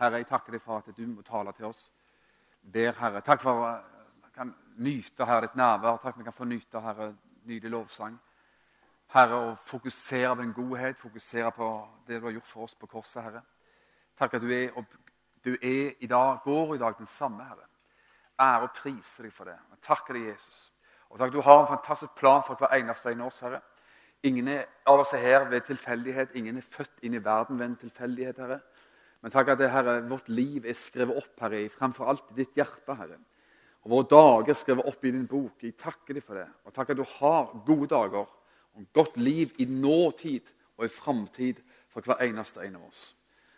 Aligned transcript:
Herre, 0.00 0.16
jeg 0.22 0.30
takker 0.30 0.54
deg 0.56 0.62
for 0.64 0.80
at 0.80 0.96
du 0.96 1.02
må 1.06 1.22
tale 1.22 1.52
til 1.52 1.66
oss. 1.68 1.80
Ber, 2.72 2.94
Herre. 2.96 3.20
Takk 3.20 3.42
for 3.42 3.66
at 3.68 3.84
vi 4.24 4.32
kan 4.34 4.54
nyte 4.80 5.26
Herre, 5.28 5.44
ditt 5.44 5.58
nærvær. 5.60 5.98
Takk 6.00 6.14
for 6.14 6.14
at 6.14 6.18
vi 6.22 6.28
kan 6.28 6.36
få 6.36 6.48
nyte 6.48 6.80
Herre, 6.80 7.12
nydelig 7.44 7.72
lovsang. 7.74 8.16
Herre, 9.12 9.36
å 9.36 9.54
fokusere 9.66 10.32
på 10.36 10.40
din 10.40 10.54
godhet, 10.56 10.96
fokusere 10.96 11.50
på 11.52 11.68
det 12.08 12.20
du 12.20 12.28
har 12.28 12.36
gjort 12.38 12.48
for 12.48 12.64
oss 12.64 12.78
på 12.78 12.88
korset, 12.88 13.22
Herre. 13.26 13.42
Takk 14.16 14.38
at 14.38 14.44
du 14.44 14.48
er, 14.54 14.72
du 15.44 15.52
er 15.56 16.00
i 16.00 16.08
dag, 16.08 16.40
går 16.44 16.74
i 16.76 16.80
dag 16.80 16.96
den 16.98 17.10
samme, 17.10 17.44
Herre. 17.44 17.68
Ære 18.40 18.70
og 18.70 18.74
prise 18.80 19.22
deg 19.22 19.32
for 19.36 19.50
det. 19.50 19.58
Jeg 19.74 19.84
takker 19.84 20.16
deg, 20.16 20.30
Jesus. 20.30 20.66
Og 21.10 21.20
takk 21.20 21.32
du 21.34 21.42
har 21.44 21.60
en 21.60 21.68
fantastisk 21.68 22.14
plan 22.16 22.40
for 22.46 22.56
hver 22.56 22.72
eneste 22.78 23.12
en 23.12 23.20
av 23.20 23.28
oss, 23.28 23.42
Herre. 23.44 23.60
Ingen 24.22 24.48
av 24.54 25.00
oss 25.00 25.12
er 25.12 25.24
her 25.24 25.48
ved 25.48 25.68
tilfeldighet. 25.68 26.32
Ingen 26.36 26.56
er 26.56 26.64
født 26.64 27.04
inn 27.04 27.16
i 27.16 27.24
verden 27.24 27.58
ved 27.58 27.66
en 27.66 27.80
tilfeldighet, 27.80 28.40
Herre. 28.40 28.60
Men 29.20 29.32
takk 29.32 29.52
at 29.52 29.60
det, 29.60 29.68
Herre, 29.72 29.98
vårt 30.08 30.28
liv 30.32 30.64
er 30.64 30.76
skrevet 30.76 31.18
opp, 31.20 31.34
Herre, 31.42 31.66
fremfor 31.74 32.08
alt 32.08 32.32
i 32.32 32.40
ditt 32.40 32.56
hjerte, 32.56 32.96
Herre. 32.96 33.18
Og 33.84 33.94
våre 33.94 34.08
dager 34.08 34.52
er 34.52 34.60
skrevet 34.60 34.88
opp 34.88 35.04
i 35.04 35.12
din 35.12 35.28
bok. 35.28 35.56
Jeg 35.64 35.76
takker 35.80 36.16
deg 36.16 36.24
for 36.24 36.40
det. 36.40 36.46
Og 36.68 36.74
takk 36.76 36.92
at 36.92 37.00
du 37.00 37.06
har 37.18 37.52
gode 37.66 37.88
dager 37.92 38.26
og 38.26 38.86
godt 38.96 39.16
liv 39.20 39.52
i 39.60 39.66
nåtid 39.68 40.52
og 40.78 40.86
i 40.86 40.92
framtid 40.92 41.60
for 41.92 42.04
hver 42.04 42.22
eneste 42.24 42.62
en 42.64 42.78
av 42.78 42.86
oss. 42.88 43.10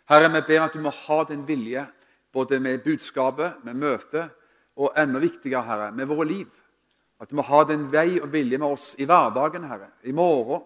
Herre, 0.09 0.31
vi 0.33 0.41
ber 0.47 0.65
at 0.65 0.75
du 0.75 0.81
må 0.83 0.91
ha 0.91 1.19
din 1.27 1.45
vilje 1.47 1.85
både 2.33 2.59
med 2.59 2.83
budskapet, 2.83 3.61
med 3.63 3.77
møtet, 3.77 4.31
og 4.75 4.95
enda 4.97 5.19
viktigere, 5.21 5.63
Herre, 5.67 5.91
med 5.93 6.09
våre 6.09 6.25
liv. 6.25 6.49
At 7.21 7.29
du 7.29 7.37
må 7.37 7.45
ha 7.45 7.61
din 7.69 7.85
vei 7.91 8.17
og 8.19 8.31
vilje 8.33 8.57
med 8.57 8.73
oss 8.73 8.87
i 8.97 9.05
hverdagen, 9.05 9.67
Herre. 9.69 9.91
I 10.03 10.11
morgen, 10.11 10.63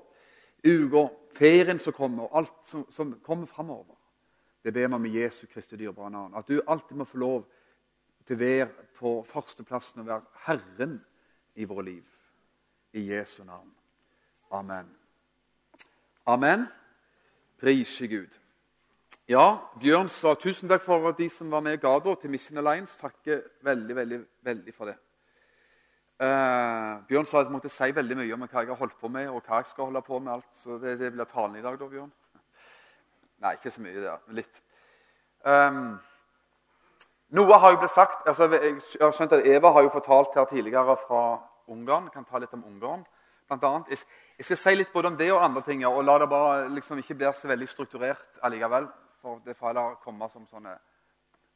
uka, 0.63 1.09
ferien 1.35 1.79
som 1.79 1.93
kommer, 1.93 2.29
og 2.29 2.39
alt 2.39 2.55
som, 2.65 2.85
som 2.91 3.11
kommer 3.25 3.49
framover. 3.51 3.96
Det 4.67 4.73
ber 4.73 4.87
vi 4.87 4.95
om 4.95 5.05
i 5.05 5.13
Jesu 5.21 5.45
Kristi 5.47 5.77
dyrebare 5.79 6.09
navn. 6.11 6.33
At 6.35 6.47
du 6.47 6.57
alltid 6.67 6.97
må 6.99 7.05
få 7.07 7.17
lov 7.17 7.43
til 8.27 8.35
å 8.35 8.39
være 8.41 8.65
på 8.97 9.11
førsteplassen 9.23 10.01
og 10.03 10.09
være 10.09 10.41
Herren 10.43 10.97
i 11.55 11.63
våre 11.63 11.85
liv. 11.87 12.09
I 12.91 13.05
Jesu 13.13 13.45
navn. 13.47 13.71
Amen. 14.51 14.89
Amen. 16.27 16.67
Prise 17.55 18.11
Gud. 18.11 18.35
Ja, 19.31 19.55
Bjørn 19.79 20.11
sa 20.11 20.35
tusen 20.35 20.67
takk 20.67 20.83
for 20.83 21.15
de 21.15 21.29
som 21.31 21.47
var 21.51 21.63
med 21.63 21.79
i 21.79 21.81
Gado 21.87 22.17
til 22.19 22.35
Mission 22.35 22.59
Alliance. 22.59 22.99
Takker 22.99 23.47
veldig, 23.63 23.95
veldig, 23.95 24.21
veldig 24.51 24.75
for 24.75 24.91
det. 24.91 24.99
Uh, 26.19 27.07
Bjørn 27.07 27.31
sa 27.31 27.39
at 27.39 27.47
jeg 27.47 27.55
måtte 27.55 27.71
si 27.71 27.93
veldig 27.95 28.19
mye 28.19 28.35
om 28.35 28.43
hva 28.43 28.65
jeg 28.65 28.75
har 28.75 28.83
holdt 28.83 28.99
på 28.99 29.15
med, 29.15 29.31
og 29.31 29.47
hva 29.47 29.63
jeg 29.63 29.71
skal 29.71 29.93
holde 29.93 30.03
på 30.03 30.19
med. 30.19 30.35
alt. 30.35 30.55
Så 30.59 30.75
det, 30.83 30.99
det 30.99 31.15
blir 31.15 31.31
talen 31.31 31.55
i 31.55 31.63
dag, 31.63 31.79
da, 31.79 31.87
Bjørn. 31.95 32.11
Nei, 33.43 33.53
ikke 33.57 33.71
så 33.71 33.83
mye 33.83 34.01
der, 34.01 34.21
men 34.27 34.39
litt. 34.39 34.61
Um, 35.45 35.97
noe 37.37 37.59
har 37.61 37.73
jo 37.73 37.79
blitt 37.81 37.93
sagt 37.93 38.25
altså, 38.27 38.47
Jeg 38.49 38.79
har 39.01 39.13
skjønt 39.13 39.35
at 39.37 39.45
Eva 39.47 39.69
har 39.75 39.85
jo 39.85 39.91
fortalt 39.93 40.35
her 40.35 40.47
tidligere 40.49 40.95
fra 41.03 41.21
Ungarn. 41.67 42.07
Jeg 42.07 42.15
kan 42.15 42.25
ta 42.25 42.41
litt 42.41 42.53
om 42.55 42.65
Ungarn. 42.65 43.03
Blant 43.47 43.63
annet. 43.63 43.91
Jeg, 43.91 44.45
skal 44.45 44.59
si 44.59 44.75
litt 44.75 44.93
både 44.93 45.11
om 45.11 45.17
det 45.19 45.29
og 45.31 45.43
andre 45.43 45.61
ting, 45.63 45.85
og 45.87 46.01
la 46.03 46.17
det 46.19 46.29
bare 46.31 46.67
liksom 46.71 46.99
ikke 46.99 47.15
bli 47.19 47.29
så 47.35 47.47
veldig 47.47 47.67
strukturert 47.67 48.39
allikevel. 48.43 48.87
For 49.21 49.41
det 49.45 49.55
får 49.57 49.71
heller 49.71 49.97
komme 50.03 50.29
som 50.31 50.47
sånne 50.47 50.75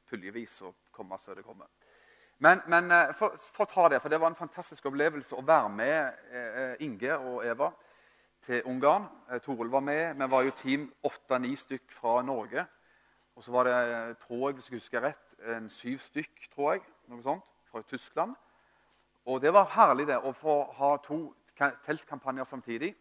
puljevis 0.09 0.62
og 0.68 0.76
komme 0.92 1.18
så 1.24 1.36
det 1.36 1.46
kommer. 1.46 1.68
Men, 2.42 2.62
men 2.68 2.92
eh, 2.92 3.12
for, 3.16 3.36
for, 3.38 3.68
å 3.68 3.70
ta 3.70 3.88
det, 3.92 4.00
for 4.02 4.09
det 4.09 4.20
var 4.20 4.32
en 4.32 4.40
fantastisk 4.40 4.88
opplevelse 4.90 5.36
å 5.38 5.44
være 5.46 5.70
med 5.72 6.32
eh, 6.34 6.86
Inge 6.88 7.18
og 7.20 7.46
Eva 7.46 7.70
til 8.45 8.64
Ungarn. 8.64 9.06
Eh, 9.31 9.42
Toril 9.42 9.72
var 9.72 9.80
med. 9.80 10.14
Vi 10.14 10.31
var 10.31 10.42
jo 10.42 10.52
team 10.52 10.94
åtte-ni 11.03 11.56
stykk 11.56 11.92
fra 11.92 12.22
Norge. 12.22 12.66
Og 13.36 13.44
så 13.44 13.52
var 13.52 13.64
det, 13.64 13.73
eh, 13.73 14.16
tror 14.16 14.50
jeg, 14.50 14.53
hvis 14.53 14.70
jeg 14.70 14.75
husker 14.75 15.02
rett, 15.02 15.36
en 15.56 15.70
syv 15.70 16.00
stykk 16.00 16.50
tror 16.53 16.72
jeg, 16.72 16.81
noe 17.08 17.23
sånt, 17.23 17.44
fra 17.72 17.81
Tyskland. 17.81 18.36
Og 19.25 19.42
det 19.42 19.53
var 19.53 19.66
herlig 19.66 20.08
det, 20.08 20.17
å 20.17 20.31
få 20.31 20.72
ha 20.73 20.97
to 20.97 21.36
teltkampanjer 21.85 22.44
samtidig. 22.44 22.96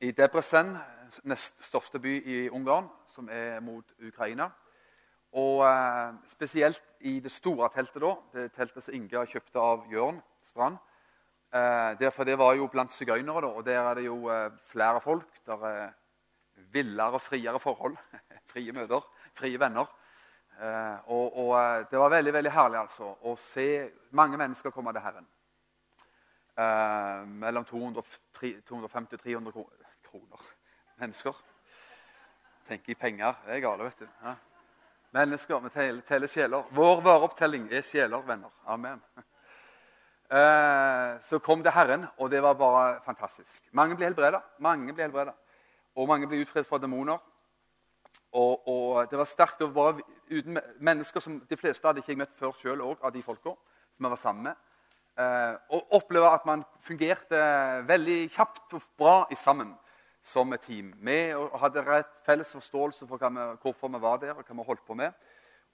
I 0.00 0.10
Debrecen, 0.10 0.76
nest 1.22 1.64
største 1.64 1.98
by 1.98 2.22
i 2.26 2.48
Ungarn, 2.48 2.88
som 3.06 3.28
er 3.28 3.60
mot 3.60 3.84
Ukraina. 4.02 4.50
Og 5.32 5.64
eh, 5.66 6.14
spesielt 6.26 6.84
i 7.00 7.20
det 7.20 7.32
store 7.32 7.68
teltet, 7.74 8.02
da, 8.02 8.14
det 8.32 8.52
teltet 8.52 8.82
som 8.82 8.94
Inge 8.94 9.26
kjøpte 9.26 9.60
av 9.60 9.86
Jørn 9.92 10.22
Strand. 10.48 10.78
Eh, 11.48 12.10
for 12.12 12.24
det 12.24 12.36
var 12.38 12.54
jo 12.54 12.66
blant 12.68 12.92
sigøynere, 12.92 13.48
og 13.48 13.64
der 13.64 13.80
er 13.80 13.94
det 13.94 14.04
jo 14.04 14.28
eh, 14.28 14.50
flere 14.68 15.00
folk. 15.00 15.40
Der 15.46 15.64
er 15.66 15.88
villere 16.72 17.16
og 17.16 17.20
friere 17.20 17.60
forhold. 17.60 17.96
frie 18.52 18.72
møter, 18.72 19.00
frie 19.34 19.60
venner. 19.60 19.86
Eh, 20.60 21.10
og, 21.10 21.36
og, 21.38 21.52
eh, 21.60 21.86
Det 21.90 21.98
var 21.98 22.08
veldig 22.08 22.32
veldig 22.32 22.52
herlig 22.52 22.78
altså, 22.80 23.14
å 23.22 23.36
se 23.36 23.90
mange 24.10 24.36
mennesker 24.36 24.74
komme 24.74 24.92
til 24.92 25.04
Herren. 25.04 25.28
Eh, 26.58 27.26
mellom 27.44 27.64
250 27.64 28.72
og 28.82 28.90
300 29.22 29.52
kroner. 29.52 30.44
Mennesker. 31.00 31.44
Tenker 32.68 32.92
i 32.92 32.94
penger. 32.98 33.34
Det 33.46 33.56
er 33.56 33.64
gale, 33.64 33.84
vet 33.84 34.04
du. 34.04 34.08
Ja. 34.24 34.34
Mennesker, 35.16 35.60
vi 35.64 36.02
teller 36.04 36.28
sjeler. 36.28 36.66
Vår 36.76 37.00
vareopptelling 37.00 37.70
er 37.72 37.82
sjeler, 37.86 38.20
venner. 38.26 38.52
Amen. 38.66 39.00
Eh, 40.28 41.20
så 41.24 41.38
kom 41.40 41.62
det 41.64 41.72
Herren, 41.72 42.04
og 42.18 42.30
det 42.30 42.42
var 42.42 42.52
bare 42.54 43.00
fantastisk. 43.04 43.62
Mange 43.72 43.96
ble 43.96 44.10
helbreda. 44.10 44.42
Mange 44.58 44.92
ble 44.92 45.06
helbreda. 45.06 45.32
Og 45.96 46.08
mange 46.08 46.28
ble 46.28 46.42
utfridd 46.42 46.66
fra 46.68 46.78
demoner. 46.78 47.18
Og, 48.32 48.68
og, 48.68 49.10
Det 49.10 49.18
var 49.18 49.24
sterkt 49.24 49.62
å 49.64 49.70
være 49.72 50.04
uten 50.28 50.60
mennesker 50.84 51.24
som 51.24 51.40
de 51.48 51.56
fleste 51.56 51.86
hadde 51.88 52.02
ikke 52.02 52.12
jeg 52.12 52.20
møtt 52.20 52.36
før 52.36 52.52
sjøl 52.60 52.82
av 52.84 53.12
de 53.14 53.22
folka 53.24 53.54
som 53.96 54.04
jeg 54.04 54.12
var 54.12 54.20
sammen 54.20 54.50
med. 54.50 54.64
Eh, 55.18 55.54
og 55.74 55.96
oppleve 55.96 56.28
at 56.30 56.44
man 56.46 56.64
fungerte 56.84 57.40
veldig 57.88 58.18
kjapt 58.30 58.76
og 58.76 58.84
bra 59.00 59.14
sammen 59.34 59.72
som 60.22 60.52
et 60.52 60.60
team. 60.60 60.92
Vi 61.00 61.18
hadde 61.32 61.86
rett 61.86 62.20
felles 62.26 62.52
forståelse 62.52 63.08
for 63.08 63.16
vi, 63.16 63.48
hvorfor 63.62 63.88
vi 63.88 64.02
var 64.02 64.20
der 64.20 64.36
og 64.36 64.44
hva 64.44 64.60
vi 64.60 64.68
holdt 64.68 64.84
på 64.86 64.94
med 64.94 65.16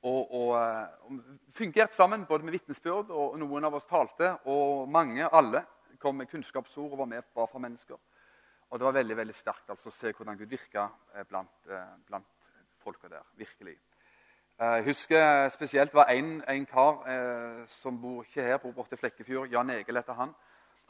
og, 0.04 0.34
og, 0.34 0.50
eh, 0.60 1.20
fungert 1.56 1.94
sammen, 1.94 2.26
både 2.26 2.44
med 2.44 2.52
vitnesbyrd, 2.52 3.10
og 3.10 3.38
noen 3.40 3.64
av 3.64 3.74
oss 3.78 3.88
talte. 3.88 4.34
Og 4.44 4.88
mange, 4.88 5.28
alle, 5.32 5.64
kom 5.98 6.18
med 6.20 6.28
kunnskapsord 6.28 6.92
og 6.92 6.98
var 6.98 7.08
med 7.08 7.22
bare 7.34 7.48
for 7.48 7.62
mennesker. 7.64 7.96
Og 8.70 8.78
det 8.78 8.84
var 8.84 8.96
veldig 8.98 9.16
veldig 9.16 9.34
sterkt 9.34 9.70
altså, 9.70 9.88
å 9.88 9.94
se 9.94 10.12
hvordan 10.12 10.36
Gud 10.36 10.50
virka 10.50 10.88
eh, 11.14 11.24
blant, 11.28 11.56
eh, 11.70 11.96
blant 12.06 12.50
folka 12.84 13.08
der. 13.08 13.24
Virkelig. 13.40 13.78
Jeg 14.58 14.84
husker 14.86 15.48
spesielt 15.50 15.90
det 15.90 15.98
var 15.98 16.12
en, 16.12 16.66
kar 16.70 17.00
eh, 17.10 17.62
som 17.66 17.96
bor 17.98 18.22
ikke 18.22 18.42
her, 18.42 18.58
bor 18.62 18.74
borte 18.76 18.94
i 18.94 19.00
Flekkefjord. 19.00 19.48
Jan 19.50 19.72
Egil 19.74 19.98
heter 19.98 20.14
han. 20.18 20.34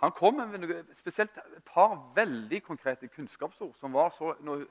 Han 0.03 0.13
kom 0.13 0.35
med 0.35 0.75
spesielt 0.95 1.39
et 1.39 1.65
par 1.65 1.95
veldig 2.17 2.63
konkrete 2.63 3.09
kunnskapsord 3.09 3.73
som 3.79 3.95
var 3.95 4.11
så 4.13 4.35
når, 4.41 4.67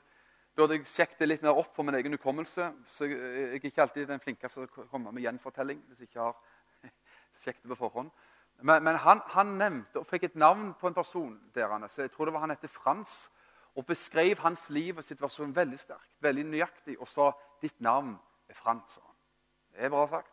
burde 0.54 0.78
jeg 0.78 0.86
sjekket 0.86 1.22
det 1.22 1.28
litt 1.28 1.42
mer 1.42 1.58
opp 1.58 1.74
for 1.74 1.86
min 1.86 1.96
egen 1.98 2.14
hukommelse. 2.14 2.70
Så 2.88 3.08
jeg, 3.08 3.18
jeg 3.18 3.48
er 3.58 3.68
ikke 3.70 3.82
alltid 3.82 4.08
den 4.10 4.22
flinkeste 4.22 4.66
til 4.66 4.84
å 4.84 4.88
komme 4.90 5.12
med 5.14 5.24
gjenfortelling 5.24 5.80
hvis 5.88 6.04
jeg 6.04 6.10
ikke 6.10 6.28
har 6.28 6.36
sjekket 7.42 7.64
det 7.64 7.72
på 7.74 7.80
forhånd. 7.82 8.12
Men, 8.62 8.84
men 8.86 8.98
han, 9.02 9.22
han, 9.34 9.56
nevnte 9.58 10.00
og 10.00 10.06
fikk 10.06 10.28
et 10.28 10.36
navn 10.38 10.72
på 10.78 10.88
en 10.88 10.96
person 10.96 11.32
der 11.56 11.72
han, 11.72 11.88
så 11.90 12.04
jeg 12.04 12.12
tror 12.14 12.30
det 12.30 12.36
var 12.36 12.44
han 12.44 12.54
heter 12.54 12.70
Frans, 12.70 13.16
og 13.74 13.86
beskrev 13.88 14.38
hans 14.44 14.68
liv 14.70 15.00
og 15.00 15.02
situasjon 15.02 15.56
veldig 15.56 15.80
sterkt, 15.80 16.12
veldig 16.22 16.44
nøyaktig, 16.52 16.94
og 17.00 17.10
sa 17.10 17.32
'Ditt 17.60 17.80
navn 17.82 18.14
er 18.48 18.54
Frans'. 18.54 19.00
Det 19.72 19.82
er 19.82 19.90
bra 19.90 20.06
sagt. 20.06 20.30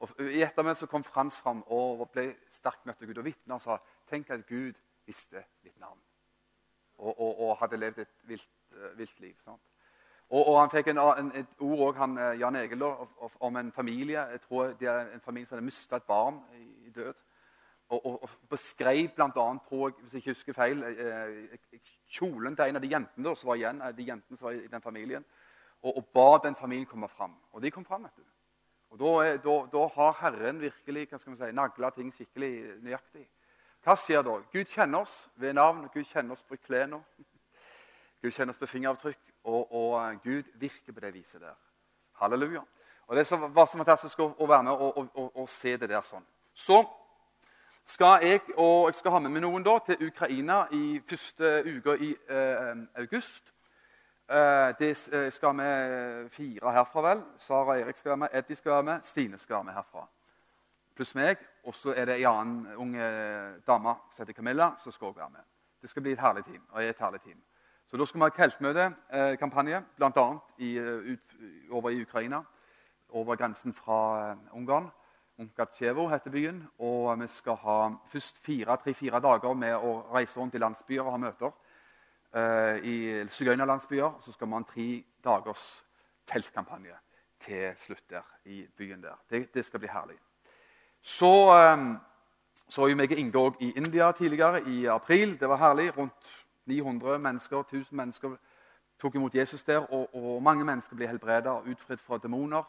Og 0.00 0.20
I 0.20 0.42
ettermiddag 0.42 0.76
så 0.76 0.86
kom 0.86 1.04
Frans 1.04 1.38
fram 1.38 1.62
og 1.66 2.08
ble 2.10 2.34
sterkt 2.48 2.86
møtt 2.86 3.02
av 3.02 3.06
Gud 3.06 3.18
og 3.18 3.24
vitna 3.24 3.54
og 3.54 3.62
sa 3.62 3.78
'Tenk 4.10 4.30
at 4.30 4.46
Gud 4.46 4.74
visste 5.06 5.44
ditt 5.62 5.78
navn' 5.78 6.09
og, 7.00 7.12
og, 7.16 7.40
og 7.40 7.56
hadde 7.62 7.80
levd 7.80 8.02
et 8.04 8.16
vilt 8.28 8.50
Eh, 8.76 8.98
vilt 8.98 9.20
liv. 9.20 9.36
Og, 10.28 10.48
og, 10.48 10.60
Han 10.60 10.70
fikk 10.70 10.92
en, 10.92 10.98
en, 10.98 11.32
et 11.34 11.46
ord 11.58 11.88
også, 11.88 11.98
han, 11.98 12.18
eh, 12.18 12.40
Jan 12.40 12.56
Egil 12.56 12.82
om 13.40 13.56
en 13.56 13.72
familie. 13.72 14.20
Jeg 14.20 14.40
tror 14.40 14.64
det 14.78 14.88
er 14.88 15.14
en 15.14 15.20
familie 15.20 15.46
som 15.46 15.56
hadde 15.56 15.64
mista 15.64 15.96
et 15.96 16.02
barn 16.02 16.38
i, 16.54 16.90
død. 16.90 17.14
Og, 17.88 18.06
og, 18.06 18.22
og 18.22 18.30
beskrev 18.50 19.08
bl.a., 19.16 19.46
hvis 20.00 20.12
jeg 20.12 20.18
ikke 20.20 20.30
husker 20.30 20.52
feil, 20.52 20.82
eh, 20.82 21.58
kjolen 22.08 22.56
til 22.56 22.64
en 22.68 22.76
av 22.76 22.82
de 22.82 22.92
jentene 22.92 23.36
som 23.36 23.48
var 23.50 23.58
igjen, 23.58 23.82
de 23.96 24.06
jentene 24.06 24.38
som 24.38 24.46
var 24.46 24.52
i 24.52 24.68
den 24.70 24.82
familien, 24.82 25.24
og, 25.82 25.96
og 25.96 26.06
ba 26.14 26.28
den 26.44 26.54
familien 26.54 26.86
komme 26.86 27.08
fram. 27.08 27.34
Og 27.52 27.62
de 27.62 27.70
kom 27.70 27.84
fram. 27.84 28.06
vet. 28.06 28.26
Og 28.90 28.98
da, 28.98 29.36
da, 29.36 29.56
da, 29.72 29.86
har 29.94 30.16
Herren 30.20 30.60
virkelig 30.60 31.08
hva 31.08 31.18
skal 31.18 31.34
man 31.34 31.42
si, 31.42 31.52
nagla 31.52 31.90
ting 31.90 32.14
skikkelig 32.14 32.52
nøyaktig. 32.82 33.26
Hva 33.84 33.96
skjer 33.96 34.22
da? 34.22 34.36
Gud 34.52 34.68
kjenner 34.68 35.04
oss 35.04 35.14
ved 35.40 35.54
navn. 35.56 35.88
Gud 35.94 36.04
kjenner 36.04 36.36
oss 36.36 36.42
på 36.44 36.56
klærne. 36.60 37.00
Gud 38.22 38.30
kjenner 38.30 38.52
oss 38.52 38.60
på 38.60 38.66
fingeravtrykk, 38.66 39.20
og, 39.44 39.72
og, 39.72 40.20
Gud 40.22 40.42
virker 40.54 40.92
på 40.92 41.00
det 41.00 41.14
viset 41.14 41.40
der. 41.40 41.54
Halleluja. 42.20 42.60
Og 43.06 43.16
Det 43.16 43.30
var 43.30 43.66
så 43.66 43.76
fantastisk 43.76 44.20
å, 44.20 44.46
være 44.46 44.62
med 44.62 44.72
og, 44.72 44.98
og, 45.14 45.36
og, 45.36 45.48
se 45.48 45.76
det 45.76 45.88
der 45.88 46.04
sånn. 46.04 46.26
Så 46.54 46.82
skal 47.88 48.20
jeg 48.22 48.42
og 48.56 48.90
jeg 48.90 48.98
skal 49.00 49.16
ha 49.16 49.22
med 49.24 49.32
meg 49.32 49.42
noen 49.42 49.64
da 49.66 49.78
til 49.86 50.04
Ukraina 50.06 50.60
i 50.76 51.00
første 51.08 51.62
uke 51.64 51.96
i 51.96 52.12
eh, 52.28 52.84
august. 53.00 53.50
Eh, 54.30 54.68
det 54.78 54.92
eh, 55.10 55.32
skal 55.32 55.56
vi 55.58 55.72
fire 56.36 56.76
herfra, 56.76 57.02
vel. 57.08 57.24
Sara 57.38 57.72
og 57.72 57.80
Erik 57.80 57.96
skal 57.96 58.12
være 58.12 58.22
med, 58.26 58.28
Eddie 58.32 58.56
skal 58.56 58.76
være 58.76 58.88
med, 58.92 59.02
Stine 59.02 59.38
skal 59.38 59.56
være 59.56 59.64
med 59.64 59.80
herfra. 59.80 60.06
Pluss 61.00 61.14
meg. 61.16 61.38
Og 61.64 61.72
så 61.72 61.94
er 61.96 62.04
det 62.10 62.18
ei 62.18 62.26
annen 62.28 62.74
ung 62.76 62.90
dame 63.64 63.94
som 64.12 64.20
heter 64.20 64.36
Camilla, 64.36 64.74
som 64.82 64.92
skal 64.92 65.06
også 65.08 65.20
være 65.20 65.30
med. 65.30 65.46
Det 65.80 65.88
skal 65.88 66.02
bli 66.02 66.12
et 66.12 66.20
herlig 66.20 66.44
team. 66.44 66.62
og 66.70 66.84
er 66.84 66.90
et 66.90 66.98
herlig 67.00 67.20
team. 67.20 67.38
Så 67.86 67.96
Da 67.96 68.04
skal 68.04 68.20
vi 68.20 68.24
ha 68.24 68.28
teltmøtekampanje, 68.28 69.76
eh, 69.76 69.82
bl.a. 69.96 70.10
over 71.70 71.90
i 71.90 72.02
Ukraina. 72.02 72.42
Over 73.08 73.36
grensen 73.36 73.72
fra 73.72 74.36
Ungarn. 74.52 74.90
Unkatsjevo 75.38 76.08
heter 76.08 76.30
byen. 76.30 76.68
Og 76.78 77.20
vi 77.20 77.26
skal 77.26 77.54
ha 77.54 77.88
først 78.06 78.44
tre-fire 78.44 79.20
dager 79.20 79.54
med 79.54 79.74
å 79.74 80.14
reise 80.14 80.40
rundt 80.40 80.54
i 80.54 80.58
landsbyer 80.58 81.02
og 81.02 81.12
ha 81.12 81.16
møter. 81.16 81.50
I 82.84 83.26
sigøynerlandsbyer. 83.28 84.20
Så 84.20 84.32
skal 84.32 84.46
vi 84.46 84.52
ha 84.52 84.58
en 84.58 84.64
tre 84.64 85.04
dagers 85.24 85.84
teltkampanje 86.26 86.94
til 87.40 87.72
slutt 87.76 88.10
der 88.10 88.22
i 88.44 88.66
byen 88.76 89.02
der. 89.02 89.16
Det, 89.30 89.54
det 89.54 89.64
skal 89.64 89.80
bli 89.80 89.88
herlig. 89.88 90.18
Så 91.02 91.32
um, 91.74 91.98
så 92.70 92.86
jo 92.86 92.96
meg 92.96 93.10
og 93.18 93.56
i 93.60 93.72
India 93.76 94.12
tidligere, 94.12 94.62
i 94.68 94.84
april. 94.86 95.40
Det 95.40 95.48
var 95.48 95.56
herlig. 95.56 95.96
Rundt 95.98 96.46
900 96.66 97.18
mennesker, 97.18 97.58
1000 97.58 97.96
mennesker 97.96 98.36
tok 98.98 99.14
imot 99.14 99.34
Jesus 99.34 99.62
der. 99.62 99.78
Og, 99.92 100.14
og 100.14 100.42
mange 100.42 100.64
mennesker 100.64 100.96
ble 100.96 101.08
helbreda 101.08 101.50
og 101.50 101.66
utfridd 101.66 101.98
fra 101.98 102.18
demoner 102.18 102.62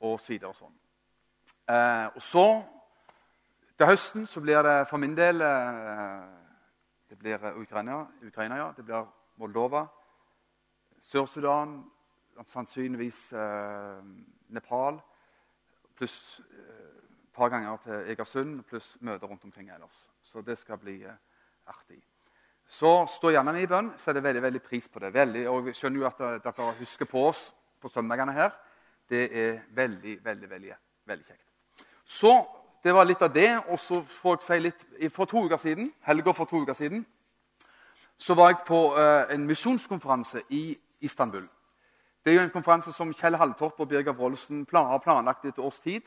og 0.00 0.20
så 0.20 0.48
og 0.48 0.56
sånn. 0.56 0.72
Eh, 1.68 2.06
og 2.16 2.22
så, 2.22 2.46
til 3.76 3.86
høsten, 3.86 4.26
så 4.26 4.40
blir 4.40 4.62
det 4.64 4.88
for 4.88 4.96
min 4.96 5.16
del 5.16 5.40
eh, 5.40 6.24
Det 7.08 7.18
blir 7.18 7.44
Ukraina, 7.60 8.06
Ukraina, 8.26 8.56
ja. 8.56 8.72
Det 8.76 8.84
blir 8.84 9.04
Moldova, 9.36 9.86
Sør-Sudan, 11.00 11.82
sannsynligvis 12.46 13.32
eh, 13.32 14.00
Nepal, 14.48 14.98
pluss 15.96 16.40
eh, 16.40 16.73
par 17.36 17.48
ganger 17.52 17.76
til 17.84 18.10
Egersund, 18.12 18.62
pluss 18.68 18.96
møter 19.00 19.26
rundt 19.26 19.44
omkring 19.44 19.70
ellers. 19.70 20.10
Så 20.22 20.40
det 20.40 20.58
skal 20.58 20.78
bli 20.78 21.02
eh, 21.02 21.16
artig. 21.66 22.00
Så 22.66 23.06
stå 23.06 23.30
gjerne 23.30 23.52
med 23.52 23.62
i 23.62 23.70
bønn. 23.70 23.92
så 23.98 24.10
er 24.10 24.14
det 24.14 24.22
veldig, 24.22 24.42
veldig 24.42 24.62
pris 24.62 24.88
på 24.88 24.98
det. 24.98 25.14
Veldig, 25.14 25.48
og 25.48 25.64
Vi 25.64 25.72
skjønner 25.72 26.00
jo 26.00 26.06
at 26.06 26.20
eh, 26.20 26.40
dere 26.44 26.72
husker 26.78 27.04
på 27.04 27.26
oss 27.28 27.52
på 27.80 27.88
søndagene 27.88 28.32
her. 28.32 28.50
Det 29.08 29.24
er 29.32 29.60
veldig, 29.70 30.18
veldig, 30.24 30.50
veldig, 30.50 30.76
veldig 31.06 31.26
kjekt. 31.26 31.86
Så 32.04 32.46
det 32.84 32.94
var 32.94 33.04
litt 33.04 33.22
av 33.22 33.32
det. 33.32 33.50
Og 33.68 33.78
så 33.78 34.02
får 34.02 34.38
jeg 34.38 34.46
si 34.46 34.58
litt 34.60 35.12
For 35.12 35.24
to 35.24 35.44
uker 35.44 35.56
siden, 35.56 35.92
helga 36.02 36.32
for 36.32 36.44
to 36.44 36.62
uker 36.62 36.74
siden 36.74 37.04
så 38.18 38.34
var 38.34 38.52
jeg 38.52 38.62
på 38.66 38.78
uh, 38.94 39.26
en 39.34 39.46
misjonskonferanse 39.46 40.42
i 40.48 40.78
Istanbul. 41.00 41.48
Det 42.24 42.30
er 42.30 42.36
jo 42.38 42.44
en 42.46 42.50
konferanse 42.50 42.92
som 42.92 43.12
Kjell 43.12 43.36
Halltorp 43.36 43.80
og 43.80 43.88
Birger 43.88 44.14
Wroldsen 44.16 44.66
har 44.72 44.98
planlagt 44.98 45.44
et 45.44 45.58
års 45.58 45.78
tid. 45.78 46.02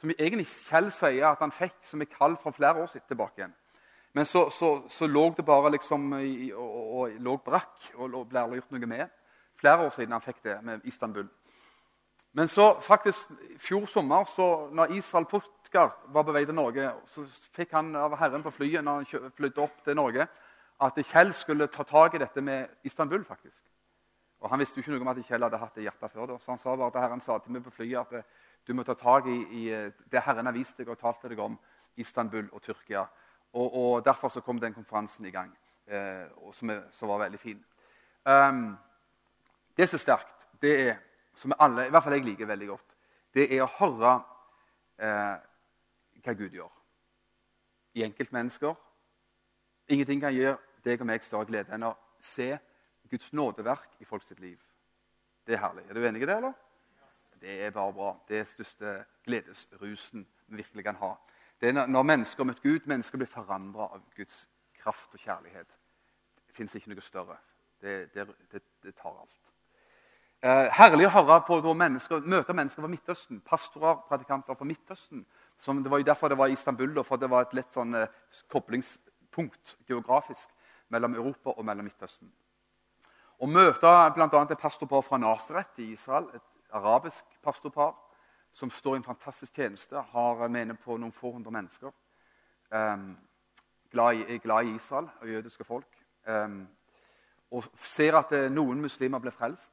Som 0.00 0.10
egentlig 0.10 0.46
Kjell 0.50 0.90
sier 0.92 1.28
at 1.30 1.42
han 1.42 1.54
fikk 1.54 1.76
som 1.86 2.02
et 2.02 2.12
kall 2.12 2.36
for 2.40 2.56
flere 2.56 2.82
år 2.82 2.90
siden 2.90 3.06
tilbake 3.08 3.40
igjen. 3.40 3.54
Men 4.14 4.26
så, 4.26 4.48
så, 4.50 4.88
så 4.88 5.06
lå 5.06 5.34
det 5.36 5.44
bare 5.44 5.72
liksom 5.74 6.12
i, 6.20 6.52
og, 6.52 6.74
og, 6.94 7.14
lå 7.18 7.36
brakk 7.42 7.88
og 7.96 8.20
ble 8.30 8.42
aldri 8.42 8.60
gjort 8.60 8.76
noe 8.76 8.90
med. 8.90 9.14
Flere 9.58 9.86
år 9.86 9.90
siden 9.94 10.14
han 10.14 10.22
fikk 10.22 10.42
det 10.44 10.58
med 10.62 10.86
Istanbul. 10.86 11.26
Men 12.34 12.48
så 12.50 12.80
faktisk, 12.82 13.30
fjor 13.62 13.86
sommer, 13.86 14.24
så 14.26 14.68
når 14.74 14.94
Israel 14.98 15.26
Putkar 15.30 15.92
var 16.14 16.26
på 16.26 16.32
vei 16.34 16.44
til 16.46 16.54
Norge, 16.54 16.88
så 17.06 17.22
fikk 17.54 17.74
han 17.74 17.92
av 17.98 18.16
Herren 18.18 18.42
på 18.42 18.50
flyet 18.54 18.82
når 18.82 19.02
han 19.02 19.30
flydde 19.34 19.62
opp 19.62 19.84
til 19.86 19.98
Norge, 19.98 20.26
at 20.82 20.98
Kjell 21.06 21.30
skulle 21.34 21.70
ta 21.70 21.86
tak 21.86 22.14
i 22.14 22.22
dette 22.22 22.42
med 22.42 22.86
Istanbul. 22.86 23.24
faktisk. 23.24 23.62
Og 24.40 24.50
Han 24.50 24.58
visste 24.58 24.78
jo 24.78 24.82
ikke 24.82 24.92
noe 24.92 25.00
om 25.00 25.12
at 25.14 25.22
Kjell 25.26 25.46
hadde 25.46 25.58
hatt 25.58 25.74
det 25.74 25.84
i 25.84 25.86
hjertet 25.86 26.10
før. 26.12 26.26
Da. 26.26 26.38
Så 26.38 26.50
han 26.50 26.58
sa 26.58 26.74
bare 26.76 26.90
at 26.90 27.00
Herren 27.00 27.20
sa 27.20 27.38
til 27.38 27.52
meg 27.54 27.62
på 27.64 27.70
flyet 27.70 28.02
at 28.02 28.26
du 28.66 28.72
må 28.74 28.84
ta 28.84 28.94
tak 28.96 29.26
i, 29.28 29.36
i 29.60 29.62
eh, 29.72 29.92
det 30.10 30.22
Herren 30.24 30.48
har 30.48 30.56
vist 30.56 30.78
deg 30.80 30.88
og 30.88 30.98
talt 31.00 31.24
deg 31.28 31.40
om 31.42 31.56
Istanbul 32.00 32.48
og 32.52 32.62
Tyrkia. 32.62 33.04
Og, 33.54 33.74
og 33.74 34.04
Derfor 34.04 34.32
så 34.32 34.40
kom 34.40 34.60
den 34.60 34.74
konferansen 34.74 35.26
i 35.26 35.32
gang, 35.34 35.52
eh, 35.86 36.26
som, 36.52 36.72
som, 36.90 37.08
var 37.08 37.26
veldig 37.26 37.40
fin. 37.40 37.60
Um, 38.24 38.76
det 39.76 39.88
som 39.88 39.98
er 39.98 40.02
sterkt, 40.02 40.46
det 40.62 40.74
er 40.88 40.96
som 41.34 41.52
alle, 41.58 41.86
i 41.86 41.92
hvert 41.92 42.02
fall 42.02 42.16
jeg 42.16 42.24
liker 42.24 42.48
veldig 42.48 42.68
godt, 42.70 42.96
det 43.34 43.48
er 43.50 43.64
å 43.64 43.70
høre 43.78 44.14
eh, 45.02 45.36
hva 46.24 46.34
Gud 46.38 46.54
gjør 46.54 46.70
i 47.94 48.04
enkeltmennesker. 48.06 48.74
Ingenting 49.92 50.22
kan 50.22 50.34
gjøre 50.34 50.56
deg 50.86 51.02
og 51.02 51.10
meg 51.10 51.26
større 51.26 51.48
glede 51.48 51.74
enn 51.74 51.86
å 51.90 51.94
se 52.22 52.54
Guds 53.10 53.32
nådeverk 53.36 54.00
i 54.00 54.08
folks 54.08 54.32
liv. 54.38 54.58
Det 55.44 55.58
er 55.58 55.66
herlig. 55.66 55.84
Er 55.90 55.98
du 55.98 56.06
enig 56.06 56.22
i 56.24 56.28
det, 56.28 56.38
eller? 56.40 56.54
Det 57.44 57.66
er 57.66 57.70
bare 57.70 57.92
bra. 57.92 58.10
Det 58.28 58.38
er 58.38 58.44
største 58.48 58.90
gledesrusen 59.26 60.22
vi 60.46 60.56
virkelig 60.56 60.84
kan 60.84 60.96
ha. 60.96 61.10
Det 61.60 61.68
er 61.68 61.86
når 61.86 62.02
mennesker 62.02 62.44
møter 62.44 62.62
Gud, 62.62 62.86
mennesker 62.88 63.20
blir 63.20 63.28
forandra 63.28 63.90
av 63.92 64.00
Guds 64.16 64.46
kraft 64.80 65.12
og 65.12 65.20
kjærlighet. 65.20 65.76
Det 66.46 66.56
fins 66.56 66.74
ikke 66.74 66.94
noe 66.94 67.04
større. 67.04 67.36
Det, 67.84 68.14
det, 68.14 68.24
det, 68.52 68.62
det 68.82 68.94
tar 68.96 69.12
alt. 69.12 69.50
Eh, 70.40 70.70
herlig 70.78 71.10
å 71.10 71.12
høre 71.18 71.36
på 71.44 71.74
mennesker, 71.76 72.24
møte 72.24 72.56
mennesker 72.56 72.80
fra 72.80 72.92
Midtøsten. 72.94 73.42
Pastorer, 73.44 74.00
predikanter 74.08 74.56
fra 74.56 74.70
Midtøsten. 74.70 75.26
Som, 75.60 75.82
det 75.84 75.92
var 75.92 76.00
jo 76.00 76.08
derfor 76.08 76.32
det 76.32 76.40
var 76.40 76.48
Istanbul, 76.48 76.96
for 77.04 77.20
det 77.20 77.28
var 77.32 77.44
et 77.44 77.54
lett 77.60 77.76
sånn, 77.76 77.92
eh, 78.00 78.40
koblingspunkt 78.48 79.76
geografisk 79.88 80.48
mellom 80.88 81.20
Europa 81.20 81.52
og 81.52 81.68
mellom 81.68 81.84
Midtøsten. 81.92 82.32
Å 83.36 83.52
møte 83.52 83.94
bl.a. 84.16 84.42
et 84.48 84.58
pastorpar 84.64 85.04
fra 85.04 85.20
Nasaret 85.20 85.84
i 85.84 85.92
Israel, 85.92 86.30
et 86.32 86.53
arabisk 86.74 87.24
pastorpar, 87.42 87.94
som 88.52 88.70
står 88.70 88.94
i 88.94 88.96
en 88.96 89.04
fantastisk 89.04 89.54
tjeneste, 89.54 89.96
har 89.96 90.48
mener 90.48 90.74
på 90.74 90.96
noen 90.96 91.12
få 91.12 91.32
hundre 91.32 91.50
mennesker. 91.50 91.90
Um, 92.70 93.16
glad 93.90 94.14
i, 94.14 94.34
er 94.34 94.38
glad 94.38 94.66
i 94.66 94.74
Israel 94.74 95.08
og 95.20 95.28
jødiske 95.28 95.64
folk. 95.64 95.98
Um, 96.26 96.68
og 97.50 97.64
ser 97.76 98.16
at 98.18 98.32
eh, 98.32 98.50
noen 98.50 98.80
muslimer 98.82 99.18
ble 99.22 99.30
frelst. 99.30 99.72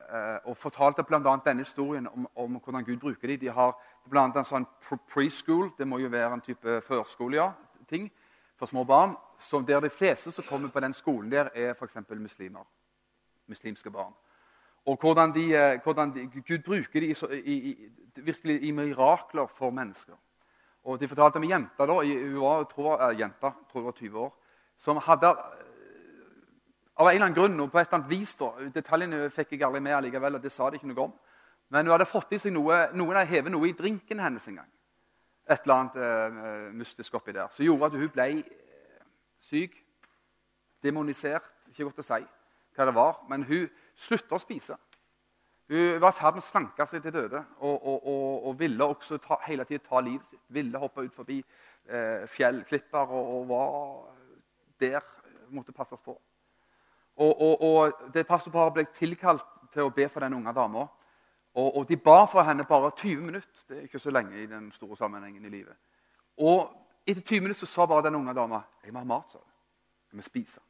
Uh, 0.00 0.38
og 0.44 0.56
fortalte 0.56 1.02
bl.a. 1.02 1.18
denne 1.44 1.64
historien 1.64 2.06
om, 2.08 2.28
om, 2.34 2.60
hvordan 2.64 2.84
Gud 2.84 2.96
bruker 2.96 3.28
dem. 3.28 3.40
De 3.40 3.50
har 3.50 3.74
bl.a. 4.10 4.24
en 4.24 4.44
sånn 4.44 4.68
preschool. 5.12 5.72
Det 5.78 5.88
må 5.88 5.98
jo 5.98 6.12
være 6.12 6.38
en 6.38 6.44
type 6.44 6.80
førskole 6.86 7.36
ja, 7.36 7.50
ting 7.88 8.08
for 8.56 8.70
små 8.70 8.84
barn. 8.84 9.16
der 9.66 9.80
de 9.80 9.90
fleste 9.90 10.30
som 10.30 10.44
kommer 10.48 10.68
på 10.68 10.80
den 10.80 10.92
skolen, 10.92 11.30
der 11.30 11.50
er 11.54 11.74
f.eks. 11.74 11.96
muslimer. 12.10 12.64
Muslimske 13.46 13.90
barn. 13.90 14.14
Og 14.86 14.96
hvordan, 15.00 15.34
de, 15.34 15.44
eh, 15.54 15.80
hvordan 15.82 16.14
de, 16.14 16.26
Gud 16.46 16.62
bruker 16.62 17.00
dem 17.00 18.24
virkelig 18.24 18.62
i 18.62 18.70
mirakler 18.70 19.46
for 19.46 19.70
mennesker. 19.70 20.14
Og 20.84 21.00
De 21.00 21.08
fortalte 21.08 21.36
om 21.36 21.42
ei 21.42 21.50
jente 21.50 21.86
da, 21.86 21.94
hun 21.94 22.40
var, 22.40 22.64
tror, 22.70 23.00
uh, 23.02 23.18
jenta, 23.18 23.50
tror 23.70 23.80
jeg 23.80 23.84
var 23.84 23.92
20 23.92 24.18
år, 24.18 24.34
som 24.78 24.96
hadde 24.96 25.32
av 26.96 27.08
en 27.08 27.14
eller 27.14 27.26
annen 27.26 27.34
grunn 27.34 27.60
og 27.60 27.72
på 27.72 27.80
et 27.80 27.88
eller 27.88 27.98
annet 27.98 28.10
vis 28.10 28.34
da, 28.38 28.52
Detaljene 28.72 29.26
fikk 29.34 29.56
jeg 29.56 29.64
aldri 29.66 29.82
med 29.82 29.96
allikevel, 29.96 30.38
og 30.38 30.42
det 30.42 30.52
sa 30.52 30.70
de 30.70 30.78
ikke 30.78 30.88
noe 30.88 31.08
om. 31.08 31.16
Men 31.68 31.84
hun 31.84 31.92
hadde 31.96 32.06
fått 32.08 32.32
i 32.32 32.38
seg 32.38 32.54
noe, 32.54 32.78
noen 32.94 33.18
hadde 33.18 33.32
hevet 33.34 33.52
noe 33.52 33.68
i 33.68 33.74
drinken 33.76 34.22
hennes 34.22 34.46
en 34.48 34.60
gang. 34.60 34.70
Et 35.50 35.66
eller 35.66 35.74
annet 35.74 35.98
uh, 35.98 36.70
mystisk 36.78 37.18
oppi 37.18 37.34
der. 37.34 37.50
Som 37.50 37.66
gjorde 37.66 37.90
at 37.90 37.98
hun 37.98 38.14
ble 38.14 38.28
syk, 39.42 39.74
demonisert. 40.82 41.50
Ikke 41.72 41.90
godt 41.90 42.04
å 42.04 42.06
si 42.06 42.22
hva 42.76 42.86
det 42.86 42.94
var, 42.94 43.20
men 43.28 43.42
hun 43.48 43.66
slutta 43.96 44.36
å 44.36 44.42
spise. 44.42 44.76
Hun 45.68 46.00
var 46.00 46.12
i 46.12 46.14
ferd 46.14 46.36
med 46.36 46.44
å 46.44 46.46
slanke 46.46 46.86
seg 46.86 47.02
til 47.02 47.14
døde 47.16 47.40
og, 47.58 47.74
og, 47.74 48.04
og, 48.06 48.46
og 48.46 48.58
ville 48.60 48.86
også 48.86 49.18
ta, 49.18 49.40
hele 49.48 49.64
tiden 49.66 49.82
ta 49.82 50.00
livet 50.00 50.28
sitt. 50.28 50.42
Ville 50.54 50.78
hoppe 50.78 51.02
ut 51.02 51.14
forbi 51.14 51.40
eh, 51.40 52.22
fjellklipper 52.30 53.14
og, 53.18 53.48
var 53.48 53.72
der. 54.80 55.02
Måtte 55.50 55.74
passes 55.74 56.00
på. 56.02 56.14
Og, 57.22 57.92
det 58.14 58.26
Pastorparet 58.26 58.74
ble 58.74 58.84
tilkalt 58.94 59.44
til 59.72 59.86
å 59.86 59.92
be 59.94 60.08
for 60.10 60.22
den 60.22 60.34
unge 60.36 60.52
dama. 60.54 60.86
Og, 61.56 61.84
de 61.88 61.96
ba 61.96 62.24
for 62.28 62.44
henne 62.44 62.66
bare 62.68 62.90
20 62.98 63.22
minutter. 63.22 63.62
Det 63.68 63.78
er 63.78 63.84
ikke 63.86 64.02
så 64.02 64.12
lenge 64.12 64.36
i 64.42 64.46
den 64.50 64.68
store 64.74 64.98
sammenhengen 64.98 65.44
i 65.44 65.52
livet. 65.52 65.78
Og 66.42 66.66
etter 67.06 67.22
20 67.22 67.46
minutter 67.46 67.62
så 67.62 67.70
sa 67.72 67.86
bare 67.86 68.08
den 68.08 68.18
unge 68.18 68.34
dama 68.34 68.60
jeg 68.84 68.92
må 68.92 69.02
ha 69.02 69.08
mat. 69.08 69.30
sa 69.32 69.38
Jeg 70.10 70.18
må 70.18 70.22
spise. 70.22 70.60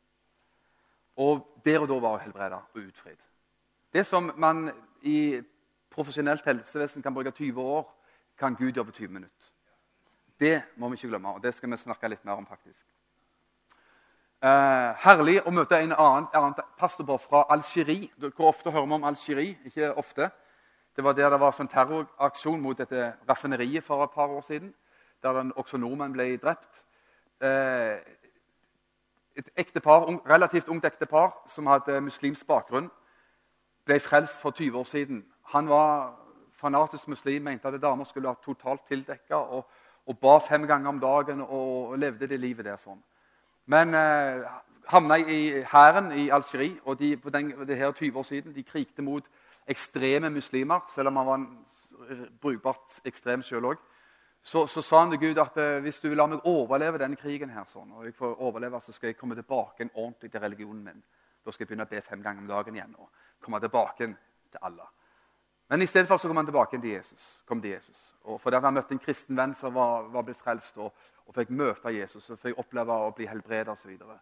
Og 1.16 1.61
der 1.64 1.80
og 1.80 1.88
da 1.88 1.99
var 2.00 2.16
hun 2.16 2.20
helbreda 2.20 2.62
og 2.75 2.80
utfridd. 2.80 3.20
Det 3.92 4.06
som 4.06 4.32
man 4.37 4.70
i 5.02 5.40
profesjonelt 5.90 6.44
helsevesen 6.44 7.02
kan 7.02 7.14
bruke 7.14 7.30
20 7.30 7.61
år, 7.61 7.92
kan 8.38 8.54
Gud 8.54 8.73
gjøre 8.73 8.85
på 8.85 8.92
20 8.92 9.08
minutter. 9.08 9.52
Det 10.40 10.62
må 10.76 10.88
vi 10.88 10.94
ikke 10.94 11.08
glemme, 11.08 11.28
og 11.28 11.42
det 11.42 11.54
skal 11.54 11.70
vi 11.70 11.76
snakke 11.76 12.08
litt 12.08 12.25
mer 12.25 12.37
om. 12.37 12.46
faktisk. 12.46 12.85
Eh, 14.44 14.92
herlig 15.00 15.38
å 15.49 15.50
møte 15.50 15.78
en 15.80 15.94
annen, 15.96 16.26
annen 16.37 16.54
pastor 16.76 17.16
fra 17.18 17.46
Algerie. 17.49 18.11
Hvor 18.20 18.50
ofte 18.50 18.70
hører 18.70 18.87
vi 18.87 18.92
om 18.99 19.04
Algerie? 19.08 19.56
Ikke 19.64 19.94
ofte. 19.96 20.30
Det 20.96 21.04
var 21.04 21.12
der 21.16 21.30
det 21.30 21.40
var 21.40 21.52
sånn 21.56 21.68
terroraksjon 21.68 22.61
mot 22.61 22.76
dette 22.76 23.14
raffineriet 23.28 23.85
for 23.85 24.04
et 24.04 24.12
par 24.12 24.28
år 24.28 24.44
siden. 24.44 24.75
Der 25.23 25.32
den, 25.32 25.54
også 25.56 25.80
nordmenn 25.80 26.12
ble 26.12 26.37
drept. 26.37 26.85
Eh, 27.40 27.96
et 29.37 29.49
ektepar, 29.57 30.07
relativt 30.28 30.69
ungt 30.69 30.85
ektepar 30.85 31.35
som 31.49 31.66
hadde 31.66 32.00
muslimsk 32.00 32.47
bakgrunn. 32.47 32.90
ble 33.85 34.00
frelst 34.00 34.40
for 34.40 34.50
20 34.50 34.78
år 34.78 34.85
siden. 34.85 35.25
Han 35.52 35.69
var 35.69 36.14
fanatisk 36.52 37.09
muslim, 37.09 37.43
mente 37.43 37.69
at 37.69 37.83
damer 37.83 38.05
skulle 38.05 38.28
være 38.28 38.43
totalt 38.45 38.81
tildekka 38.88 39.35
og, 39.35 39.66
og, 40.07 40.19
ba 40.19 40.38
fem 40.38 40.66
ganger 40.66 40.88
om 40.88 41.00
dagen 41.00 41.40
og, 41.40 41.88
og 41.90 41.99
levde 41.99 42.26
det 42.26 42.40
livet 42.40 42.64
der 42.64 42.76
sånn. 42.76 42.99
Men 43.66 43.95
eh, 43.95 44.43
havna 44.87 45.16
i 45.19 45.62
hæren 45.73 46.12
i 46.12 46.28
Algerie, 46.31 46.81
og 46.85 46.99
de, 46.99 47.16
på 47.16 47.31
den, 47.31 47.52
det 47.69 47.76
her 47.76 47.93
20 47.93 48.19
år 48.19 48.23
siden 48.23 48.55
de 48.55 48.62
krigte 48.62 49.02
mot 49.02 49.25
ekstreme 49.66 50.31
muslimer, 50.31 50.81
selv 50.95 51.09
om 51.09 51.16
han 51.16 51.26
var 51.26 51.35
en 51.35 51.49
brukbart 52.40 53.00
ekstrem 53.05 53.43
sjøl 53.43 53.73
òg. 53.73 53.83
Så, 54.47 54.67
så, 54.67 54.83
sa 54.83 55.00
han 55.00 55.11
til 55.11 55.19
Gud 55.19 55.38
at 55.43 55.57
eh, 55.59 55.81
hvis 55.83 55.97
du 55.99 56.05
vil 56.07 56.21
la 56.21 56.29
meg 56.31 56.45
overleve 56.47 57.00
denne 57.03 57.17
krigen, 57.19 57.50
her, 57.50 57.65
sånn, 57.67 57.88
og 57.99 58.05
jeg 58.07 58.15
får 58.15 58.37
overleve, 58.47 58.79
så 58.79 58.93
skal 58.95 59.11
jeg 59.11 59.17
komme 59.19 59.35
tilbake 59.35 59.88
ordentlig 59.88 60.29
til 60.31 60.41
religionen 60.41 60.85
min. 60.85 61.00
Da 61.43 61.50
skal 61.50 61.65
jeg 61.65 61.71
begynne 61.73 61.87
å 61.88 61.91
be 61.91 62.03
fem 62.07 62.21
ganger 62.23 62.45
om 62.45 62.53
dagen 62.53 62.76
igjen 62.79 62.93
og 62.95 63.09
komme 63.43 63.59
tilbake 63.65 64.07
til 64.07 64.61
Allah. 64.69 64.87
Men 65.67 65.83
i 65.83 65.88
stedet 65.91 66.07
for 66.07 66.23
så 66.23 66.31
kom 66.31 66.38
han 66.38 66.47
tilbake 66.47 66.79
til 66.79 66.93
Jesus. 66.93 67.25
kom 67.47 67.59
til 67.61 67.73
Jesus. 67.73 68.05
Og 68.31 68.38
fordi 68.41 68.61
han 68.62 68.76
møtte 68.76 68.95
en 68.95 69.03
kristen 69.03 69.37
venn 69.37 69.55
som 69.59 69.75
var, 69.75 70.07
var 70.15 70.23
blitt 70.29 70.38
frelst, 70.38 70.79
og, 70.79 70.95
og 71.26 71.35
fikk 71.35 71.50
møte 71.50 71.91
Jesus 71.97 72.31
og 72.31 72.38
fikk 72.38 72.61
oppleve 72.62 72.99
å 73.03 73.11
bli 73.17 73.26
helbredet 73.26 73.73
osv. 73.75 73.97
Og, 73.99 74.12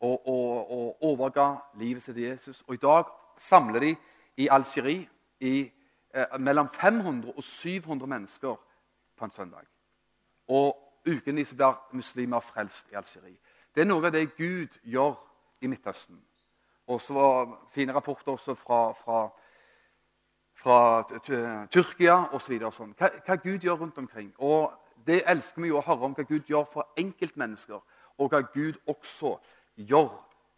og, 0.00 0.26
og, 0.32 0.72
og 0.78 1.04
overga 1.12 1.46
livet 1.78 2.02
sitt 2.02 2.16
til 2.16 2.24
Jesus. 2.24 2.64
Og 2.66 2.74
i 2.74 2.82
dag 2.82 3.06
samler 3.38 3.86
de 3.86 3.94
i 4.42 4.50
Algerie 4.50 5.06
eh, 5.38 6.38
mellom 6.42 6.72
500 6.74 7.36
og 7.36 7.44
700 7.44 8.10
mennesker 8.16 8.58
på 9.20 9.28
en 9.28 9.34
søndag. 9.36 9.68
Og 10.48 10.72
ukentlig 11.06 11.46
så 11.46 11.56
blir 11.56 11.78
muslimer 11.92 12.40
frelst 12.40 12.88
i 12.92 12.96
Algerie. 12.98 13.36
Det 13.74 13.84
er 13.84 13.88
noe 13.88 14.06
av 14.08 14.14
det 14.14 14.32
Gud 14.36 14.80
gjør 14.82 15.14
i 15.60 15.68
Midtøsten. 15.70 16.18
Og 16.90 17.00
så 17.00 17.14
var 17.14 17.52
fine 17.70 17.94
rapporter 17.94 18.32
også 18.32 18.54
fra, 18.58 18.80
fra, 18.92 19.20
fra 20.58 20.78
Tyrkia 21.70 22.16
osv. 22.34 22.56
Så 22.58 22.70
sånn. 22.80 22.94
hva, 22.98 23.12
hva 23.26 23.36
Gud 23.38 23.62
gjør 23.62 23.84
rundt 23.84 23.98
omkring. 23.98 24.32
Og 24.38 24.72
Det 25.06 25.22
elsker 25.26 25.62
vi 25.62 25.70
jo 25.70 25.78
å 25.78 25.84
høre 25.84 26.04
om 26.04 26.12
hva 26.12 26.26
Gud 26.28 26.50
gjør 26.50 26.66
for 26.68 26.90
enkeltmennesker, 27.00 27.78
og 28.20 28.28
hva 28.28 28.42
Gud 28.52 28.76
også 28.84 29.30
gjør 29.88 30.10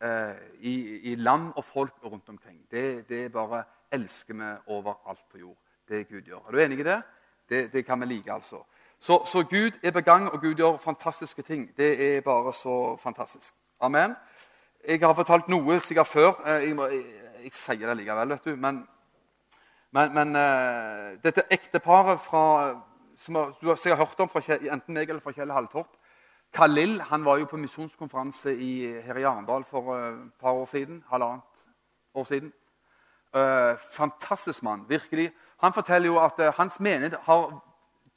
eh, 0.03 0.41
i, 0.59 0.73
i, 1.13 1.15
land 1.15 1.53
og 1.55 1.63
folk 1.65 2.03
rundt 2.03 2.29
omkring. 2.29 2.59
Det, 2.71 3.05
det 3.09 3.29
bare 3.33 3.63
elsker 3.95 4.35
vi 4.35 4.49
overalt 4.67 5.23
på 5.31 5.39
jord. 5.45 5.59
Det 5.89 6.09
Gud 6.09 6.27
gjør. 6.27 6.43
Er 6.49 6.53
du 6.53 6.59
enig 6.65 6.81
i 6.81 6.89
det? 6.89 6.99
Det, 7.49 7.73
det 7.73 7.85
kan 7.87 8.01
vi 8.01 8.07
like, 8.07 8.33
altså. 8.33 8.65
Så, 9.01 9.25
så, 9.25 9.43
Gud 9.43 9.71
er 9.83 9.91
på 9.91 10.01
gang, 10.01 10.31
og 10.33 10.41
Gud 10.41 10.55
gjør 10.55 10.77
fantastiske 10.77 11.43
ting. 11.43 11.71
Det 11.77 12.17
er 12.17 12.21
bare 12.21 12.53
så 12.53 12.97
fantastisk. 12.97 13.55
Amen. 13.81 14.15
Jeg 14.89 15.01
har 15.01 15.15
fortalt 15.15 15.49
noe 15.49 15.81
sikkert 15.81 16.07
før. 16.07 16.33
Eh, 16.47 16.69
jeg, 16.69 16.77
jeg, 16.77 17.05
jeg 17.45 17.53
sier 17.53 17.89
det 17.89 17.97
likevel, 17.97 18.29
vet 18.29 18.45
du. 18.45 18.55
Men, 18.57 18.87
men, 19.91 20.15
men 20.15 20.37
uh, 20.37 21.19
dette 21.25 21.43
ekteparet 21.51 22.21
fra, 22.21 22.45
som 23.19 23.41
du 23.61 23.69
har 23.69 23.77
sikkert 23.77 23.99
hørt 23.99 24.21
om 24.21 24.31
fra 24.31 24.43
enten 24.57 24.95
meg 24.95 25.11
eller 25.11 25.21
fra 25.21 25.35
Kjell 25.35 25.51
Halltorp 25.51 25.99
Khalil 26.53 27.01
han 27.01 27.25
var 27.25 27.39
jo 27.41 27.47
på 27.49 27.57
misjonskonferanse 27.57 28.53
her 29.07 29.17
i 29.17 29.25
Arendal 29.25 29.65
for 29.65 29.95
et 29.97 30.13
uh, 30.13 30.19
par 30.41 30.53
år 30.53 30.67
siden. 30.69 31.05
Halvannet 31.09 31.63
år 32.15 32.25
siden. 32.25 32.53
Uh, 33.33 33.79
fantastisk 33.93 34.63
mann, 34.63 34.85
virkelig. 34.89 35.31
Han 35.63 35.73
forteller 35.73 36.11
jo 36.11 36.19
at 36.19 36.41
hans 36.59 36.81
menighet 36.81 37.21
har 37.27 37.53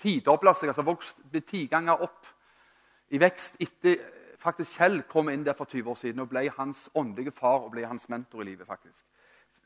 tidobla 0.02 0.54
seg, 0.54 0.72
altså 0.72 0.86
vokst, 0.86 1.22
ti 1.48 1.66
ganger 1.72 2.02
opp 2.04 2.26
i 3.14 3.20
vekst 3.22 3.60
etter 3.62 4.00
faktisk 4.46 4.78
Kjell 4.78 5.02
kom 5.10 5.30
inn 5.32 5.46
der 5.46 5.58
for 5.58 5.70
20 5.70 5.92
år 5.92 5.98
siden 6.00 6.22
og 6.22 6.30
ble 6.30 6.46
hans 6.58 6.88
åndelige 6.94 7.34
far 7.34 7.64
og 7.64 7.72
ble 7.74 7.86
hans 7.88 8.10
mentor 8.10 8.44
i 8.44 8.52
livet. 8.52 8.68
faktisk. 8.68 9.06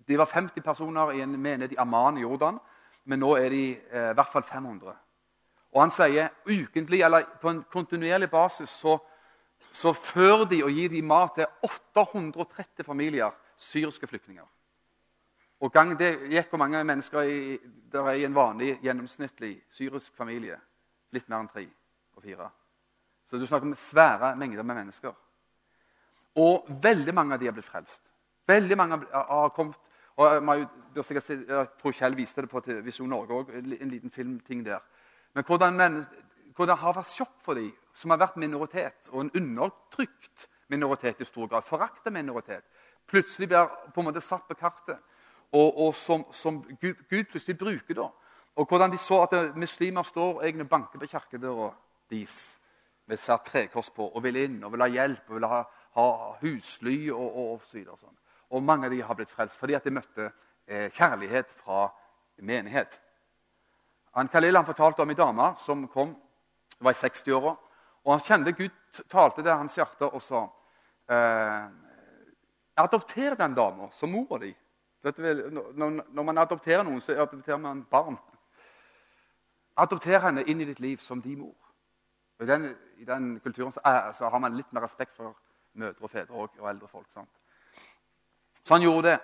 De 0.07 0.17
var 0.17 0.25
50 0.25 0.61
personer 0.63 1.11
i 1.11 1.21
en 1.21 1.35
menighet 1.39 1.75
i 1.75 1.79
Amman 1.79 2.17
i 2.17 2.21
Jordan, 2.21 2.59
men 3.05 3.19
nå 3.19 3.35
er 3.37 3.49
de 3.49 3.63
eh, 3.91 4.11
i 4.11 4.15
hvert 4.15 4.31
fall 4.31 4.43
500. 4.43 4.95
Og 5.73 5.81
han 5.81 5.91
sier 5.91 6.29
ukentlig, 6.47 7.01
eller 7.01 7.27
på 7.41 7.49
en 7.49 7.63
kontinuerlig 7.71 8.29
basis 8.29 8.69
så, 8.69 8.97
så 9.71 9.93
fører 9.93 10.45
de 10.49 10.63
og 10.63 10.71
gir 10.71 10.89
de 10.89 11.01
mat 11.01 11.35
til 11.35 11.45
830 11.63 12.85
familier, 12.85 13.35
syriske 13.57 14.07
flyktninger. 14.07 14.45
Og 15.59 15.73
gang 15.73 15.91
det 15.99 16.13
gikk 16.31 16.53
hvor 16.53 16.61
mange 16.61 16.83
mennesker 16.87 17.27
i, 17.27 17.57
der 17.91 18.07
er 18.07 18.19
i 18.19 18.25
en 18.27 18.35
vanlig, 18.35 18.77
gjennomsnittlig 18.83 19.57
syrisk 19.75 20.15
familie. 20.15 20.59
Litt 21.11 21.27
mer 21.27 21.43
enn 21.43 21.51
tre 21.51 21.65
og 22.15 22.23
fire. 22.23 22.47
Så 23.27 23.37
du 23.37 23.45
snakker 23.47 23.67
om 23.67 23.75
svære 23.75 24.35
mengder 24.39 24.63
med 24.63 24.79
mennesker. 24.79 25.13
Og 26.39 26.69
veldig 26.81 27.13
mange 27.13 27.35
av 27.35 27.41
de 27.41 27.49
har 27.49 27.57
blitt 27.57 27.67
frelst. 27.67 28.03
Veldig 28.47 28.77
mange 28.77 29.01
har 29.13 29.53
kommet 29.55 29.89
og 30.19 30.49
Jeg 30.95 31.67
tror 31.79 31.93
Kjell 31.95 32.15
viste 32.17 32.43
det 32.43 32.49
på 32.51 32.59
Visjon 32.83 33.07
Norge 33.09 33.37
òg, 33.37 33.51
en 33.55 33.91
liten 33.91 34.11
filmting 34.11 34.65
der. 34.65 34.81
Men 35.33 35.45
hvordan, 35.47 35.77
det 35.79 36.75
har 36.81 36.95
vært 36.97 37.13
sjokk 37.13 37.37
for 37.39 37.55
dem 37.55 37.69
som 37.95 38.11
har 38.11 38.19
vært 38.19 38.35
minoritet, 38.35 39.07
og 39.13 39.21
en 39.21 39.31
undertrykt 39.31 40.49
minoritet 40.67 41.21
i 41.21 41.27
stor 41.27 41.47
grad, 41.47 41.63
forakta 41.63 42.11
minoritet, 42.11 42.65
plutselig 43.07 43.47
blir 43.47 43.71
på 43.93 44.01
en 44.01 44.09
måte 44.09 44.21
satt 44.21 44.43
på 44.49 44.59
kartet, 44.59 44.99
og, 45.51 45.79
og 45.87 45.95
som, 45.95 46.25
som 46.31 46.61
Gud, 46.81 46.95
Gud, 47.09 47.23
plutselig 47.31 47.57
bruker 47.57 47.97
da. 47.97 48.07
Og 48.59 48.67
hvordan 48.67 48.91
de 48.91 48.97
så 48.97 49.23
at 49.23 49.55
muslimer 49.55 50.03
står 50.03 50.43
egne 50.43 50.65
banker 50.67 50.99
på 50.99 51.07
kirkedøra 51.07 51.71
deres 52.11 52.57
med 53.09 53.17
satt 53.17 53.45
trekors 53.45 53.89
på 53.89 54.05
og 54.05 54.23
vil 54.23 54.37
inn 54.37 54.63
og 54.63 54.73
vil 54.73 54.83
ha 54.83 54.89
hjelp 54.93 55.29
og 55.29 55.37
vil 55.37 55.47
ha, 55.49 55.63
ha 55.97 56.07
husly 56.41 56.97
og, 57.09 57.25
og, 57.25 57.53
og 57.53 57.63
så 57.65 57.79
videre. 57.79 57.97
Sånn. 57.97 58.17
Og 58.53 58.63
mange 58.65 58.89
av 58.89 58.93
de 58.93 59.01
har 59.05 59.17
blitt 59.17 59.31
frelst 59.31 59.57
fordi 59.57 59.77
at 59.77 59.85
de 59.85 59.93
møtte 59.95 60.27
eh, 60.67 60.89
kjærlighet 60.93 61.53
fra 61.63 61.87
menighet. 62.45 62.99
Han 64.17 64.29
Khalil 64.29 64.57
han 64.57 64.67
fortalte 64.67 65.01
om 65.01 65.13
ei 65.13 65.17
dame 65.17 65.51
som 65.61 65.87
kom, 65.87 66.15
var 66.79 66.93
i 66.93 66.99
60-åra. 66.99 67.55
Og 68.05 68.13
han 68.13 68.23
kjente 68.25 68.55
Gud 68.57 69.03
talte 69.09 69.43
til 69.43 69.53
hans 69.53 69.77
hjerte 69.77 70.09
og 70.09 70.21
sa 70.23 70.45
eh, 71.09 71.69
Adopter 72.79 73.35
den 73.35 73.55
dama 73.57 73.89
som 73.91 74.11
mora 74.11 74.39
di. 74.39 74.53
Når, 75.03 76.23
man 76.23 76.37
adopterer 76.37 76.83
noen, 76.83 77.01
så 77.01 77.15
adopterer 77.15 77.57
man 77.57 77.85
barn. 77.91 78.17
Adopter 79.79 80.19
henne 80.19 80.43
inn 80.43 80.61
i 80.61 80.67
ditt 80.67 80.79
liv 80.83 80.97
som 80.97 81.21
din 81.21 81.39
mor. 81.39 81.55
I 82.39 82.47
den, 82.47 82.75
i 82.97 83.05
den 83.05 83.39
kulturen 83.39 83.71
så, 83.71 83.79
så, 84.17 84.29
har 84.29 84.39
man 84.39 84.55
litt 84.55 84.71
mer 84.73 84.83
respekt 84.83 85.15
for 85.15 85.35
mødre 85.79 86.03
og 86.03 86.11
fedre 86.11 86.35
og, 86.35 86.55
og 86.59 86.69
eldre 86.69 86.87
folk. 86.87 87.07
Sant? 87.13 87.29
Så 88.63 88.73
han 88.73 88.83
gjorde 88.83 89.09
det. 89.09 89.17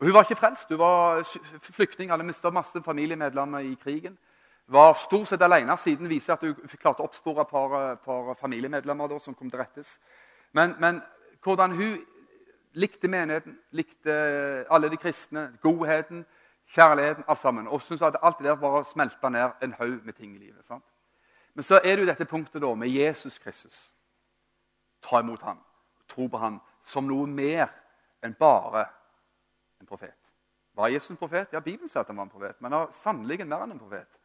Hun 0.00 0.14
var 0.14 0.24
ikke 0.24 0.38
frelst. 0.38 0.68
Hun 0.68 0.78
var 0.78 1.22
flyktning. 1.62 2.10
Hadde 2.10 2.24
mista 2.24 2.50
masse 2.50 2.82
familiemedlemmer 2.82 3.66
i 3.66 3.74
krigen. 3.82 4.18
Var 4.66 4.94
stort 4.94 5.28
sett 5.28 5.42
alene. 5.42 5.76
Siden 5.78 6.08
viser 6.08 6.34
at 6.34 6.46
hun 6.46 6.54
klarte 6.78 7.02
å 7.02 7.08
oppspore 7.10 7.42
et 7.42 7.50
par, 7.50 7.96
par, 8.04 8.34
familiemedlemmer 8.40 9.10
da, 9.10 9.18
som 9.18 9.34
kom 9.34 9.50
til 9.50 9.60
rettes. 9.60 9.98
Men, 10.52 10.74
men, 10.78 11.02
hvordan 11.42 11.74
hun 11.76 11.98
likte 12.72 13.08
menigheten, 13.08 13.58
likte 13.70 14.12
alle 14.70 14.90
de 14.90 14.96
kristne, 14.96 15.58
godheten, 15.62 16.24
kjærligheten, 16.70 17.24
alt 17.28 17.38
sammen. 17.38 17.68
Og 17.68 17.82
syntes 17.82 18.02
at 18.02 18.16
alt 18.22 18.38
det 18.38 18.46
der 18.46 18.54
bare 18.54 18.84
smelta 18.84 19.28
ned 19.28 19.50
en 19.62 19.72
haug 19.72 20.04
med 20.04 20.12
ting 20.12 20.34
i 20.34 20.38
livet. 20.38 20.64
sant? 20.64 20.84
Men 21.54 21.62
så 21.62 21.80
er 21.84 21.96
det 21.96 22.00
jo 22.00 22.06
dette 22.06 22.24
punktet 22.24 22.62
da, 22.62 22.74
med 22.74 22.88
Jesus 22.88 23.38
Kristus. 23.38 23.92
Ta 25.02 25.18
imot 25.18 25.42
ham, 25.42 25.58
tro 26.08 26.26
på 26.26 26.38
ham 26.38 26.60
som 26.82 27.04
noe 27.04 27.26
mer 27.26 27.68
enn 28.22 28.34
bare 28.34 28.84
en 29.80 29.86
profet. 29.86 30.32
Var 30.74 30.88
Jesus 30.88 31.10
en 31.10 31.16
profet? 31.16 31.52
Ja, 31.52 31.60
Bibelen 31.60 31.88
sier 31.88 32.00
at 32.00 32.06
han 32.06 32.16
var 32.16 32.28
en 32.28 32.32
profet. 32.32 32.60
Men 32.60 32.72
han 32.72 32.80
var 32.80 32.94
sannelig 32.94 33.46
mer 33.46 33.64
enn 33.64 33.74
en 33.74 33.80
profet. 33.82 34.20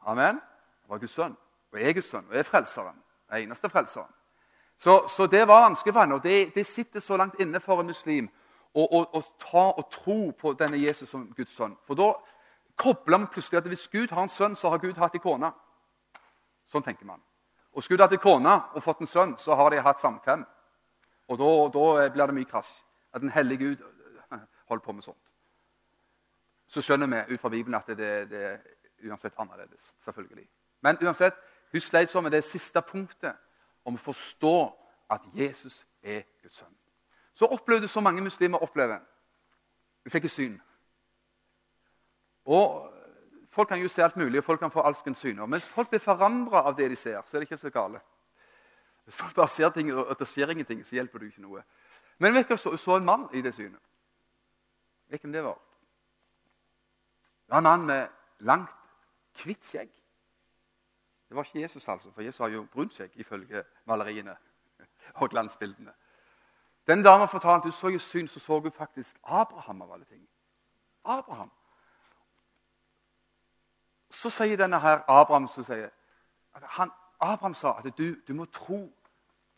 Amen. 0.00 0.40
Han 0.82 0.88
var 0.94 0.98
Guds 0.98 1.12
sønn, 1.12 1.36
og 1.72 1.80
er 1.80 1.92
Guds 1.92 2.08
sønn, 2.10 2.26
og 2.30 2.36
er 2.36 2.42
frelseren. 2.42 3.02
Den 3.30 3.44
eneste 3.44 3.68
frelseren. 3.68 4.14
Så, 4.80 5.08
så, 5.08 5.26
det 5.26 5.42
var 5.48 5.60
vanskelig 5.60 5.92
for 5.92 6.00
henne, 6.00 6.16
og 6.16 6.22
det, 6.24 6.54
det, 6.54 6.66
sitter 6.66 7.00
så 7.00 7.16
langt 7.16 7.40
inne 7.40 7.60
for 7.60 7.82
en 7.82 7.90
muslim 7.90 8.28
å 8.72 9.20
ta 9.42 9.64
og 9.76 9.90
tro 9.92 10.30
på 10.32 10.54
denne 10.56 10.78
Jesus 10.80 11.10
som 11.10 11.26
Guds 11.36 11.52
sønn. 11.52 11.74
For 11.84 11.98
da 11.98 12.14
kobler 12.80 13.18
man 13.18 13.28
plutselig 13.28 13.58
at 13.58 13.68
hvis 13.68 13.88
Gud 13.92 14.14
har 14.14 14.22
en 14.24 14.32
sønn, 14.32 14.56
så 14.56 14.70
har 14.72 14.80
Gud 14.80 14.96
hatt 14.96 15.18
en 15.18 15.20
kone. 15.20 15.50
Sånn 16.70 16.86
tenker 16.86 17.04
man. 17.04 17.20
Og 17.76 17.84
Skulle 17.84 17.98
de 17.98 18.06
hatt 18.06 18.16
en 18.16 18.22
kone 18.22 18.54
og 18.72 18.82
fått 18.82 19.02
en 19.04 19.10
sønn, 19.10 19.34
så 19.36 19.58
har 19.58 19.70
de 19.70 19.82
hatt 19.84 20.00
samkvem. 20.00 20.46
Og 21.28 21.42
da, 21.42 21.50
da 21.76 22.08
blir 22.14 22.32
det 22.32 22.38
mye 22.38 22.48
krasj. 22.48 22.72
At 23.12 23.20
den 23.20 23.34
hellige 23.36 23.66
Gud 23.66 23.84
holder 24.70 24.84
på 24.86 24.96
med 24.96 25.04
sånt. 25.04 25.20
Så 26.70 26.80
skjønner 26.80 27.10
vi 27.10 27.34
ut 27.34 27.42
fra 27.42 27.52
Bibelen 27.52 27.76
at 27.76 27.92
det, 27.98 28.10
det 28.32 28.42
er 28.54 28.58
uansett 29.10 29.36
annerledes. 29.36 29.92
selvfølgelig. 30.04 30.48
Men 30.80 30.96
uansett, 31.04 31.36
sleit 31.76 32.08
så 32.08 32.24
med 32.24 32.32
det 32.32 32.44
siste 32.48 32.80
punktet 32.80 33.36
om 33.84 33.96
å 33.96 34.02
forstå 34.02 34.56
at 35.10 35.26
Jesus 35.34 35.86
er 36.02 36.22
Guds 36.42 36.60
sønn. 36.60 36.76
Så 37.34 37.48
opplevde 37.48 37.88
så 37.88 38.00
mange 38.00 38.22
muslimer 38.22 38.62
opplever. 38.62 39.00
Hun 40.04 40.12
fikk 40.12 40.28
et 40.28 40.34
syn. 40.34 40.56
Og 42.44 42.90
Folk 43.50 43.68
kan 43.68 43.80
jo 43.82 43.88
se 43.88 44.02
alt 44.02 44.16
mulig, 44.16 44.38
og 44.38 44.44
folk 44.44 44.60
kan 44.60 44.70
få 44.70 44.80
alskens 44.80 45.18
syner. 45.18 45.46
Mens 45.46 45.66
folk 45.68 45.88
blir 45.90 45.98
forandra 45.98 46.62
av 46.62 46.76
det 46.76 46.86
de 46.90 46.96
ser, 46.96 47.18
så 47.26 47.36
er 47.36 47.40
det 47.40 47.48
ikke 47.48 47.56
så 47.56 47.70
gale. 47.70 48.00
Hvis 49.04 49.16
folk 49.16 49.34
bare 49.34 49.48
ser 49.48 49.72
ting, 49.74 49.90
og 49.92 50.18
det 50.18 50.28
skjer 50.28 50.50
ingenting, 50.50 50.84
så 50.86 50.94
hjelper 50.94 51.18
det 51.18 51.32
ikke 51.32 51.42
noe. 51.42 51.62
Men 52.18 52.34
vet 52.34 52.48
du, 52.48 52.56
så, 52.56 52.76
så 52.76 52.96
en 52.96 53.04
mann 53.04 53.26
i 53.34 53.42
det 53.42 53.54
synet. 53.54 53.80
Vet 55.10 55.22
hvem 55.22 55.32
det 55.34 55.42
var? 55.44 55.58
Det 57.46 57.50
var 57.50 57.58
en 57.58 57.66
mann 57.66 57.86
med 57.86 58.06
langt, 58.46 58.70
hvitt 59.42 59.66
skjegg. 59.66 59.90
Det 61.30 61.36
var 61.36 61.44
ikke 61.44 61.60
Jesus, 61.60 61.88
altså, 61.88 62.10
for 62.10 62.22
Jesus 62.22 62.38
har 62.38 62.48
jo 62.48 62.66
brunt 62.72 62.94
seg, 62.94 63.10
ifølge 63.14 63.64
maleriene 63.84 64.36
og 65.14 65.30
glansbildene. 65.30 65.92
Den 66.86 67.02
dama 67.02 67.24
fortalte 67.24 67.62
hun 67.62 67.72
så 67.72 67.88
i 67.88 67.98
syn, 67.98 68.28
så 68.28 68.40
så 68.40 68.58
hun 68.60 68.72
faktisk 68.72 69.16
Abraham 69.24 69.82
av 69.82 69.92
alle 69.92 70.04
ting. 70.04 70.28
Abraham. 71.04 71.50
Så 74.10 74.30
sier 74.30 74.56
denne 74.56 74.80
her 74.80 75.04
Abraham 75.08 75.48
så 75.48 75.62
sier, 75.62 75.88
han, 76.62 76.90
Abraham 77.20 77.54
sa 77.54 77.76
at 77.78 77.98
du, 77.98 78.16
du 78.28 78.34
må 78.34 78.44
tro 78.44 78.92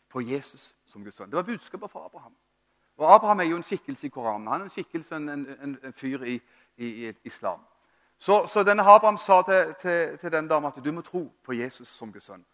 på 0.09 0.21
Jesus 0.21 0.75
som 0.85 1.03
Guds 1.03 1.15
sønn. 1.15 1.31
Det 1.31 1.35
var 1.35 1.43
budskapet 1.43 1.91
fra 1.91 2.05
Abraham. 2.05 2.35
Og 2.97 3.15
Abraham 3.15 3.39
er 3.39 3.43
jo 3.43 3.55
en 3.55 3.63
skikkelse 3.63 4.07
i 4.07 4.09
Koranen. 4.09 4.47
Han 4.47 4.61
er 4.61 4.63
en 4.63 4.69
skikkelse, 4.69 5.15
en, 5.15 5.29
en, 5.29 5.79
en 5.83 5.93
fyr 5.93 6.21
i, 6.21 6.41
i, 6.77 7.09
i 7.09 7.13
islam. 7.23 7.65
Så, 8.23 8.47
så, 8.47 8.63
denne 8.63 8.83
Abraham 8.83 9.17
sa 9.17 9.41
til, 9.41 9.73
til, 9.81 10.17
til 10.17 10.31
den 10.31 10.47
dama 10.47 10.69
at 10.71 10.85
du 10.85 10.91
må 10.91 11.01
tro 11.01 11.25
på 11.43 11.53
Jesus 11.53 11.87
som 11.87 12.11
Guds 12.11 12.23
sønn. 12.23 12.45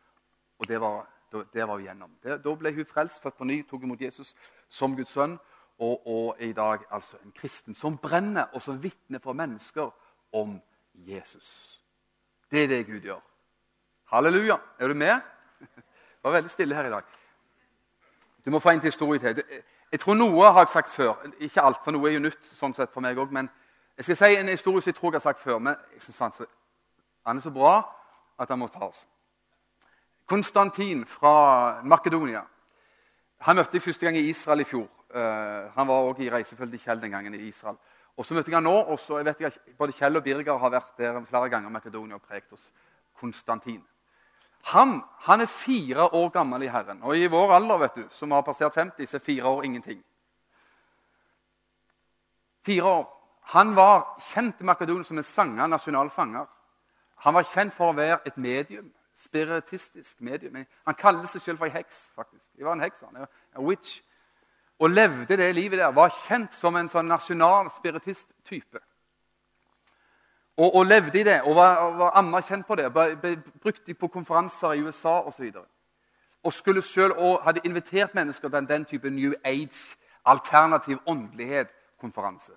Og 0.60 0.68
det 0.68 0.80
var, 0.82 1.06
det 1.54 1.68
var 1.68 1.76
hun 1.76 1.84
gjennom. 1.84 2.16
Det, 2.24 2.40
da 2.42 2.54
ble 2.58 2.72
hun 2.74 2.88
frelst, 2.90 3.22
født 3.22 3.38
på 3.38 3.46
ny, 3.46 3.60
tok 3.70 3.84
imot 3.86 4.02
Jesus 4.02 4.34
som 4.70 4.96
Guds 4.98 5.14
sønn. 5.14 5.36
Og, 5.78 6.08
og 6.08 6.40
er 6.40 6.50
i 6.50 6.56
dag 6.58 6.88
altså 6.90 7.22
en 7.22 7.36
kristen 7.38 7.78
som 7.78 8.00
brenner 8.02 8.50
og 8.54 8.66
som 8.66 8.82
vitner 8.84 9.22
for 9.22 9.38
mennesker 9.38 9.94
om 10.34 10.58
Jesus. 10.94 11.80
Det 12.52 12.64
er 12.64 12.68
det 12.74 12.88
Gud 12.88 13.06
gjør. 13.06 13.22
Halleluja. 14.10 14.58
Er 14.80 14.88
du 14.88 14.94
med? 14.94 15.22
Det 15.60 16.24
var 16.24 16.32
veldig 16.32 16.50
stille 16.50 16.76
her 16.76 16.90
i 16.90 16.96
dag. 16.98 17.04
Du 18.46 18.50
må 18.52 18.60
få 18.60 18.74
en 18.74 18.82
historie 18.82 19.20
til. 19.20 19.44
Jeg 19.92 20.00
tror 20.00 20.18
noe 20.18 20.50
har 20.50 20.66
jeg 20.66 20.74
sagt 20.74 20.90
før. 20.90 21.14
Ikke 21.40 21.62
alt, 21.62 21.84
for 21.84 21.94
noe 21.94 22.10
er 22.10 22.18
jo 22.18 22.26
nytt 22.26 22.54
sånn 22.58 22.74
sett 22.74 22.90
for 22.90 23.06
meg 23.06 23.22
òg. 23.22 23.30
Men 23.32 23.54
jeg 24.00 24.06
skal 24.06 24.16
si 24.16 24.36
en 24.40 24.48
historie 24.48 24.82
som 24.82 24.94
jeg 24.94 24.96
tror 24.96 25.12
jeg 25.12 25.20
har 25.20 25.28
sagt 25.28 25.42
før. 25.44 25.58
Men 25.60 25.76
jeg 25.94 26.02
synes 26.02 26.20
han, 26.20 26.48
han 27.28 27.38
er 27.38 27.42
så 27.42 27.52
bra 27.52 27.74
at 28.40 28.50
han 28.50 28.60
må 28.60 28.68
tas. 28.72 29.08
Konstantin 30.26 31.06
fra 31.06 31.82
Makedonia. 31.84 32.46
Han 33.44 33.56
møtte 33.60 33.76
jeg 33.76 33.84
første 33.84 34.06
gang 34.06 34.18
i 34.18 34.30
Israel 34.30 34.64
i 34.64 34.68
fjor. 34.68 34.88
Uh, 35.10 35.68
han 35.76 35.88
var 35.88 36.08
også 36.08 36.24
i 36.24 36.30
reisefølge 36.32 36.78
til 36.78 36.84
Kjell 36.86 37.02
den 37.02 37.12
gangen 37.12 37.36
i 37.36 37.48
Israel. 37.48 37.76
Og 38.16 38.26
så 38.26 38.34
møtte 38.34 38.52
jeg 38.52 38.56
han 38.56 38.64
nå, 38.64 38.76
og 38.78 39.00
så, 39.00 39.18
jeg 39.18 39.26
vet 39.26 39.40
ikke, 39.42 39.76
Både 39.78 39.98
Kjell 40.00 40.16
og 40.16 40.24
Birger 40.24 40.58
har 40.58 40.74
vært 40.78 40.96
der 40.98 41.22
flere 41.26 41.50
ganger 41.50 41.70
Makedonia 41.70 42.16
og 42.16 42.22
prekt 42.22 42.54
oss. 42.54 42.72
Konstantin. 43.20 43.84
Han, 44.72 45.02
han, 45.28 45.42
er 45.42 45.46
fire 45.46 46.08
år 46.14 46.30
gammel 46.30 46.64
i 46.64 46.72
Herren. 46.72 47.04
Og 47.04 47.18
i 47.18 47.28
vår 47.28 47.52
alder, 47.52 47.78
vet 47.78 47.96
du, 47.96 48.08
som 48.12 48.32
har 48.32 48.48
passert 48.48 48.76
50, 48.76 49.08
så 49.10 49.18
er 49.18 49.28
fire 49.28 49.44
år 49.44 49.64
ingenting. 49.64 50.04
Fire 52.64 52.84
år. 52.84 53.19
Han 53.54 53.76
var 53.76 54.04
kjent 54.32 54.62
i 54.62 54.68
Makedonia 54.68 55.04
som 55.04 55.18
en 55.18 55.24
sanger, 55.24 55.68
nasjonal 55.68 56.12
sanger. 56.12 56.46
Han 57.26 57.34
var 57.34 57.48
kjent 57.50 57.74
for 57.74 57.92
å 57.92 57.98
være 57.98 58.20
et 58.26 58.38
medium. 58.38 58.92
Spiritistisk 59.20 60.22
medium. 60.22 60.62
Han 60.88 60.96
kalte 60.96 61.28
seg 61.28 61.42
selv 61.42 61.58
for 61.58 61.68
ei 61.68 61.74
heks. 61.74 62.12
faktisk. 62.16 62.46
Det 62.56 62.66
var 62.66 62.78
en 62.78 62.86
heks, 62.86 63.02
han. 63.02 63.26
En 63.58 63.66
witch. 63.66 64.02
Og 64.80 64.90
levde 64.90 65.38
det 65.38 65.56
livet 65.56 65.80
der. 65.80 65.92
Var 65.92 66.14
kjent 66.28 66.54
som 66.54 66.76
en 66.76 66.90
sånn 66.90 67.10
nasjonal 67.10 67.70
spiritist-type 67.74 68.80
og, 70.60 70.76
og, 70.76 70.86
levde 70.86 71.20
i 71.20 71.24
det 71.24 71.42
og 71.42 71.56
var, 71.56 71.76
var 71.96 72.18
anerkjent 72.20 72.68
på 72.68 72.76
det. 72.76 72.90
Ble, 72.94 73.16
ble 73.16 73.36
brukt 73.64 73.92
på 74.00 74.08
konferanser 74.08 74.76
i 74.76 74.82
USA 74.84 75.22
osv. 75.22 75.46
Og, 75.56 75.68
og 76.44 76.54
skulle 76.54 76.82
selv, 76.82 77.14
og 77.18 77.44
hadde 77.46 77.64
invitert 77.66 78.16
mennesker 78.16 78.50
til 78.50 78.68
den 78.68 78.86
type 78.86 79.10
New 79.10 79.34
Age, 79.44 79.96
alternativ 80.26 80.98
åndelighet-konferanse. 81.08 82.52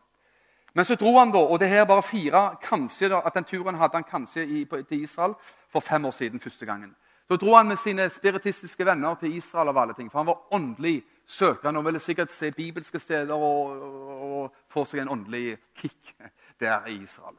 Men 0.75 0.85
så 0.85 0.95
dro 0.95 1.19
han, 1.19 1.33
da, 1.33 1.39
og 1.39 1.61
det 1.61 1.69
her 1.69 1.85
bare 1.85 2.03
fire 2.03 2.57
kanskje 2.63 3.09
da, 3.13 3.21
at 3.27 3.35
den 3.35 3.45
turen 3.45 3.75
hadde 3.75 3.99
han 3.99 4.09
kanskje 4.09 4.45
i, 4.47 4.65
på, 4.65 4.83
til 4.83 5.03
Israel 5.03 5.35
for 5.69 5.81
fem 5.81 6.05
år 6.05 6.11
siden. 6.11 6.41
første 6.41 6.67
gangen. 6.67 6.97
Så 7.29 7.37
dro 7.37 7.55
han 7.55 7.69
med 7.69 7.77
sine 7.77 8.11
spiritistiske 8.11 8.87
venner 8.87 9.15
til 9.15 9.37
Israel, 9.37 9.69
av 9.69 9.79
alle 9.79 9.95
ting, 9.95 10.11
for 10.13 10.19
han 10.19 10.27
var 10.27 10.55
åndelig 10.55 11.03
søkende 11.27 11.79
og 11.79 11.85
ville 11.85 12.01
sikkert 12.01 12.31
se 12.31 12.53
bibelske 12.53 12.99
steder 12.99 13.35
og, 13.35 13.71
og, 13.83 14.43
og 14.43 14.55
få 14.69 14.85
seg 14.85 15.01
en 15.01 15.09
åndelig 15.09 15.59
kick 15.75 16.17
der 16.61 16.87
i 16.87 17.03
Israel 17.03 17.37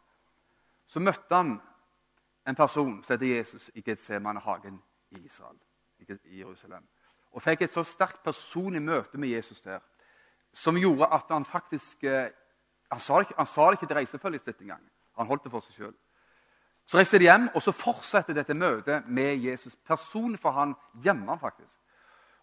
så 0.94 1.02
møtte 1.02 1.36
han 1.36 1.56
en 2.48 2.56
person 2.56 3.00
som 3.04 3.16
heter 3.16 3.38
Jesus 3.38 3.72
i 3.74 3.82
Getsemanehagen 3.82 4.76
i 5.12 5.24
Israel, 5.26 5.58
i 6.00 6.40
Jerusalem. 6.40 6.86
Og 7.34 7.42
fikk 7.42 7.64
et 7.66 7.74
så 7.74 7.82
sterkt 7.88 8.22
personlig 8.24 8.82
møte 8.82 9.18
med 9.18 9.34
Jesus 9.34 9.62
der 9.62 9.82
som 10.54 10.78
gjorde 10.78 11.10
at 11.10 11.32
han 11.34 11.46
faktisk 11.50 12.04
eh, 12.04 12.30
Han 12.92 13.00
sa 13.00 13.22
det 13.22 13.38
han 13.38 13.46
sa 13.46 13.68
det 13.68 13.80
ikke 13.80 13.88
til 13.88 13.98
reisefølget 13.98 14.42
sitt 14.42 14.62
engang. 14.62 14.82
Han 15.18 15.28
holdt 15.28 15.44
det 15.44 15.52
for 15.52 15.66
seg 15.66 15.78
sjøl. 15.78 15.94
Så 16.86 16.98
reiste 16.98 17.20
de 17.20 17.30
hjem, 17.30 17.48
og 17.56 17.62
så 17.64 17.72
fortsetter 17.72 18.36
dette 18.36 18.54
møtet 18.54 19.08
med 19.08 19.38
Jesus. 19.40 19.76
Personlig 19.88 20.40
for 20.40 20.52
han 20.52 20.76
hjemme, 21.04 21.38
faktisk. 21.40 21.80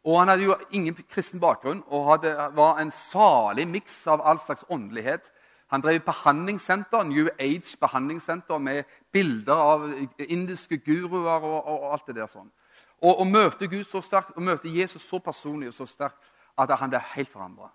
Og 0.05 0.19
Han 0.19 0.29
hadde 0.29 0.45
jo 0.45 0.57
ingen 0.71 0.95
kristen 1.11 1.41
bakgrunn 1.41 1.83
og 1.87 2.07
hadde, 2.11 2.33
var 2.57 2.79
en 2.81 2.91
salig 2.91 3.69
miks 3.69 4.07
av 4.07 4.23
all 4.25 4.41
slags 4.41 4.65
åndelighet 4.69 5.31
han 5.71 5.81
drev 5.81 6.01
behandlingssenter, 6.01 7.03
New 7.03 7.29
Age 7.39 7.77
behandlingssenter 7.81 8.59
med 8.59 8.85
bilder 9.13 9.55
av 9.55 9.85
indiske 10.19 10.79
guruer 10.79 11.45
og, 11.45 11.67
og, 11.67 11.83
og 11.85 11.93
alt 11.93 12.09
det 12.11 12.17
der 12.17 12.27
sånn. 12.27 12.49
Og, 12.99 13.21
og 13.21 13.27
møte 13.31 13.69
Gud 13.71 13.85
så 13.87 14.03
sterkt, 14.03 14.35
og 14.35 14.43
møte 14.43 14.73
Jesus 14.73 15.07
så 15.07 15.21
personlig 15.23 15.71
og 15.71 15.77
så 15.77 15.87
sterkt 15.87 16.27
at 16.59 16.75
han 16.75 16.91
ble 16.91 16.99
helt 17.13 17.31
forandra. 17.31 17.71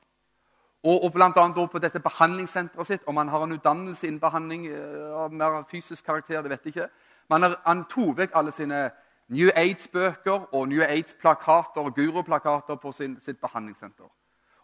Og, 0.86 1.04
og 1.04 1.22
annet 1.22 1.72
på 1.72 1.80
dette 1.82 2.00
behandlingssenteret 2.00 2.88
sitt, 2.88 3.08
Om 3.08 3.18
han 3.18 3.28
har 3.28 3.44
en 3.44 3.52
utdannelse 3.52 4.08
innen 4.08 4.20
behandling 4.20 4.68
eh, 4.68 5.14
av 5.14 5.34
mer 5.34 5.64
fysisk 5.70 6.06
karakter, 6.06 6.42
det 6.42 6.50
vet 6.50 6.66
jeg 6.66 6.76
ikke. 6.76 6.90
Men 7.30 7.56
han 7.66 7.86
tok 7.90 8.18
vekk 8.18 8.36
alle 8.36 8.52
sine 8.52 8.92
New 9.28 9.50
Age-bøker 9.56 10.54
og 10.54 10.68
New 10.68 10.84
Age-plakater 10.86 11.82
og 11.82 11.96
guruplakater 11.96 12.76
på 12.76 12.92
sin, 12.92 13.18
sitt 13.22 13.42
behandlingssenter. 13.42 14.06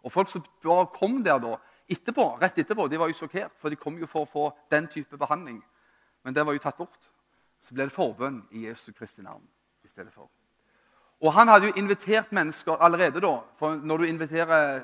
Og 0.03 0.11
Folk 0.11 0.29
som 0.29 0.45
bare 0.63 0.85
kom 0.93 1.23
der 1.23 1.39
da, 1.41 1.55
etterpå, 1.89 2.37
rett 2.41 2.57
etterpå 2.57 2.87
de 2.87 2.99
var 2.99 3.09
jo 3.09 3.17
sjokkert, 3.17 3.57
for 3.57 3.69
de 3.69 3.75
kom 3.75 3.97
jo 3.97 4.09
for 4.09 4.21
å 4.21 4.29
få 4.29 4.51
den 4.69 4.87
type 4.87 5.17
behandling. 5.17 5.57
Men 6.23 6.37
den 6.37 6.45
var 6.45 6.53
jo 6.53 6.61
tatt 6.61 6.77
bort. 6.77 7.09
Så 7.61 7.73
ble 7.73 7.89
det 7.89 7.93
forbønn 7.93 8.43
i 8.51 8.67
Jesu 8.67 8.91
Kristi 8.93 9.25
navn 9.25 9.43
i 9.83 9.89
stedet 9.89 10.13
for. 10.13 10.29
Og 11.21 11.33
Han 11.33 11.47
hadde 11.47 11.69
jo 11.69 11.77
invitert 11.77 12.31
mennesker 12.31 12.81
allerede 12.81 13.21
da. 13.21 13.39
for 13.57 13.75
Når 13.75 13.97
du 13.97 14.03
inviterer 14.03 14.83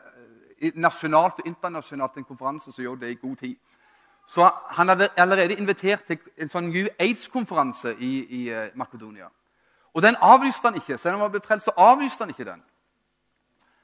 nasjonalt 0.75 1.41
og 1.41 1.47
internasjonalt 1.47 2.17
en 2.17 2.23
konferanse, 2.23 2.71
som 2.71 2.83
gjorde 2.83 3.05
det 3.05 3.11
i 3.11 3.19
god 3.21 3.35
tid. 3.35 3.55
Så 4.27 4.51
Han 4.69 4.89
hadde 4.89 5.09
allerede 5.17 5.55
invitert 5.55 6.03
til 6.07 6.19
en 6.37 6.49
sånn 6.49 6.69
New 6.69 6.87
Aids-konferanse 6.99 7.95
i, 7.99 8.13
i 8.29 8.41
uh, 8.51 8.67
Makedonia. 8.75 9.29
Og 9.93 10.01
Den 10.01 10.15
avlyste 10.21 10.67
han 10.67 10.75
ikke. 10.75 10.97
Selv 10.97 11.15
om 11.15 11.21
han 11.21 11.29
var 11.29 11.37
blitt 11.37 11.47
frelst, 11.47 11.65
så 11.65 11.73
avlyste 11.77 12.23
han 12.23 12.29
ikke 12.29 12.45
den. 12.45 12.63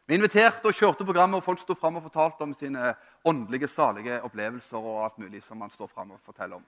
Vi 0.05 0.15
inviterte 0.15 0.67
og 0.67 0.75
kjørte 0.75 1.05
programmet, 1.05 1.37
og 1.37 1.43
folk 1.43 1.59
sto 1.59 1.73
fram 1.79 1.95
og 1.95 2.03
fortalte 2.03 2.43
om 2.43 2.53
sine 2.53 2.93
åndelige, 3.25 3.67
salige 3.67 4.19
opplevelser 4.21 4.77
og 4.77 5.05
alt 5.05 5.17
mulig 5.17 5.43
som 5.43 5.61
han 5.61 5.71
står 5.71 5.87
fram 5.87 6.11
og 6.11 6.19
forteller 6.25 6.55
om. 6.55 6.65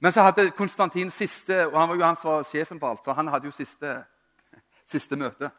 Men 0.00 0.12
så 0.12 0.22
hadde 0.22 0.50
Konstantin 0.56 1.10
siste 1.10 1.66
og 1.66 1.76
han 1.80 1.88
var 1.88 1.96
jo 1.96 2.04
han 2.04 2.16
som 2.16 2.30
var 2.30 2.46
sjefen 2.48 2.80
på 2.80 2.88
alt, 2.88 3.04
så 3.04 3.12
han 3.12 3.28
hadde 3.28 3.46
jo 3.46 3.52
siste, 3.52 3.98
siste 4.92 5.16
møte. 5.16 5.50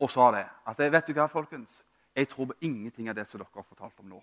Og 0.00 0.10
sa 0.10 0.30
det. 0.30 0.44
At 0.66 0.78
vet 0.78 1.06
du 1.08 1.16
hva, 1.16 1.26
folkens? 1.26 1.80
Jeg 2.18 2.28
tror 2.28 2.48
på 2.50 2.54
ingenting 2.60 3.08
av 3.08 3.14
det 3.14 3.28
som 3.28 3.38
dere 3.38 3.54
har 3.54 3.62
fortalt 3.62 4.00
om 4.02 4.08
nå. 4.10 4.18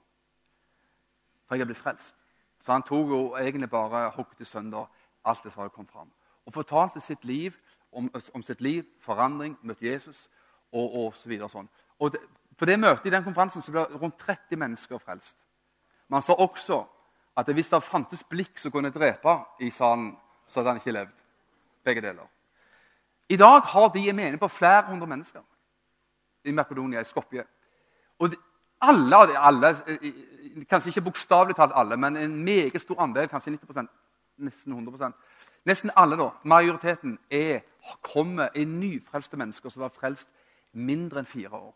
For 1.47 1.55
jeg 1.55 1.63
er 1.63 1.69
blitt 1.69 1.79
frelst. 1.79 2.15
Så 2.59 2.73
han 2.73 2.83
tok 2.83 3.13
jo 3.13 3.19
egentlig 3.39 3.69
bare 3.71 4.09
hogde 4.17 4.45
sønder 4.45 4.89
alt 5.23 5.43
det 5.43 5.53
som 5.53 5.61
hadde 5.61 5.71
kommet 5.75 5.93
fram. 5.93 6.11
Og 6.45 6.53
fortalte 6.53 6.99
sitt 6.99 7.23
liv 7.25 7.55
om, 7.91 8.09
om 8.33 8.43
sitt 8.43 8.61
liv, 8.61 8.83
forandring, 8.99 9.55
møtte 9.61 9.87
Jesus 9.87 10.25
og, 10.73 10.95
og 10.95 11.15
så 11.15 11.29
videre. 11.29 11.49
Sånn. 11.49 11.69
Og 12.03 12.11
det, 12.11 12.19
på 12.57 12.67
det 12.67 12.79
møtet 12.79 13.07
i 13.07 13.15
den 13.15 13.23
konferansen 13.23 13.63
så 13.63 13.71
ble 13.71 13.85
rundt 13.95 14.19
30 14.19 14.59
mennesker 14.59 14.99
frelst. 14.99 15.37
Men 16.09 16.19
han 16.19 16.27
sa 16.27 16.35
også 16.35 16.83
at 17.39 17.49
hvis 17.55 17.71
det 17.71 17.83
fantes 17.83 18.27
blikk 18.27 18.59
som 18.59 18.75
kunne 18.75 18.91
drepe 18.91 19.39
i 19.63 19.71
salen, 19.71 20.11
så 20.47 20.59
hadde 20.59 20.75
han 20.75 20.83
ikke 20.83 20.99
levd. 20.99 21.25
Begge 21.87 22.03
deler. 22.03 22.27
I 23.29 23.39
dag 23.39 23.61
har 23.71 23.89
de 23.93 24.09
en 24.09 24.15
mening 24.15 24.39
på 24.39 24.51
flere 24.51 24.83
hundre 24.91 25.07
mennesker 25.07 25.41
i 26.45 26.51
Makedonia, 26.51 27.01
i 27.01 27.07
Skopje. 27.07 27.45
Og 28.19 28.35
alle, 28.81 29.39
alle, 29.39 29.75
Kanskje 30.69 30.89
ikke 30.89 31.01
bokstavelig 31.01 31.55
talt 31.55 31.73
alle, 31.75 31.97
men 31.97 32.17
en 32.17 32.35
meget 32.43 32.81
stor 32.81 33.01
andel, 33.01 33.27
kanskje 33.27 33.51
90% 33.51 33.87
nesten 34.37 34.73
100% 34.73 35.11
Nesten 35.65 35.91
alle, 35.97 36.17
da, 36.17 36.29
majoriteten, 36.43 37.19
er, 37.31 37.59
kommer, 38.01 38.49
er 38.55 38.65
nyfrelste 38.65 39.37
mennesker 39.37 39.69
som 39.69 39.81
var 39.81 39.89
frelst 39.89 40.29
mindre 40.73 41.19
enn 41.19 41.25
fire 41.25 41.57
år. 41.57 41.73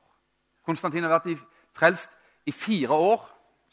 Konstantin 0.65 1.03
har 1.03 1.15
vært 1.15 1.31
i, 1.33 1.35
frelst 1.73 2.13
i 2.45 2.53
fire 2.53 2.93
år 2.93 3.23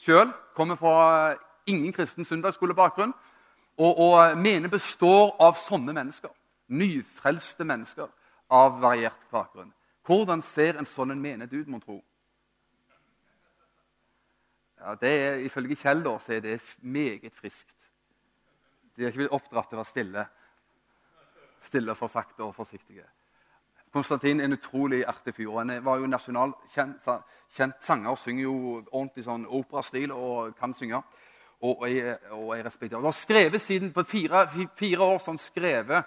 sjøl. 0.01 0.33
Kommer 0.57 0.79
fra 0.81 1.35
ingen 1.67 1.93
kristen 1.93 2.25
søndagsskolebakgrunn. 2.25 3.13
Og, 3.77 3.99
og 3.99 4.39
mener 4.41 4.73
består 4.73 5.35
av 5.43 5.59
sånne 5.61 5.93
mennesker. 5.93 6.33
Nyfrelste 6.73 7.65
mennesker 7.69 8.09
av 8.49 8.81
variert 8.81 9.29
bakgrunn. 9.31 9.75
Hvordan 10.07 10.41
ser 10.43 10.79
en 10.81 10.89
sånn 10.89 11.13
en 11.13 11.21
menighet 11.21 11.53
ut, 11.53 11.69
mon 11.69 11.83
tro? 11.83 12.01
Ja, 14.81 14.95
det 15.01 15.12
er, 15.12 15.37
Ifølge 15.47 15.77
Kjell 15.77 16.03
da, 16.05 16.17
så 16.21 16.37
er 16.37 16.41
det 16.45 16.61
meget 16.81 17.35
friskt. 17.35 17.91
De 18.97 19.05
er 19.05 19.12
ikke 19.12 19.25
blitt 19.25 19.37
oppdratt 19.37 19.71
til 19.71 19.77
å 19.77 19.83
være 19.83 19.91
stille. 19.91 20.27
Stille 21.67 21.95
for 21.99 22.12
sakte 22.12 22.45
og 22.45 22.55
forsiktige. 22.57 23.05
Konstantin 23.93 24.41
er 24.41 24.45
en 24.45 24.57
utrolig 24.57 25.05
artig 25.09 25.35
fyr. 25.35 25.55
Han 25.59 25.73
var 25.85 26.01
jo 26.01 26.09
nasjonalkjent 26.11 27.07
kjent 27.57 27.85
sanger. 27.85 28.17
Synger 28.21 28.43
jo 28.43 28.57
ordentlig 28.91 29.25
sånn 29.25 29.47
operastil 29.49 30.12
og 30.12 30.57
kan 30.59 30.75
synge. 30.77 31.01
Og, 31.65 31.87
er, 31.89 32.19
og 32.37 32.51
jeg 32.53 32.67
respekterer 32.67 33.01
Han 33.01 33.09
har 33.09 33.17
skrevet 33.17 33.62
siden 33.65 33.93
på 33.93 34.03
fire, 34.05 34.43
fire 34.77 35.07
år 35.15 35.23
sånn 35.25 35.39
skrevet 35.41 36.05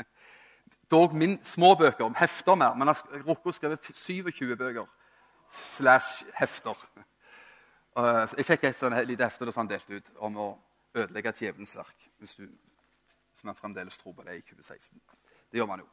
dog 0.92 1.12
min 1.12 1.36
små 1.44 1.74
bøker, 1.76 2.08
hefter 2.16 2.56
mer, 2.56 2.72
men 2.72 2.88
han 2.88 2.96
har 2.96 3.26
rukket 3.26 3.52
å 3.52 3.56
skrive 3.58 3.76
27 3.92 4.56
bøker 4.56 4.88
slash 5.52 6.24
hefter. 6.38 6.80
Uh, 7.96 8.26
jeg 8.36 8.44
fikk 8.44 8.64
et 8.68 8.76
sånt 8.76 8.96
lite 9.08 9.24
hefte 9.24 9.46
som 9.48 9.62
han 9.62 9.70
delte 9.70 9.96
ut 9.96 10.08
om 10.26 10.34
å 10.36 10.46
ødelegge 10.96 11.32
djevelens 11.38 11.70
verk. 11.78 12.08
Hvis, 12.20 12.34
du, 12.36 12.44
hvis 12.44 13.44
man 13.48 13.56
fremdeles 13.56 13.96
tror 13.96 14.12
på 14.12 14.24
det 14.26 14.34
i 14.36 14.42
2016. 14.44 14.98
Det 15.48 15.56
gjør 15.56 15.70
man 15.70 15.80
jo. 15.80 15.86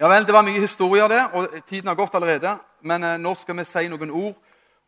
Ja 0.00 0.08
vel, 0.10 0.26
Det 0.26 0.34
var 0.34 0.42
mye 0.42 0.62
historier 0.64 1.06
det, 1.12 1.20
og 1.32 1.54
tiden 1.68 1.92
har 1.92 1.98
gått 1.98 2.14
allerede. 2.18 2.56
Men 2.82 3.06
uh, 3.06 3.14
nå 3.22 3.36
skal 3.38 3.60
vi 3.60 3.66
si 3.70 3.86
noen 3.92 4.10
ord. 4.10 4.34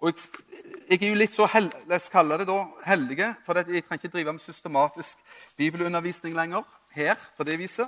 Og 0.02 0.10
jeg, 0.10 0.42
jeg 0.88 0.98
er 0.98 1.12
jo 1.12 1.20
litt 1.20 1.36
så 1.36 1.46
hel, 1.52 1.70
la 1.86 2.00
oss 2.00 2.10
kalle 2.10 2.40
det 2.40 2.48
da, 2.50 2.58
heldige, 2.88 3.28
for 3.46 3.62
jeg 3.62 3.84
trenger 3.86 4.02
ikke 4.02 4.14
drive 4.16 4.34
med 4.34 4.42
systematisk 4.42 5.22
bibelundervisning 5.54 6.34
lenger 6.34 6.66
her 6.96 7.14
på 7.36 7.46
det 7.46 7.60
viset. 7.62 7.86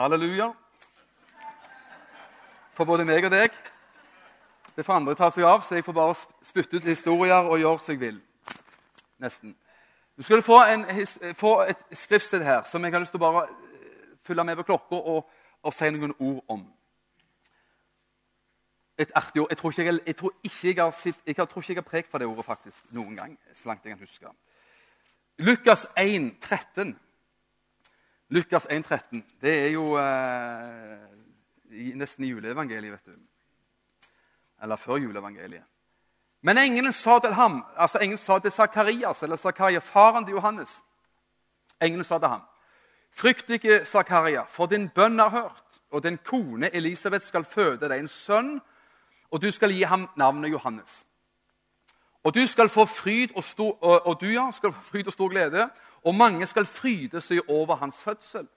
Halleluja. 0.00 0.48
For 2.72 2.88
både 2.88 3.04
meg 3.04 3.28
og 3.28 3.36
deg. 3.36 3.52
Det 4.76 4.84
får 4.84 4.94
andre 4.94 5.14
ta 5.14 5.28
seg 5.30 5.44
av, 5.44 5.60
så 5.60 5.76
jeg 5.76 5.84
får 5.84 5.96
bare 5.96 6.14
spytte 6.44 6.78
ut 6.78 6.86
historier 6.88 7.48
og 7.48 7.58
gjøre 7.60 7.80
som 7.80 7.92
jeg 7.92 8.00
vil. 8.00 8.20
Nesten. 9.20 9.56
Du 10.16 10.22
skal 10.22 10.42
få, 10.42 10.58
en, 10.64 10.86
få 11.36 11.52
et 11.68 11.82
skriftsted 11.96 12.44
her 12.44 12.62
som 12.68 12.84
jeg 12.84 12.92
har 12.92 13.02
lyst 13.02 13.12
til 13.12 13.20
å 13.20 13.26
bare 13.26 13.42
eh, 13.48 14.14
følge 14.24 14.44
med 14.44 14.56
på 14.60 14.66
klokka 14.70 14.96
og, 14.96 15.28
og 15.62 15.74
si 15.76 15.90
noen 15.92 16.14
ord 16.18 16.40
om. 16.52 16.62
Et 19.00 19.12
artig 19.16 19.42
ord. 19.42 19.50
Jeg 19.50 19.60
tror 19.60 19.72
ikke 19.72 19.84
jeg, 19.84 20.00
jeg, 20.06 20.16
tror 20.16 20.34
ikke 20.42 20.68
jeg, 20.68 20.76
har, 20.80 21.00
jeg, 21.26 21.36
tror 21.36 21.62
ikke 21.62 21.72
jeg 21.72 21.80
har 21.80 21.88
prekt 21.88 22.10
for 22.12 22.22
det 22.22 22.28
ordet 22.28 22.44
faktisk 22.44 22.92
noen 22.96 23.16
gang. 23.16 23.38
så 23.52 23.68
langt 23.68 23.84
jeg 23.84 23.96
kan 23.96 24.06
huske. 24.06 24.32
Lukas 25.38 25.86
1, 25.96 26.30
13. 26.40 26.96
Lukas 28.28 28.66
1, 28.70 28.84
13. 28.84 29.24
Det 29.40 29.52
er 29.66 29.68
jo 29.76 29.98
eh, 30.00 31.92
nesten 31.96 32.24
i 32.24 32.32
juleevangeliet, 32.32 32.92
vet 32.92 33.12
du 33.12 33.31
eller 34.62 34.76
før 34.76 34.96
juleevangeliet. 34.96 35.64
Men 36.42 36.58
engelen 36.58 36.92
sa 36.92 37.18
til 37.18 37.34
ham, 37.34 37.64
altså 37.76 37.98
engelen 37.98 38.18
sa 38.18 38.38
til 38.38 38.52
Zakarias, 38.52 39.22
eller 39.22 39.36
Zakaria, 39.36 39.78
faren 39.78 40.24
til 40.24 40.34
Johannes 40.34 40.82
Engelen 41.82 42.04
sa 42.04 42.18
til 42.18 42.28
ham, 42.28 42.42
Frykt 43.12 43.50
ikke, 43.50 43.84
Zakaria, 43.84 44.42
for 44.48 44.66
din 44.66 44.88
bønn 44.88 45.20
er 45.20 45.28
hørt, 45.28 45.80
og 45.90 46.02
din 46.02 46.18
kone 46.24 46.74
Elisabeth 46.74 47.26
skal 47.26 47.44
føde 47.44 47.88
deg 47.88 47.98
en 47.98 48.08
sønn, 48.08 48.60
og 49.30 49.42
du 49.42 49.50
skal 49.50 49.72
gi 49.72 49.82
ham 49.82 50.08
navnet 50.16 50.50
Johannes. 50.50 51.04
Og 52.24 52.34
du 52.34 52.46
skal 52.46 52.68
få 52.68 52.84
fryd 52.84 53.28
og, 53.36 53.44
stor, 53.44 53.78
og, 53.82 54.06
og 54.06 54.20
du 54.20 54.26
ja, 54.26 54.46
skal 54.52 54.72
få 54.72 54.82
fryd 54.82 55.06
og 55.06 55.12
stor 55.12 55.28
glede, 55.28 55.68
og 56.04 56.14
mange 56.14 56.46
skal 56.46 56.66
fryde 56.66 57.20
seg 57.20 57.42
over 57.48 57.76
hans 57.76 57.96
fødsel. 57.96 58.48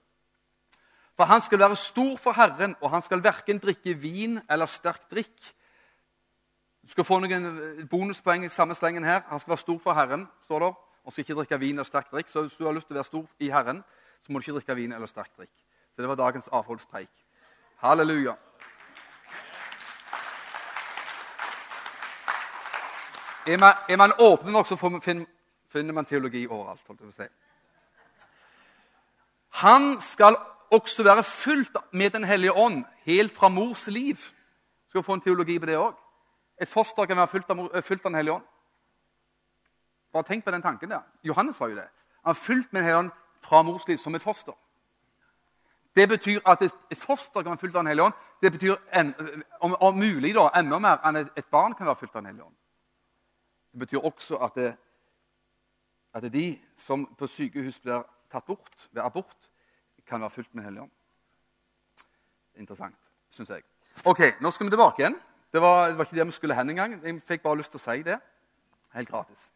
For 1.15 1.23
han 1.23 1.41
skal 1.41 1.59
være 1.59 1.75
stor 1.75 2.17
for 2.17 2.35
Herren, 2.35 2.75
og 2.81 2.91
han 2.91 3.01
skal 3.01 3.23
verken 3.23 3.59
drikke 3.59 3.93
vin 3.93 4.39
eller 4.49 4.65
sterk 4.65 5.09
drikk, 5.11 5.53
du 6.85 6.89
skal 6.89 7.03
få 7.03 7.17
noen 7.19 7.45
eh, 7.49 7.85
bonuspoeng 7.89 8.43
i 8.45 8.49
samme 8.53 8.75
slengen 8.77 9.03
her. 9.03 9.23
Han 9.31 9.39
skal 9.41 9.55
være 9.55 9.63
stor 9.63 9.77
for 9.81 9.97
Herren. 9.97 10.27
står 10.45 10.59
det, 10.59 10.73
Og 11.05 11.11
skal 11.13 11.21
ikke 11.21 11.35
drikke 11.35 11.59
vin 11.59 11.75
eller 11.75 11.83
sterk 11.83 12.11
drikk. 12.11 12.29
Så 12.29 12.41
hvis 12.41 12.55
du 12.55 12.65
har 12.65 12.73
lyst 12.73 12.87
til 12.87 12.93
å 12.93 12.97
være 12.97 13.03
stor 13.03 13.25
i 13.39 13.49
Herren, 13.49 13.83
så 14.21 14.31
må 14.31 14.39
du 14.39 14.43
ikke 14.43 14.59
drikke 14.59 14.75
vin 14.75 14.91
eller 14.91 15.07
sterk 15.07 15.31
drikk. 15.37 15.51
Så 15.95 16.01
det 16.01 16.09
var 16.09 16.15
dagens 16.15 16.47
avholdspreik. 16.47 17.09
Halleluja. 17.77 18.35
Er 23.47 23.57
man, 23.57 23.73
er 23.89 23.97
man 23.97 24.13
åpne 24.19 24.51
nok, 24.51 24.67
så 24.67 24.75
finner, 24.75 25.25
finner 25.69 25.93
man 25.93 26.05
teologi 26.05 26.47
overalt. 26.47 26.81
holdt 26.87 27.01
jeg 27.01 27.09
å 27.09 27.17
si. 27.17 27.29
Han 29.49 29.99
skal 30.01 30.37
også 30.71 31.03
være 31.03 31.23
fullt 31.23 31.77
med 31.91 32.09
Den 32.09 32.23
hellige 32.23 32.53
ånd 32.53 32.83
helt 33.05 33.33
fra 33.33 33.49
mors 33.49 33.87
liv. 33.87 34.17
Skal 34.89 35.03
få 35.03 35.13
en 35.13 35.21
teologi 35.21 35.59
på 35.59 35.65
det 35.65 35.77
òg? 35.77 36.04
Et 36.61 36.69
foster 36.69 37.05
kan 37.05 37.17
være 37.17 37.27
fylt 37.27 37.49
av, 37.49 37.59
eh, 37.75 37.81
fylt 37.81 38.05
av 38.05 38.11
Den 38.11 38.15
hellige 38.15 38.35
ånd. 38.35 38.43
Bare 40.13 40.23
tenk 40.23 40.45
på 40.45 40.51
den 40.51 40.61
tanken 40.61 40.89
der. 40.89 41.01
Johannes 41.23 41.59
var 41.59 41.67
jo 41.67 41.75
det. 41.75 41.89
Han 42.23 42.29
er 42.29 42.33
fylt 42.33 42.73
med 42.73 42.81
Den 42.81 42.83
hellige 42.83 42.99
ånd 42.99 43.11
fra 43.41 43.61
mors 43.61 43.87
liv 43.87 43.97
som 43.97 44.15
et 44.15 44.21
foster. 44.21 44.53
Det 45.95 46.09
betyr 46.09 46.39
at 46.45 46.61
et, 46.61 46.97
foster 46.97 47.41
kan 47.41 47.51
være 47.51 47.57
fylt 47.57 47.75
av 47.75 47.79
Den 47.79 47.87
hellige 47.87 48.05
ånd. 48.05 48.13
Det 48.41 48.51
betyr 48.51 48.75
en, 48.93 49.13
om, 49.61 49.75
om, 49.81 49.95
mulig 49.95 50.35
da, 50.35 50.49
enda 50.55 50.79
mer 50.79 50.97
enn 51.07 51.15
et, 51.15 51.45
barn 51.51 51.75
kan 51.75 51.87
være 51.87 51.95
fylt 51.95 52.15
av 52.15 52.21
Den 52.21 52.25
hellige 52.25 52.45
ånd. 52.45 52.55
Det 53.71 53.79
betyr 53.79 53.97
også 53.97 54.37
at, 54.37 54.55
det, 54.55 54.75
at 56.13 56.23
det 56.23 56.33
de 56.33 56.61
som 56.77 57.05
på 57.17 57.27
sykehus 57.27 57.79
blir 57.79 58.03
tatt 58.31 58.45
bort 58.45 58.89
ved 58.91 59.03
abort, 59.03 59.49
kan 60.07 60.21
være 60.21 60.29
fylt 60.29 60.53
med 60.53 60.63
Den 60.63 60.65
hellige 60.65 60.83
ånd. 60.83 60.91
Interessant, 62.55 62.99
syns 63.29 63.49
jeg. 63.49 63.63
Ok, 64.05 64.21
Nå 64.41 64.51
skal 64.51 64.65
vi 64.65 64.71
tilbake 64.71 65.01
igjen. 65.01 65.19
Det 65.55 65.61
var, 65.61 65.87
det 65.87 65.97
var 65.97 66.03
ikke 66.03 66.17
det 66.17 66.25
vi 66.27 66.33
skulle 66.35 66.55
hen 66.55 66.69
engang. 66.69 66.97
Jeg 66.99 67.21
fikk 67.23 67.45
bare 67.45 67.61
lyst 67.61 67.71
til 67.71 67.79
å 67.79 67.83
si 67.85 68.01
det. 68.03 68.17
Helt 68.91 69.07
gratis. 69.07 69.51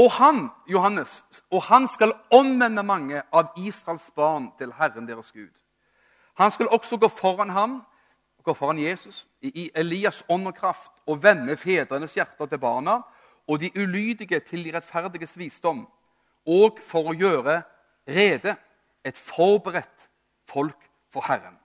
Og 0.00 0.08
han, 0.16 0.46
Johannes, 0.68 1.18
og 1.52 1.62
han 1.68 1.84
skal 1.88 2.14
omvende 2.32 2.80
mange 2.82 3.20
av 3.32 3.52
Israels 3.60 4.06
barn 4.16 4.46
til 4.56 4.72
Herren 4.78 5.08
deres 5.08 5.28
Gud. 5.36 5.52
Han 6.40 6.50
skal 6.50 6.72
også 6.72 6.96
gå 6.96 7.08
foran 7.12 7.52
ham, 7.52 7.82
gå 8.44 8.54
foran 8.56 8.80
Jesus, 8.80 9.26
i 9.40 9.68
Elias 9.74 10.22
ånd 10.28 10.48
og 10.48 10.56
kraft, 10.56 10.92
og 11.06 11.20
vende 11.22 11.56
fedrenes 11.56 12.16
hjerter 12.16 12.48
til 12.48 12.62
barna 12.64 13.02
og 13.46 13.60
de 13.60 13.70
ulydige 13.76 14.40
til 14.40 14.64
de 14.64 14.72
rettferdiges 14.76 15.36
visdom, 15.38 15.84
og 16.46 16.80
for 16.80 17.12
å 17.12 17.16
gjøre 17.16 17.60
rede 18.08 18.56
et 19.04 19.20
forberedt 19.20 20.08
folk 20.48 20.88
for 21.12 21.28
Herren. 21.28 21.60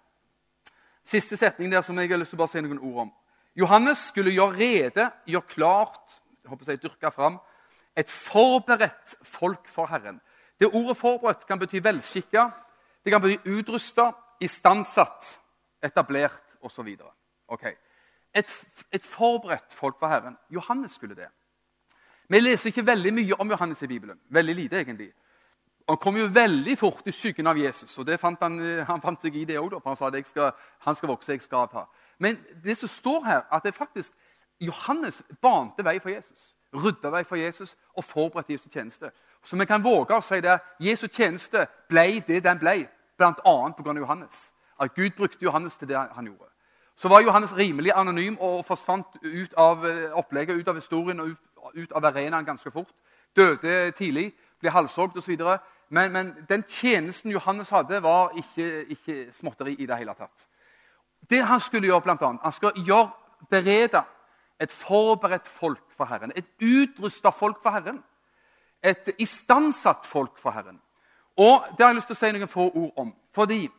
Siste 1.07 1.39
setning 1.39 1.71
der 1.71 1.87
som 1.87 1.97
jeg 1.99 2.11
har 2.11 2.19
lyst 2.19 2.35
til 2.35 2.39
å 2.39 2.43
bare 2.43 2.53
si 2.53 2.67
noen 2.67 2.83
ord 2.83 3.01
om. 3.07 3.11
Johannes 3.55 3.97
skulle 3.97 4.31
gjøre 4.31 4.57
rede, 4.57 5.11
gjøre 5.27 5.47
klart, 5.47 6.21
håper 6.45 6.71
jeg, 6.71 6.83
dyrke 6.83 7.11
fram, 7.11 7.39
et 7.97 8.09
forberedt 8.09 9.15
folk 9.21 9.69
for 9.69 9.85
Herren. 9.85 10.21
Det 10.59 10.67
Ordet 10.67 10.97
'forberedt' 10.97 11.47
kan 11.47 11.59
bety 11.59 11.83
velskikka, 11.83 12.49
det 13.03 13.11
kan 13.11 13.21
bety 13.21 13.49
utrusta, 13.49 14.11
istandsatt, 14.41 15.41
etablert 15.83 16.55
osv. 16.61 16.97
Okay. 17.47 17.73
Et, 18.33 18.67
et 18.91 19.03
forberedt 19.03 19.73
folk 19.73 19.99
for 19.99 20.07
Herren. 20.07 20.37
Johannes 20.49 20.91
skulle 20.91 21.15
det. 21.15 21.27
Vi 22.29 22.39
leser 22.39 22.69
ikke 22.69 22.85
veldig 22.85 23.13
mye 23.13 23.35
om 23.39 23.49
Johannes 23.49 23.81
i 23.81 23.87
Bibelen. 23.87 24.19
Veldig 24.29 24.55
lite, 24.55 24.79
egentlig. 24.79 25.13
Han 25.89 25.97
kom 25.97 26.15
jo 26.17 26.29
veldig 26.31 26.77
fort 26.77 27.07
i 27.07 27.11
skyggen 27.11 27.47
av 27.47 27.57
Jesus, 27.57 27.97
og 27.97 28.09
fant 28.19 28.39
han, 28.41 28.59
han, 28.87 29.01
fant 29.01 29.21
seg 29.21 29.35
i 29.35 29.45
det 29.45 29.57
òg. 29.59 29.73
Han 29.83 29.97
sa 29.99 30.07
at 30.07 30.27
skal, 30.27 30.51
han 30.79 30.95
skal 30.95 31.09
vokse, 31.09 31.33
jeg 31.33 31.41
skal 31.41 31.65
avta. 31.65 31.85
Men 32.21 32.37
det 32.63 32.77
som 32.77 32.89
står 32.89 33.23
her, 33.25 33.41
at 33.51 33.63
det 33.63 33.73
faktisk 33.73 34.13
Johannes 34.61 35.23
bante 35.41 35.83
vei 35.83 35.99
for 35.99 36.09
Jesus. 36.09 36.55
Rydda 36.73 37.09
vei 37.09 37.23
for 37.23 37.35
Jesus 37.35 37.77
og 37.97 38.03
forberedte 38.03 38.53
Jesu 38.53 38.69
tjeneste. 38.69 39.09
Så 39.43 39.57
vi 39.57 39.65
kan 39.65 39.83
våge 39.83 40.13
å 40.13 40.21
si 40.21 40.37
det, 40.41 40.59
Jesu 40.79 41.07
tjeneste 41.07 41.65
ble 41.89 42.21
det 42.27 42.43
den 42.45 42.61
ble, 42.61 42.75
bl.a. 43.17 43.55
pga. 43.73 43.97
Johannes. 43.97 44.51
At 44.79 44.93
Gud 44.93 45.17
brukte 45.17 45.41
Johannes 45.41 45.77
til 45.77 45.89
det 45.89 45.97
han 45.97 46.29
gjorde. 46.29 46.45
Så 46.95 47.09
var 47.09 47.25
Johannes 47.25 47.55
rimelig 47.57 47.91
anonym 47.95 48.37
og 48.39 48.65
forsvant 48.65 49.17
ut 49.23 49.53
av 49.57 49.85
eh, 49.89 50.13
opplegget, 50.13 50.61
ut 50.61 50.67
av 50.67 50.77
historien 50.77 51.19
og 51.19 51.33
ut, 51.73 51.91
av 51.91 52.05
arenaen 52.05 52.45
ganske 52.45 52.71
fort. 52.71 52.93
Døde 53.35 53.91
tidlig, 53.97 54.29
ble 54.59 54.69
halshogd 54.69 55.17
osv. 55.17 55.41
Men, 55.89 56.11
men 56.11 56.33
den 56.49 56.63
tjenesten 56.69 57.31
Johannes 57.31 57.73
hadde, 57.73 58.03
var 58.03 58.37
ikke, 58.37 58.85
ikke 58.93 59.21
småtteri 59.33 59.73
i 59.79 59.89
det 59.89 59.97
hele 59.97 60.13
tatt. 60.13 60.45
Det 61.31 61.41
han 61.47 61.59
skulle 61.63 61.87
gjøre, 61.87 62.03
blant 62.03 62.21
annet, 62.27 62.43
han 62.43 62.51
skal 62.51 62.75
gjøre, 62.75 63.09
berede 63.49 64.03
et 64.61 64.71
forberedt 64.71 65.47
folk 65.47 65.83
for 65.95 66.05
Herren. 66.05 66.33
Et 66.35 66.45
utrusta 66.61 67.31
folk 67.31 67.61
for 67.63 67.71
Herren. 67.71 68.01
Et 68.83 69.13
istandsatt 69.17 70.05
folk 70.05 70.39
for 70.39 70.51
Herren. 70.51 70.81
Og 71.37 71.63
Det 71.77 71.83
har 71.83 71.93
jeg 71.93 71.95
lyst 71.95 72.11
til 72.11 72.17
å 72.17 72.19
si 72.19 72.31
noen 72.31 72.51
få 72.51 72.67
ord 72.69 72.91
om. 72.97 73.13
Fordi 73.33 73.69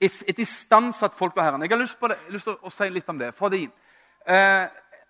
Et, 0.00 0.38
istandsatt 0.38 1.14
folk 1.14 1.34
for 1.34 1.42
Herren. 1.42 1.62
Jeg 1.62 1.70
har 1.70 1.78
lyst, 1.78 1.98
det, 2.00 2.18
lyst, 2.30 2.44
til 2.44 2.54
å 2.62 2.70
si 2.70 2.86
litt 2.90 3.08
om 3.08 3.18
det. 3.18 3.32
Fordi 3.34 3.64
eh, 4.26 4.68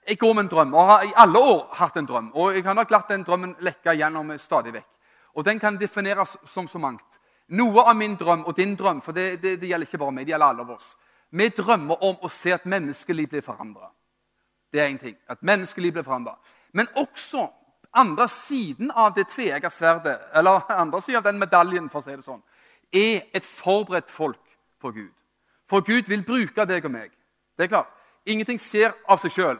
jeg 0.08 0.18
går 0.18 0.34
med 0.34 0.46
en 0.46 0.48
drøm, 0.48 0.74
og 0.74 0.86
har 0.88 1.04
i 1.04 1.12
alle 1.16 1.38
år 1.38 1.66
hatt 1.76 1.96
en 1.96 2.06
drøm. 2.08 2.30
Og 2.34 2.54
jeg 2.56 2.64
har 2.64 2.74
nok 2.74 2.90
latt 2.90 3.10
den 3.12 3.26
drømmen 3.26 3.52
lekke 3.60 3.92
gjennom 3.98 4.32
stadig 4.38 4.72
vekk. 4.72 4.86
Og 5.34 5.44
Den 5.44 5.60
kan 5.60 5.76
defineres 5.76 6.38
som 6.46 6.68
så 6.68 6.78
mangt. 6.78 7.20
Noe 7.48 7.84
av 7.84 7.96
min 7.96 8.16
drøm 8.16 8.46
og 8.46 8.56
din 8.56 8.74
drøm, 8.76 9.02
for 9.04 9.12
det, 9.12 9.42
det, 9.42 9.58
det 9.60 9.68
gjelder 9.68 9.86
ikke 9.86 10.00
bare 10.00 10.12
meg, 10.12 10.26
det 10.26 10.32
gjelder 10.32 10.54
alle 10.54 10.64
av 10.64 10.70
oss, 10.70 10.88
vi 11.30 11.48
drømmer 11.48 12.04
om 12.04 12.16
å 12.22 12.28
se 12.32 12.52
at 12.54 12.66
menneskeliv 12.66 13.28
blir 13.28 13.44
forandra. 13.44 13.90
Det 14.72 14.80
er 14.80 14.88
én 14.88 14.98
ting. 15.00 15.16
At 15.28 15.42
menneskeliv 15.42 15.92
blir 15.92 16.02
forandra. 16.02 16.38
Men 16.72 16.88
også 16.96 17.48
andre 17.94 18.28
siden 18.28 18.90
av 18.90 19.14
det 19.16 19.28
tveegga 19.28 19.70
sverdet, 19.70 20.18
eller 20.34 20.72
andre 20.82 21.02
siden 21.02 21.18
av 21.18 21.24
den 21.24 21.38
medaljen, 21.38 21.90
for 21.90 22.00
å 22.00 22.04
si 22.04 22.16
det 22.16 22.24
sånn, 22.24 22.42
er 22.92 23.28
et 23.36 23.44
forberedt 23.44 24.10
folk 24.10 24.40
for 24.80 24.92
Gud. 24.96 25.12
For 25.68 25.84
Gud 25.84 26.08
vil 26.08 26.24
bruke 26.24 26.64
deg 26.64 26.84
og 26.84 26.92
meg. 26.92 27.10
Det 27.56 27.66
er 27.66 27.72
klart. 27.72 27.92
Ingenting 28.26 28.60
skjer 28.60 28.94
av 29.08 29.20
seg 29.20 29.32
sjøl. 29.32 29.58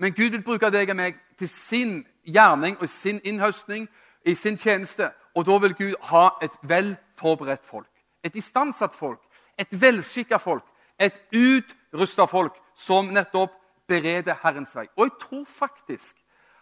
Men 0.00 0.14
Gud 0.16 0.32
vil 0.32 0.44
bruke 0.44 0.70
deg 0.72 0.88
og 0.92 0.96
meg 0.96 1.18
til 1.38 1.48
sin 1.48 1.92
gjerning 2.24 2.78
og 2.80 2.88
sin 2.88 3.20
innhøstning, 3.24 3.88
i 4.24 4.34
sin 4.34 4.56
tjeneste. 4.56 5.10
Og 5.34 5.46
da 5.46 5.56
vil 5.60 5.74
Gud 5.74 5.94
ha 6.10 6.30
et 6.42 6.56
vel 6.62 6.94
forberedt 7.16 7.64
folk. 7.64 7.88
Et 8.24 8.36
istandsatt 8.36 8.94
folk. 8.96 9.20
Et 9.58 9.68
velskikka 9.80 10.38
folk. 10.40 10.64
Et 11.00 11.16
utrusta 11.32 12.26
folk 12.28 12.56
som 12.76 13.08
nettopp 13.12 13.54
bereder 13.88 14.36
Herrens 14.42 14.74
vei. 14.76 14.86
Og 14.96 15.08
jeg 15.08 15.16
tror 15.20 15.44
faktisk 15.48 16.16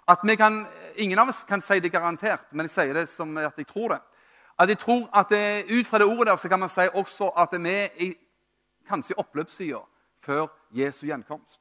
at 0.09 0.19
vi 0.25 0.37
kan, 0.37 0.67
Ingen 0.97 1.19
av 1.19 1.29
oss 1.29 1.45
kan 1.45 1.61
si 1.61 1.81
det 1.81 1.93
garantert, 1.93 2.47
men 2.53 2.67
jeg 2.67 2.71
sier 2.71 2.95
det 2.95 3.09
som 3.09 3.37
at 3.37 3.59
jeg 3.59 3.67
tror 3.67 3.89
det. 3.89 4.01
At 4.59 4.69
jeg 4.69 4.79
tror 4.79 5.09
at 5.15 5.29
det, 5.31 5.67
Ut 5.71 5.87
fra 5.87 5.99
det 5.99 6.07
ordet 6.07 6.27
der 6.27 6.37
så 6.37 6.49
kan 6.49 6.61
man 6.61 6.69
si 6.69 6.89
også 6.95 7.29
at 7.37 7.53
vi 7.53 7.69
er 7.69 8.15
kanskje 8.89 9.13
i 9.13 9.21
oppløpssida 9.21 9.83
før 10.25 10.47
Jesu 10.73 11.07
gjenkomst. 11.07 11.61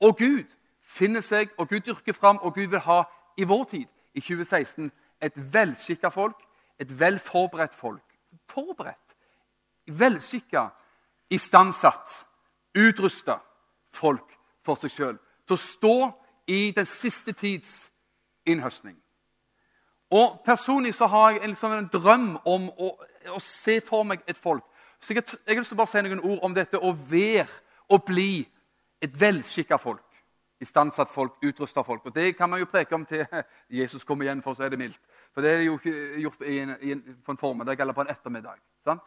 Og 0.00 0.18
Gud 0.18 0.44
finner 0.82 1.20
seg, 1.20 1.48
og 1.58 1.68
Gud 1.68 1.80
dyrker 1.80 2.12
fram, 2.12 2.38
og 2.38 2.54
Gud 2.54 2.66
vil 2.66 2.80
ha 2.80 3.02
i 3.36 3.44
vår 3.44 3.64
tid, 3.64 3.86
i 4.14 4.20
2016, 4.20 4.92
et 5.22 5.32
velskikka 5.52 6.08
folk, 6.08 6.38
et 6.78 7.00
velforberedt 7.00 7.74
folk. 7.74 8.04
Forberedt, 8.48 9.16
velskikka, 9.86 10.68
istandsatt, 11.30 12.26
utrusta 12.74 13.38
folk 13.92 14.32
for 14.64 14.80
seg 14.80 14.92
sjøl. 14.92 15.18
Til 15.46 15.56
å 15.56 15.62
stå 15.62 15.96
i 16.48 16.70
den 16.76 16.86
siste 16.88 17.32
tids 17.32 17.90
innhøstning. 18.48 18.96
Og 20.10 20.40
Personlig 20.44 20.94
så 20.94 21.06
har 21.06 21.30
jeg 21.36 21.48
liksom 21.48 21.72
en 21.72 21.90
drøm 21.92 22.28
om 22.44 22.68
å, 22.70 22.94
å, 23.28 23.40
se 23.44 23.80
for 23.84 24.06
meg 24.08 24.24
et 24.26 24.36
folk. 24.36 24.64
Så 25.00 25.14
Jeg, 25.14 25.24
jeg 25.46 25.56
har 25.56 25.76
bare 25.76 25.90
si 25.90 26.02
noen 26.02 26.24
ord 26.24 26.38
om 26.42 26.54
dette 26.54 26.80
å 26.80 26.92
være 26.92 27.48
og 27.88 28.04
bli 28.04 28.46
et 29.00 29.20
velskikka 29.20 29.76
folk. 29.78 30.04
Istandsatt 30.60 31.10
folk, 31.12 31.36
utrusta 31.44 31.84
folk. 31.86 32.06
Og 32.06 32.14
Det 32.14 32.36
kan 32.36 32.50
man 32.50 32.58
jo 32.60 32.66
preke 32.66 32.94
om 32.94 33.04
til 33.06 33.26
Jesus 33.80 34.04
kommer 34.04 34.24
igjen, 34.24 34.42
for 34.42 34.56
så 34.56 34.64
er 34.64 34.72
det 34.72 34.80
mildt. 34.80 35.00
For 35.34 35.44
det 35.44 35.52
er 35.52 35.62
jo 35.68 35.76
ikke 35.78 35.94
gjort 36.24 36.42
i 36.42 36.58
en, 36.58 36.74
i 36.80 36.92
en, 36.96 37.04
på 37.24 37.32
en 37.32 37.38
formiddag 37.38 37.80
eller 37.80 37.92
på 37.92 38.00
en 38.00 38.10
ettermiddag. 38.10 38.58
sant? 38.84 39.04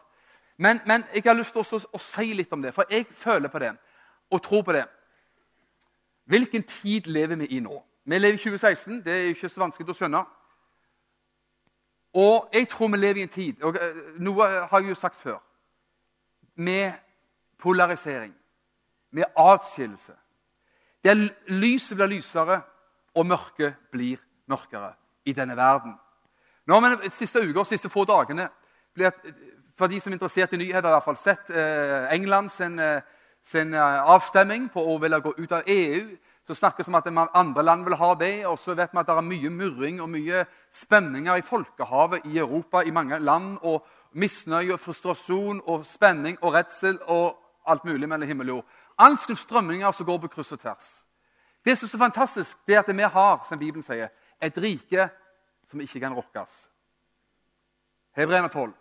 Men, 0.62 0.80
men 0.86 1.04
jeg 1.14 1.24
har 1.26 1.34
lyst 1.34 1.56
til 1.56 1.64
å, 1.64 1.80
å 1.98 2.00
si 2.06 2.34
litt 2.38 2.52
om 2.54 2.62
det, 2.62 2.70
for 2.76 2.86
jeg 2.94 3.08
føler 3.18 3.50
på 3.50 3.60
det 3.64 3.72
og 4.30 4.42
tror 4.46 4.62
på 4.62 4.76
det. 4.76 4.84
Hvilken 6.30 6.64
tid 6.70 7.10
lever 7.10 7.40
vi 7.40 7.48
i 7.58 7.62
nå? 7.66 7.80
Vi 8.06 8.20
lever 8.20 8.38
i 8.38 8.44
2016. 8.44 9.00
Det 9.02 9.16
er 9.16 9.32
ikke 9.32 9.50
så 9.50 9.64
vanskelig 9.64 9.90
å 9.90 9.98
skjønne. 9.98 10.22
Og 12.22 12.54
jeg 12.54 12.70
tror 12.70 12.92
vi 12.94 13.00
lever 13.02 13.24
i 13.24 13.26
en 13.26 13.34
tid 13.34 13.64
og 13.64 13.80
eh, 13.80 14.00
Noe 14.22 14.48
har 14.70 14.84
jeg 14.84 14.92
jo 14.92 15.00
sagt 15.00 15.18
før. 15.18 15.40
Med 16.56 16.94
polarisering, 17.58 18.34
med 19.18 19.34
atskillelse. 19.34 20.14
Der 21.02 21.26
lyset 21.48 21.98
blir 21.98 22.12
lysere, 22.20 22.62
og 23.18 23.26
mørket 23.26 23.80
blir 23.92 24.22
mørkere 24.46 24.94
i 25.26 25.34
denne 25.34 25.58
verden. 25.58 25.98
Nå 26.68 26.78
har 26.78 27.00
vi 27.00 27.08
de 27.08 27.16
siste 27.16 27.42
uker, 27.42 27.64
siste 27.66 27.90
få 27.90 28.06
dagene 28.06 28.52
for 29.82 29.90
de 29.90 30.00
som 30.00 30.12
er 30.12 30.20
interessert 30.20 30.52
i 30.54 30.60
nyheter, 30.62 30.90
i 30.90 30.94
hvert 30.94 31.06
fall 31.08 31.18
sett 31.18 31.50
eh, 31.50 32.12
England 32.14 32.52
sin, 32.54 32.78
eh, 32.80 33.02
sin 33.42 33.74
avstemning 33.74 34.12
avstemming 34.14 34.68
på 34.70 34.84
å 34.86 35.00
ville 35.02 35.18
gå 35.26 35.34
ut 35.40 35.56
av 35.58 35.66
EU. 35.66 36.04
Så 36.46 36.58
snakkes 36.58 36.86
det 36.86 36.92
om 36.92 37.18
at 37.22 37.34
andre 37.34 37.64
land 37.64 37.86
vil 37.86 37.98
ha 37.98 38.12
det. 38.16 38.46
Og 38.46 38.60
så 38.60 38.76
vet 38.78 38.94
vi 38.94 39.00
at 39.02 39.10
det 39.10 39.16
er 39.18 39.26
mye 39.26 39.50
murring 39.50 40.02
og 40.02 40.10
mye 40.14 40.44
spenninger 40.74 41.40
i 41.40 41.46
folkehavet 41.46 42.28
i 42.30 42.38
Europa, 42.38 42.84
i 42.86 42.94
mange 42.94 43.18
land. 43.20 43.58
Og 43.62 43.86
misnøye, 44.14 44.74
og 44.74 44.80
frustrasjon 44.80 45.62
og 45.66 45.86
spenning 45.86 46.38
og 46.42 46.54
redsel 46.54 47.00
og 47.08 47.40
alt 47.66 47.86
mulig 47.86 48.10
mellom 48.10 48.28
himmel 48.28 48.50
og 48.50 48.56
jord. 48.56 48.78
All 49.00 49.18
slags 49.18 49.46
strømninger 49.48 49.92
som 49.92 50.06
går 50.06 50.20
på 50.26 50.34
kryss 50.36 50.52
og 50.52 50.60
tvers. 50.60 50.90
Det 51.66 51.78
som 51.78 51.86
er 51.86 51.92
så 51.92 51.98
fantastisk, 51.98 52.58
det 52.68 52.76
er 52.76 52.84
at 52.84 52.94
vi 52.98 53.02
har 53.02 53.46
som 53.48 53.60
Bibelen 53.60 53.86
sier, 53.86 54.10
et 54.42 54.58
rike 54.58 55.10
som 55.70 55.82
ikke 55.82 56.02
kan 56.02 56.14
rokkes. 56.14 56.68
Hebreerne 58.18 58.50
12. 58.50 58.74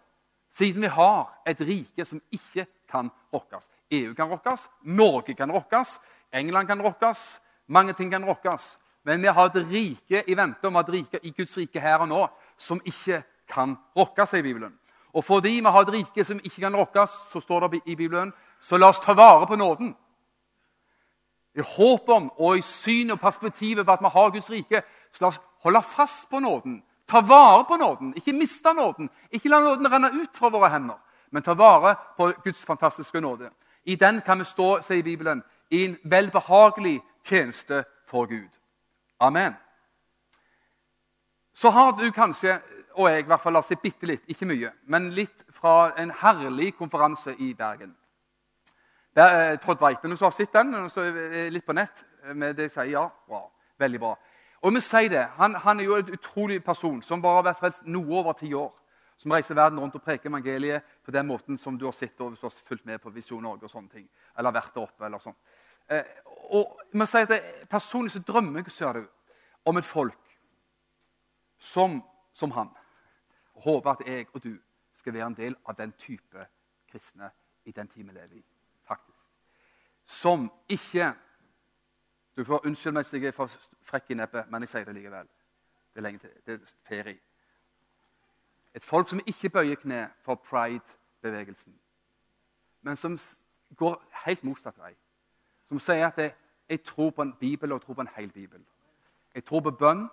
Siden 0.53 0.83
vi 0.83 0.91
har 0.91 1.31
et 1.47 1.61
rike 1.61 2.05
som 2.05 2.21
ikke 2.33 2.67
kan 2.91 3.11
rokkes. 3.33 3.69
EU 3.91 4.15
kan 4.15 4.31
rokkes, 4.31 4.69
Norge 4.83 5.35
kan 5.35 5.53
rokkes, 5.53 6.01
England 6.33 6.69
kan 6.69 6.83
rokkes, 6.83 7.41
mange 7.67 7.93
ting 7.93 8.11
kan 8.11 8.25
rokkes. 8.25 8.79
Men 9.05 9.23
vi 9.23 9.33
har 9.33 9.47
et 9.47 9.67
rike 9.71 10.25
i 10.27 10.37
vente 10.37 10.67
om 10.69 10.77
et 10.77 10.93
rike 10.93 11.21
i 11.23 11.33
Guds 11.37 11.57
rike 11.57 11.81
her 11.81 12.03
og 12.03 12.11
nå 12.11 12.27
som 12.59 12.83
ikke 12.85 13.23
kan 13.49 13.77
rokkes, 13.97 14.31
sier 14.31 14.45
Bibelen. 14.45 14.75
Og 15.13 15.25
fordi 15.25 15.57
vi 15.59 15.73
har 15.73 15.83
et 15.83 15.95
rike 15.95 16.25
som 16.25 16.41
ikke 16.45 16.61
kan 16.61 16.77
rokkes, 16.77 17.11
så 17.33 17.41
står 17.41 17.69
det 17.69 17.81
i 17.87 17.97
Bibelen, 17.97 18.33
så 18.61 18.77
la 18.77 18.91
oss 18.93 19.01
ta 19.01 19.15
vare 19.15 19.47
på 19.47 19.57
nåden. 19.57 19.95
I 21.55 21.65
håp 21.67 22.09
om 22.09 22.31
og 22.39 22.59
i 22.59 22.63
syn 22.63 23.11
og 23.11 23.21
perspektivet 23.21 23.87
på 23.87 23.93
at 23.93 24.03
vi 24.05 24.13
har 24.13 24.31
Guds 24.31 24.51
rike, 24.51 24.83
så 25.13 25.25
la 25.25 25.33
oss 25.33 25.41
holde 25.65 25.83
fast 25.83 26.31
på 26.31 26.39
nåden. 26.39 26.83
Ta 27.11 27.21
vare 27.27 27.65
på 27.67 27.77
nåden, 27.77 28.13
ikke 28.17 28.33
miste 28.33 28.71
nåden. 28.75 29.09
Ikke 29.35 29.51
la 29.51 29.59
nåden 29.61 29.89
renne 29.91 30.13
ut 30.15 30.37
fra 30.37 30.49
våre 30.49 30.69
hender, 30.71 30.99
men 31.31 31.43
ta 31.43 31.57
vare 31.59 31.97
på 32.17 32.29
Guds 32.45 32.63
fantastiske 32.65 33.21
nåde. 33.21 33.51
I 33.85 33.97
den 33.97 34.21
kan 34.21 34.39
vi 34.39 34.45
stå, 34.45 34.69
sier 34.87 35.03
Bibelen, 35.03 35.43
i 35.71 35.85
en 35.85 35.97
velbehagelig 36.05 37.01
tjeneste 37.27 37.85
for 38.07 38.27
Gud. 38.31 38.51
Amen. 39.21 39.55
Så 41.55 41.71
har 41.71 41.93
du 41.93 42.11
kanskje, 42.13 42.61
og 42.95 43.11
jeg 43.11 43.25
i 43.25 43.27
hvert 43.27 43.43
fall, 43.43 43.59
oss 43.59 43.67
si 43.73 43.79
bitte 43.83 44.07
litt, 44.07 44.23
ikke 44.31 44.47
mye, 44.47 44.71
men 44.87 45.11
litt 45.11 45.43
fra 45.51 45.91
en 45.99 46.13
herlig 46.23 46.77
konferanse 46.79 47.35
i 47.39 47.51
Bergen. 47.59 47.97
Der, 49.17 49.57
Todd 49.59 49.83
White, 49.83 50.07
Noen 50.07 50.17
som 50.17 50.31
har 50.31 50.37
sett 50.37 50.55
den? 50.55 50.91
Så 50.91 51.03
litt 51.51 51.67
på 51.67 51.75
nett? 51.75 52.05
Med 52.35 52.55
det 52.55 52.69
jeg 52.69 52.77
sier 52.77 52.93
ja. 52.95 53.09
Wow, 53.29 53.49
veldig 53.83 54.01
bra. 54.01 54.15
Og 54.61 54.75
vi 54.75 54.81
sier 54.85 55.09
det, 55.09 55.25
han, 55.39 55.55
han, 55.57 55.81
er 55.81 55.85
jo 55.85 55.97
en 55.97 56.13
utrolig 56.13 56.65
person 56.65 57.01
som 57.03 57.23
bare 57.23 57.41
har 57.41 57.47
vært 57.49 57.61
frelst 57.61 57.87
noe 57.89 58.19
over 58.21 58.37
ti 58.37 58.53
år. 58.55 58.73
Som 59.21 59.33
reiser 59.33 59.57
verden 59.57 59.81
rundt 59.81 59.97
og 59.97 60.03
preker 60.05 60.31
evangeliet 60.31 60.85
på 61.05 61.13
den 61.13 61.27
måten 61.29 61.59
som 61.59 61.77
du 61.79 61.85
har 61.85 61.97
sett 61.97 62.21
og 62.21 62.33
hvis 62.33 62.41
du 62.41 62.47
har 62.47 62.55
fulgt 62.69 62.87
med 62.89 63.01
på 63.01 63.13
Visjon 63.13 63.43
Norge. 63.43 63.65
og 63.65 63.71
sånne 63.71 63.89
ting, 63.89 64.09
Eller 64.39 64.53
vært 64.53 64.75
der 64.75 64.83
oppe. 64.83 65.05
eller 65.05 65.19
sånn. 65.19 65.37
Eh, 65.89 66.05
og 66.51 66.81
vi 66.93 67.07
sier 67.07 67.33
at 67.33 67.69
Personlig 67.69 68.13
så 68.13 68.19
drømmer 68.19 68.63
jeg 68.63 68.71
ser 68.73 68.93
du, 68.93 69.07
om 69.65 69.77
et 69.77 69.85
folk 69.85 70.39
som, 71.59 72.03
som 72.33 72.51
han. 72.51 72.71
Og 73.55 73.63
håper 73.63 73.91
at 73.91 74.07
jeg 74.07 74.27
og 74.33 74.45
du 74.45 74.57
skal 74.95 75.15
være 75.15 75.27
en 75.27 75.35
del 75.35 75.57
av 75.67 75.77
den 75.77 75.93
type 75.93 76.47
kristne 76.91 77.31
i 77.65 77.73
den 77.73 77.89
tid 77.89 78.05
vi 78.05 78.13
lever 78.13 78.37
i. 78.37 78.45
faktisk. 78.85 79.25
Som 80.05 80.51
ikke 80.69 81.15
Du 82.37 82.45
får 82.45 82.67
unnskylde 82.67 82.95
meg 82.95 83.05
hvis 83.05 83.23
jeg 83.23 83.29
er 83.29 83.37
for 83.37 83.51
frekk 83.85 84.11
i 84.11 84.15
nebbet, 84.15 84.51
men 84.51 84.63
jeg 84.63 84.69
sier 84.69 84.85
det 84.85 84.95
likevel. 84.95 85.29
Det 85.95 86.01
er 86.01 86.07
lenge 86.07 86.19
til. 86.19 86.31
Det 86.47 86.55
er 86.55 86.75
ferie. 86.89 87.19
Et 88.75 88.85
folk 88.85 89.09
som 89.09 89.21
ikke 89.27 89.51
bøyer 89.51 89.75
kne 89.75 90.11
for 90.23 90.35
pride-bevegelsen, 90.35 91.75
men 92.83 92.97
som 92.97 93.19
går 93.77 93.97
helt 94.27 94.45
motsatt 94.45 94.79
vei. 94.79 94.95
Som 95.69 95.79
sier 95.79 96.07
at 96.07 96.37
jeg 96.69 96.83
tror 96.85 97.11
på 97.11 97.23
en 97.23 97.35
bibel 97.41 97.73
og 97.73 97.81
jeg 97.81 97.87
tror 97.87 97.95
på 97.95 98.01
en 98.01 98.15
hel 98.17 98.31
bibel. 98.33 98.61
Jeg 99.35 99.45
tror 99.45 99.61
på 99.61 99.71
bønn, 99.71 100.09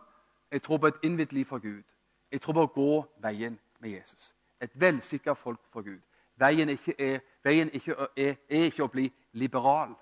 jeg 0.51 0.61
tror 0.61 0.77
på 0.77 0.87
et 0.87 0.99
innvidd 1.03 1.33
liv 1.33 1.45
for 1.45 1.59
Gud. 1.59 1.83
Jeg 2.31 2.41
tror 2.41 2.53
på 2.53 2.65
å 2.65 2.73
gå 2.73 3.05
veien 3.21 3.59
med 3.79 3.89
Jesus. 3.89 4.35
Et 4.61 4.71
velsikra 4.73 5.33
folk 5.33 5.59
for 5.71 5.81
Gud. 5.81 6.01
Veien, 6.37 6.69
ikke 6.69 6.93
er, 7.01 7.19
veien 7.43 7.69
ikke 7.73 7.95
er, 8.17 8.35
er, 8.49 8.63
ikke 8.65 8.83
å 8.83 8.91
bli 8.93 9.07
liberal. 9.31 9.95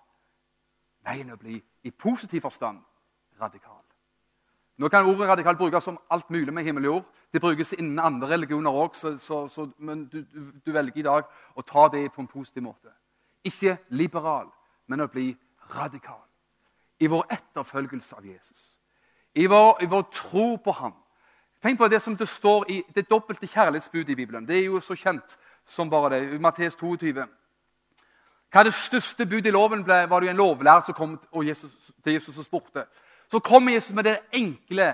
Veien 1.06 1.30
er 1.30 1.38
å 1.38 1.40
bli 1.40 1.62
i 1.86 1.92
positiv 1.92 2.42
forstand 2.42 2.82
radikal. 3.42 3.82
Nå 4.78 4.90
kan 4.90 5.06
ordet 5.06 5.28
radikal 5.28 5.56
brukes 5.56 5.84
som 5.84 6.00
alt 6.12 6.30
mulig 6.30 6.54
med 6.54 6.64
himmel 6.64 6.86
og 6.86 6.94
jord. 6.94 7.06
Det 7.34 7.42
brukes 7.42 7.74
innen 7.74 8.00
andre 8.00 8.28
religioner 8.28 8.72
òg, 8.72 8.96
men 9.78 10.06
du, 10.06 10.26
du, 10.66 10.72
velger 10.72 11.00
i 11.00 11.06
dag 11.06 11.24
å 11.56 11.62
ta 11.62 11.88
det 11.92 12.12
på 12.12 12.22
en 12.22 12.28
positiv 12.28 12.64
måte. 12.64 12.92
Ikke 13.44 13.78
liberal, 13.90 14.50
men 14.88 15.02
å 15.02 15.08
bli 15.08 15.30
radikal. 15.76 16.22
I 17.00 17.08
vår 17.08 17.26
etterfølgelse 17.30 18.16
av 18.16 18.26
Jesus. 18.26 18.62
I 19.36 19.48
vår, 19.48 19.84
i 19.84 19.86
vår 19.92 20.04
tro 20.12 20.58
på 20.58 20.72
ham. 20.72 20.94
Tenk 21.62 21.80
på 21.80 21.88
det 21.88 22.02
som 22.02 22.16
det 22.16 22.28
står 22.30 22.68
i 22.72 22.84
det 22.96 23.08
dobbelte 23.10 23.48
kjærlighetsbudet 23.48 24.10
i 24.10 24.16
Bibelen. 24.16 24.48
Det 24.48 24.58
er 24.60 24.68
jo 24.68 24.80
så 24.80 24.96
kjent 24.96 25.38
som 25.66 25.90
bare 25.90 26.10
det. 26.16 26.22
I 26.36 26.40
Matteus 26.40 26.76
22. 26.76 27.26
Hva 28.56 28.62
er 28.64 28.70
det 28.70 28.78
største 28.80 29.26
budet 29.28 29.50
i 29.50 29.52
loven? 29.52 29.82
ble, 29.84 30.06
var 30.08 30.20
det 30.20 30.30
jo 30.30 30.32
en 30.32 30.38
lovlærer 30.38 30.84
som 30.88 30.96
kom 30.96 31.18
Jesus, 31.44 31.72
til 32.04 32.14
Jesus 32.14 32.38
og 32.38 32.46
spurte. 32.46 32.86
Så 33.28 33.40
kommer 33.40 33.74
Jesus 33.74 33.92
med 33.92 34.04
det 34.04 34.20
enkle. 34.32 34.94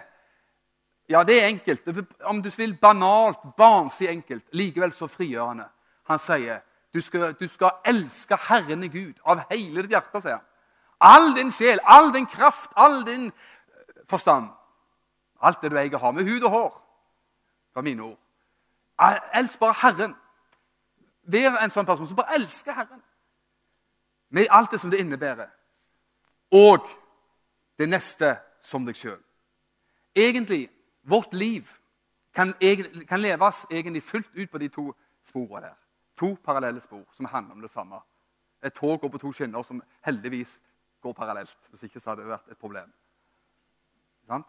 Ja, 1.10 1.22
det 1.24 1.44
er 1.44 1.48
enkelt. 1.48 1.82
Om 2.24 2.42
du 2.42 2.50
vil 2.58 2.74
banalt, 2.78 3.38
barnslig 3.58 4.10
enkelt. 4.10 4.44
Likevel 4.52 4.92
så 4.92 5.08
frigjørende. 5.08 5.68
Han 6.10 6.20
sier 6.20 6.64
du 6.94 7.02
skal, 7.02 7.36
du 7.40 7.48
skal 7.48 7.70
elske 7.86 8.40
Herren 8.48 8.90
Gud 8.90 9.14
av 9.26 9.44
hele 9.52 9.82
ditt 9.82 9.94
hjerte. 9.94 10.22
sier 10.22 10.40
han. 10.40 10.48
All 11.00 11.36
din 11.36 11.52
sjel, 11.52 11.80
all 11.84 12.14
din 12.14 12.26
kraft, 12.26 12.72
all 12.76 13.06
din 13.06 13.32
forstand. 14.10 14.50
Alt 15.42 15.62
det 15.62 15.72
du 15.72 15.78
eier, 15.78 15.98
har 15.98 16.12
med 16.12 16.24
hud 16.24 16.44
og 16.44 16.50
hår. 16.50 16.82
Det 17.70 17.76
var 17.76 17.82
mine 17.82 18.04
ord. 18.04 18.18
Elsk 19.34 19.60
bare 19.60 19.78
Herren. 19.84 20.16
Vær 21.24 21.62
en 21.62 21.70
sånn 21.70 21.86
person 21.86 22.08
som 22.08 22.18
bare 22.18 22.42
elsker 22.42 22.74
Herren. 22.74 23.06
Med 24.32 24.48
alt 24.50 24.72
det 24.72 24.80
som 24.80 24.92
det 24.92 25.00
innebærer. 25.00 25.50
Og 26.52 26.88
det 27.80 27.90
neste 27.90 28.36
som 28.62 28.86
deg 28.86 28.96
sjøl. 28.96 29.20
Egentlig, 30.16 30.70
vårt 31.04 31.34
liv 31.34 31.68
kan, 32.34 32.54
kan, 33.08 33.20
leves 33.20 33.66
egentlig 33.72 34.04
fullt 34.04 34.30
ut 34.36 34.52
på 34.52 34.58
de 34.58 34.68
to 34.68 34.92
sporene 35.24 35.68
der. 35.68 35.78
To 36.18 36.36
parallelle 36.44 36.82
spor 36.82 37.04
som 37.16 37.26
handler 37.26 37.56
om 37.56 37.62
det 37.62 37.72
samme. 37.72 38.00
Et 38.64 38.74
tog 38.74 39.00
går 39.02 39.10
på 39.10 39.18
to 39.18 39.32
skinner 39.34 39.64
som 39.64 39.82
heldigvis 40.02 40.60
går 41.02 41.14
parallelt. 41.14 41.58
Hvis 41.70 41.84
ikke 41.84 42.00
så 42.00 42.10
hadde 42.10 42.22
det 42.22 42.30
vært 42.30 42.52
et 42.52 42.58
problem. 42.58 42.94
Sant? 44.28 44.48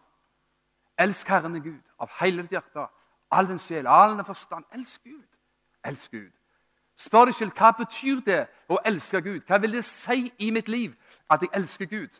Elsk 0.97 1.27
Herren 1.27 1.61
Gud 1.63 1.81
av 1.99 2.11
hele 2.19 2.43
ditt 2.45 2.53
hjerte, 2.53 2.85
all 3.31 3.47
din 3.49 3.59
sjel, 3.59 3.87
all 3.87 4.17
din 4.17 4.25
forstand. 4.25 4.65
Elsk 4.71 5.03
Gud. 5.03 5.25
Elsk 5.83 6.11
Gud. 6.11 6.31
Spør 7.03 7.25
deg 7.25 7.35
selv 7.35 7.51
hva 7.57 7.73
betyr 7.75 8.21
det 8.23 8.41
å 8.71 8.79
elske 8.87 9.21
Gud. 9.21 9.41
Hva 9.47 9.59
vil 9.59 9.75
det 9.75 9.83
si 9.85 10.29
i 10.39 10.51
mitt 10.55 10.69
liv 10.71 10.93
at 11.31 11.41
jeg 11.43 11.51
elsker 11.57 11.89
Gud? 11.91 12.11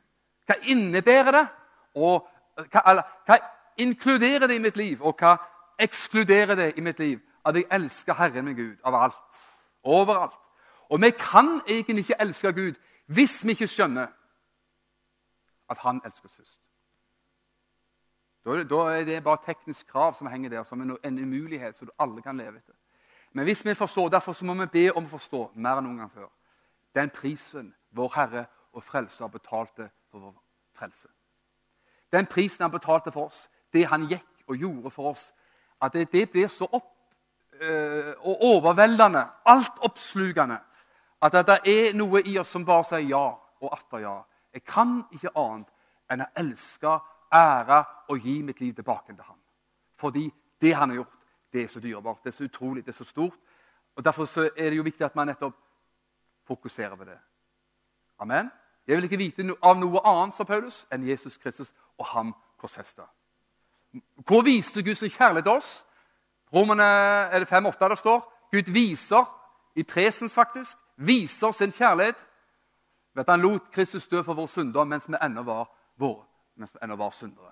Hva 0.48 0.58
innebærer 0.68 1.32
det? 1.32 1.44
Og 1.96 2.26
hva, 2.72 2.98
hva 3.28 3.38
inkluderer 3.80 4.48
det 4.48 4.58
i 4.58 4.64
mitt 4.64 4.78
liv, 4.78 5.02
og 5.02 5.16
hva 5.20 5.38
ekskluderer 5.80 6.56
det 6.60 6.74
i 6.78 6.84
mitt 6.84 7.00
liv? 7.00 7.22
At 7.46 7.56
jeg 7.56 7.68
elsker 7.72 8.18
Herren 8.20 8.46
min 8.46 8.58
Gud 8.58 8.76
av 8.84 8.96
alt. 8.96 9.40
Overalt. 9.84 10.36
Og 10.90 11.02
vi 11.02 11.12
kan 11.12 11.62
egentlig 11.68 12.06
ikke 12.10 12.22
elske 12.22 12.54
Gud 12.54 12.76
hvis 13.06 13.40
vi 13.46 13.56
ikke 13.56 13.68
skjønner 13.68 14.08
at 15.70 15.78
Han 15.78 16.02
elsker 16.06 16.28
oss 16.28 16.36
først. 16.36 16.60
Da 18.70 18.76
er 18.92 19.06
det 19.06 19.24
bare 19.24 19.46
teknisk 19.46 19.88
krav 19.88 20.14
som 20.14 20.28
henger 20.28 20.50
der 20.50 20.64
som 20.64 20.82
en 20.82 21.20
umulighet 21.20 21.78
som 21.78 21.90
alle 22.00 22.22
kan 22.22 22.38
leve 22.38 22.58
etter. 22.58 22.76
Men 23.34 23.44
hvis 23.44 23.66
vi 23.66 23.74
forstår, 23.74 24.10
derfor 24.10 24.34
så 24.34 24.46
må 24.46 24.54
vi 24.54 24.66
be 24.66 24.86
om 24.94 25.06
å 25.06 25.14
forstå 25.16 25.44
mer 25.56 25.80
enn 25.80 25.88
noen 25.88 26.04
gang 26.04 26.12
før. 26.14 26.30
Den 26.96 27.10
prisen 27.10 27.74
vår 27.92 28.12
Herre 28.16 28.46
og 28.74 28.84
Frelser 28.84 29.28
betalte 29.28 29.90
for 30.12 30.20
vår 30.20 30.36
frelse. 30.78 31.10
Den 32.14 32.30
prisen 32.30 32.62
han 32.62 32.72
betalte 32.72 33.12
for 33.12 33.32
oss, 33.32 33.48
det 33.74 33.88
han 33.90 34.06
gikk 34.10 34.46
og 34.48 34.58
gjorde 34.58 34.92
for 34.94 35.14
oss, 35.14 35.32
at 35.82 35.94
det, 35.94 36.12
det 36.12 36.30
blir 36.32 36.48
så 36.48 36.68
opp, 36.72 36.92
øh, 37.62 38.14
og 38.20 38.44
overveldende, 38.44 39.26
altoppslukende, 39.46 40.60
at 41.22 41.34
det 41.48 41.60
er 41.66 41.96
noe 41.98 42.22
i 42.26 42.38
oss 42.38 42.52
som 42.54 42.66
bare 42.66 42.86
sier 42.86 43.08
ja 43.10 43.26
og 43.64 43.70
atter 43.72 44.04
ja. 44.04 44.18
Jeg 44.54 44.64
kan 44.68 45.00
ikke 45.16 45.34
annet 45.40 45.70
enn 46.12 46.26
å 46.26 46.30
elske, 46.38 47.00
ære 47.34 47.80
og 48.14 48.20
gi 48.22 48.42
mitt 48.46 48.60
liv 48.62 48.76
tilbake 48.76 49.16
til 49.16 49.24
ham. 49.26 49.40
Fordi 49.98 50.28
det 50.62 50.76
han 50.76 50.92
har 50.92 51.02
gjort, 51.02 51.16
det 51.54 51.64
er 51.64 51.68
så 51.68 51.80
dyrebart, 51.80 52.24
det 52.24 52.34
er 52.34 52.38
så 52.38 52.44
utrolig, 52.44 52.86
det 52.86 52.94
er 52.94 52.98
så 52.98 53.04
stort. 53.04 53.38
Og 53.96 54.06
Derfor 54.06 54.24
er 54.58 54.70
det 54.70 54.78
jo 54.78 54.84
viktig 54.84 55.06
at 55.06 55.16
man 55.16 55.28
nettopp 55.28 55.56
fokuserer 56.48 56.96
på 56.96 57.04
det. 57.04 57.18
Amen. 58.20 58.52
Jeg 58.88 58.96
vil 58.96 59.04
ikke 59.04 59.18
vite 59.18 59.56
av 59.62 59.78
noe 59.78 60.02
annet 60.06 60.36
sa 60.36 60.44
Paulus, 60.44 60.86
enn 60.92 61.08
Jesus 61.08 61.38
Kristus 61.38 61.74
og 61.98 62.06
ham 62.06 62.34
korsfesta. 62.60 63.06
Hvor 64.26 64.42
viste 64.42 64.96
sin 64.96 65.10
kjærlighet 65.10 65.44
til 65.44 65.52
oss? 65.52 65.86
Romerne 66.54 66.84
er 66.84 67.40
det 67.40 67.48
5-8 67.48 67.90
det 67.90 67.98
står. 67.98 68.20
Gud 68.52 68.72
viser, 68.74 69.26
i 69.76 69.84
presens 69.84 70.34
faktisk, 70.34 70.78
viser 70.96 71.52
sin 71.52 71.72
kjærlighet 71.72 72.28
ved 73.14 73.24
at 73.24 73.30
han 73.30 73.42
lot 73.42 73.72
Kristus 73.72 74.08
dø 74.08 74.22
for 74.22 74.34
våre 74.34 74.48
synder 74.48 74.84
mens 74.84 75.10
vi 75.10 75.18
ennå 75.22 75.44
var 75.44 75.70
vår, 75.98 76.26
mens 76.56 76.74
vi 76.74 76.80
ennå 76.84 76.96
var 76.96 77.12
syndere. 77.12 77.52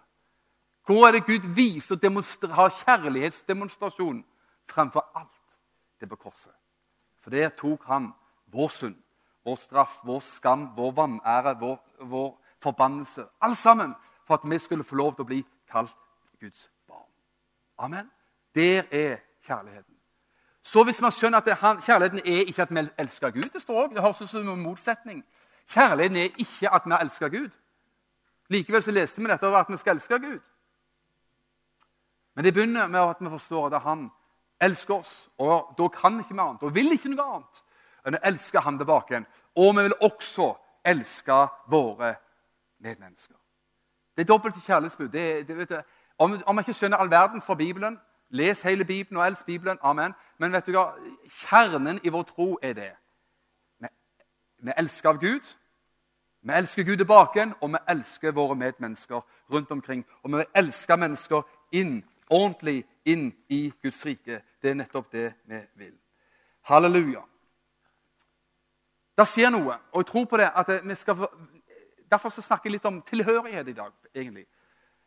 Hvor 0.85 1.07
er 1.07 1.11
det 1.11 1.25
Gud 1.25 1.53
viser 1.55 1.95
og 1.95 2.55
har 2.55 2.69
kjærlighetsdemonstrasjon 2.69 4.25
fremfor 4.69 5.11
alt? 5.15 5.57
Det 5.99 6.09
på 6.09 6.15
korset. 6.15 6.53
For 7.21 7.29
der 7.29 7.49
tok 7.49 7.85
han 7.85 8.13
vår 8.47 8.69
synd 8.69 8.97
vår 9.45 9.55
straff, 9.55 9.99
vår 10.03 10.19
skam, 10.19 10.69
vår 10.75 10.91
vanære, 10.91 11.59
vår, 11.59 11.79
vår 11.99 12.41
forbannelse. 12.63 13.25
Alt 13.41 13.57
sammen 13.57 13.93
for 14.27 14.33
at 14.33 14.49
vi 14.49 14.59
skulle 14.59 14.83
få 14.83 14.95
lov 14.95 15.15
til 15.15 15.25
å 15.25 15.29
bli 15.29 15.41
kalt 15.71 15.95
Guds 16.39 16.69
barn. 16.87 17.09
Amen. 17.77 18.11
Der 18.55 18.83
er 18.91 19.17
kjærligheten. 19.45 19.95
Så 20.63 20.83
hvis 20.83 21.01
man 21.01 21.11
skjønner 21.11 21.41
at 21.41 21.57
han, 21.57 21.81
kjærligheten 21.81 22.19
er 22.19 22.45
ikke 22.45 22.61
at 22.61 22.71
vi 22.71 22.83
elsker 22.97 23.29
Gud 23.29 23.49
Det 23.53 23.61
står 23.61 23.83
også, 23.83 23.93
det 23.95 24.01
høres 24.01 24.21
ut 24.21 24.29
som 24.29 24.49
en 24.49 24.61
motsetning. 24.63 25.25
Kjærligheten 25.67 26.17
er 26.17 26.29
ikke 26.37 26.69
at 26.69 26.81
vi 26.85 26.93
elsker 27.01 27.29
Gud. 27.29 27.49
Likevel 28.49 28.83
så 28.83 28.91
leste 28.91 29.21
vi 29.21 29.27
dette 29.27 29.47
over 29.47 29.57
at 29.57 29.69
vi 29.69 29.77
skal 29.77 29.95
elske 29.95 30.19
Gud. 30.19 30.39
Men 32.35 32.45
det 32.45 32.53
begynner 32.53 32.87
med 32.87 32.99
at 32.99 33.19
vi 33.19 33.29
forstår 33.29 33.73
at 33.75 33.81
han 33.81 34.09
elsker 34.61 34.95
oss. 34.95 35.29
Og 35.37 35.73
da 35.77 35.87
kan 35.87 36.19
ikke 36.19 36.33
vi 36.33 36.39
annet, 36.39 36.63
og 36.63 36.75
vil 36.75 36.91
ikke 36.91 37.11
noe 37.11 37.27
annet 37.35 37.63
enn 38.07 38.17
å 38.17 38.23
elske 38.25 38.61
ham 38.65 38.77
tilbake 38.79 39.13
igjen. 39.13 39.27
Og 39.55 39.75
vi 39.77 39.83
vil 39.85 39.97
også 40.01 40.53
elske 40.85 41.37
våre 41.69 42.15
medmennesker. 42.79 43.35
Det 44.15 44.23
er 44.23 44.33
dobbelt 44.33 44.55
kjærlighetsbud. 44.65 45.09
Det, 45.09 45.47
det, 45.47 45.69
du, 45.69 45.75
om, 46.17 46.41
om 46.45 46.55
man 46.55 46.63
ikke 46.63 46.77
skjønner 46.77 46.97
all 46.97 47.11
verdens 47.11 47.45
fra 47.45 47.55
Bibelen, 47.55 47.99
les 48.29 48.61
hele 48.61 48.85
Bibelen 48.85 49.17
og 49.17 49.27
elsk 49.27 49.45
Bibelen. 49.45 49.77
Amen. 49.81 50.13
Men 50.37 50.53
vet 50.53 50.67
du 50.67 50.71
hva? 50.75 50.91
kjernen 51.27 51.99
i 52.03 52.09
vår 52.09 52.23
tro 52.23 52.59
er 52.61 52.73
det. 52.73 52.91
Vi, 53.79 53.87
vi 54.59 54.73
elsker 54.77 55.09
av 55.09 55.19
Gud. 55.19 55.47
Vi 56.41 56.53
elsker 56.53 56.83
Gud 56.83 56.97
tilbake 56.97 57.53
og 57.61 57.69
vi 57.69 57.77
elsker 57.89 58.31
våre 58.31 58.55
medmennesker 58.55 59.21
rundt 59.51 59.71
omkring. 59.71 60.05
Og 60.23 60.37
vi 60.37 60.45
elsker 60.55 60.95
mennesker 60.95 61.43
inn, 61.71 62.03
ordentlig 62.31 62.85
inn 63.05 63.29
i 63.49 63.73
Guds 63.83 64.05
rike. 64.05 64.41
Det 64.61 64.71
er 64.71 64.79
nettopp 64.79 65.11
det 65.11 65.27
vi 65.45 65.59
vil. 65.75 65.97
Halleluja. 66.69 67.23
Det 69.17 69.27
skjer 69.27 69.51
noe, 69.53 69.75
og 69.91 70.01
jeg 70.01 70.09
tror 70.09 70.25
på 70.25 70.39
det. 70.41 70.49
at 70.55 70.71
vi 70.83 70.95
skal... 70.95 71.27
Derfor 72.11 72.29
skal 72.29 72.59
jeg 72.63 72.73
litt 72.73 72.85
om 72.85 73.01
tilhørighet 73.01 73.67
i 73.67 73.73
dag. 73.73 73.91
egentlig. 74.15 74.45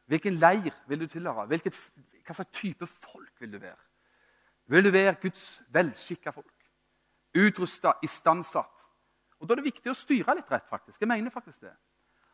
Hvilken 0.06 0.34
leir 0.34 0.72
vil 0.88 1.00
du 1.00 1.06
tilhøre? 1.06 1.46
Hvilket, 1.46 1.76
hva 2.26 2.34
slags 2.34 2.50
type 2.52 2.86
folk 2.86 3.40
vil 3.40 3.52
du 3.52 3.58
være? 3.58 3.80
Vil 4.66 4.84
du 4.84 4.90
være 4.90 5.16
Guds 5.20 5.62
velskikka 5.68 6.30
folk? 6.30 6.52
Utrusta, 7.36 7.92
istandsatt? 8.02 8.88
Og 9.40 9.48
Da 9.48 9.52
er 9.52 9.60
det 9.60 9.64
viktig 9.72 9.90
å 9.90 9.94
styre 9.98 10.34
litt 10.34 10.50
rett. 10.50 10.68
faktisk. 10.68 11.00
Jeg 11.00 11.08
mener 11.08 11.30
faktisk 11.30 11.60
det. 11.60 11.74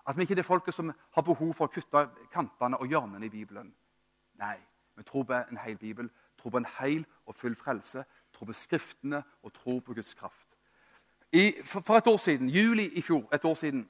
At 0.07 0.17
vi 0.17 0.23
ikke 0.23 0.33
er 0.33 0.43
det 0.43 0.45
folket 0.45 0.75
som 0.75 0.93
har 1.13 1.23
behov 1.23 1.55
for 1.55 1.67
å 1.67 1.73
kutte 1.73 2.09
kantene 2.33 2.79
og 2.79 2.87
hjørnene 2.87 3.27
i 3.27 3.29
Bibelen. 3.29 3.75
Nei, 4.39 4.59
vi 5.01 5.05
tror 5.05 5.23
på 5.23 5.33
en 5.33 5.59
hel 5.59 5.79
Bibel, 5.79 6.11
tror 6.39 6.51
på 6.51 6.57
en 6.61 6.67
hel 6.79 7.07
og 7.27 7.35
full 7.35 7.55
frelse, 7.57 8.05
tror 8.37 8.47
på 8.47 8.53
Skriftene 8.53 9.23
og 9.43 9.53
tror 9.53 9.81
på 9.81 9.95
Guds 9.95 10.15
kraft. 10.15 10.47
I, 11.33 11.55
for, 11.65 11.81
for, 11.81 11.97
et 11.97 12.07
år 12.07 12.17
siden, 12.17 12.49
juli 12.49 12.85
i 12.93 13.03
fjor, 13.03 13.29
et 13.33 13.45
år 13.45 13.55
siden, 13.55 13.89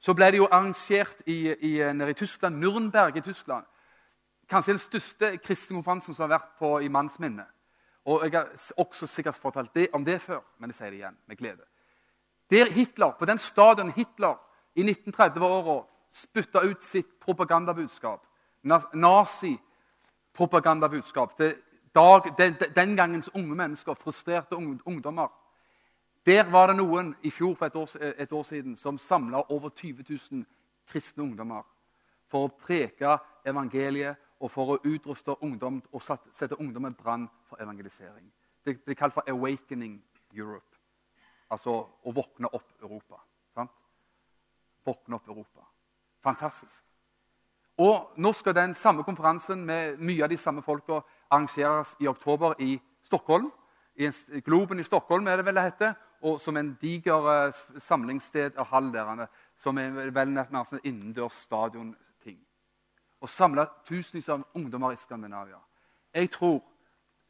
så 0.00 0.14
ble 0.14 0.32
det 0.32 0.40
jo 0.40 0.48
arrangert 0.50 1.22
i, 1.26 1.52
i, 1.52 1.70
nede 1.92 2.10
i 2.10 2.18
Tyskland, 2.18 2.58
Nürnberg 2.64 3.16
i 3.16 3.20
Tyskland. 3.20 3.64
Kanskje 4.50 4.72
den 4.72 4.82
største 4.82 5.36
kristne 5.36 5.76
konferansen 5.76 6.14
som 6.14 6.26
har 6.26 6.34
vært 6.34 6.58
på 6.58 6.72
i 6.82 6.88
mannsminne. 6.88 7.46
Og 8.04 8.24
Jeg 8.24 8.32
har 8.32 8.50
også 8.76 9.06
sikkert 9.06 9.38
fortalt 9.38 9.74
det, 9.74 9.88
om 9.92 10.04
det 10.04 10.18
før, 10.22 10.42
men 10.58 10.70
jeg 10.70 10.80
sier 10.80 10.90
det 10.90 11.02
igjen 11.04 11.18
med 11.26 11.36
glede. 11.36 11.64
Der 12.50 12.72
Hitler, 12.72 13.10
På 13.18 13.24
den 13.24 13.38
stadion 13.38 13.92
Hitler 13.92 14.34
i 14.74 14.82
1930-åra 14.82 15.84
spytta 16.10 16.66
ut 16.66 16.82
sitt 16.82 17.20
propagandabudskap, 17.20 18.26
nazi-propagandabudskap 20.30 21.36
til 21.36 21.54
den, 22.38 22.56
den, 22.76 22.96
gangens 22.96 23.30
unge 23.34 23.54
mennesker, 23.54 23.94
frustrerte 23.94 24.56
ungdommer 24.56 25.28
der 26.26 26.50
var 26.50 26.66
det 26.66 26.76
noen 26.76 27.14
i 27.22 27.30
fjor 27.30 27.54
for 27.54 27.66
et 27.66 27.76
år, 27.76 27.88
et 28.18 28.32
år 28.32 28.42
siden 28.42 28.76
som 28.76 28.98
samla 28.98 29.42
over 29.48 29.68
20 29.68 30.04
000 30.30 30.44
kristne 30.86 31.22
ungdommer 31.22 31.62
for 32.28 32.44
å 32.44 32.52
preke 32.66 33.16
evangeliet 33.46 34.16
og 34.40 34.50
for 34.50 34.74
å 34.74 34.78
utruste 34.84 35.34
ungdom 35.42 35.82
og 35.92 36.02
sette 36.02 36.58
ungdommen 36.60 36.94
brann 36.94 37.28
for 37.48 37.62
evangelisering. 37.62 38.32
Det 38.64 38.84
blir 38.84 38.94
kalt 38.94 39.14
for 39.14 39.22
'Awakening 39.26 40.02
Europe'. 40.32 40.76
Altså 41.50 41.70
å 42.04 42.12
våkne 42.12 42.48
opp 42.52 42.82
Europa. 42.82 43.16
Sant? 43.54 43.70
Våkne 44.84 45.14
opp 45.14 45.28
Europa. 45.28 45.60
Fantastisk. 46.20 46.84
Og 47.80 48.12
Nå 48.16 48.32
skal 48.36 48.54
den 48.54 48.74
samme 48.74 49.02
konferansen 49.06 49.64
med 49.64 49.96
mye 50.04 50.24
av 50.24 50.28
de 50.28 50.36
samme 50.36 50.62
folka 50.62 51.00
arrangeres 51.30 51.94
i 52.00 52.08
oktober 52.08 52.54
i 52.60 52.74
Stockholm. 53.02 53.48
I 53.96 54.10
Globen 54.44 54.80
i 54.80 54.84
Stockholm 54.84 55.26
er 55.26 55.40
det 55.40 55.46
vel 55.46 55.56
det 55.56 55.64
heter 55.70 55.94
og 56.22 56.40
som 56.40 56.56
en 56.56 56.74
diger 56.80 57.24
uh, 57.48 57.78
samlingssted 57.80 58.58
av 58.60 58.68
hall 58.74 58.90
der, 58.92 59.26
som 59.56 59.78
er 59.78 60.10
vel 60.12 60.32
nærmest 60.34 60.72
en 60.76 60.82
innendørs 60.84 61.38
stadionting. 61.46 62.38
Og 63.20 63.28
samle 63.28 63.66
tusenvis 63.88 64.28
av 64.28 64.44
ungdommer 64.54 64.92
i 64.92 65.00
Skandinavia. 65.00 65.60
Jeg 66.14 66.30
tror 66.30 66.60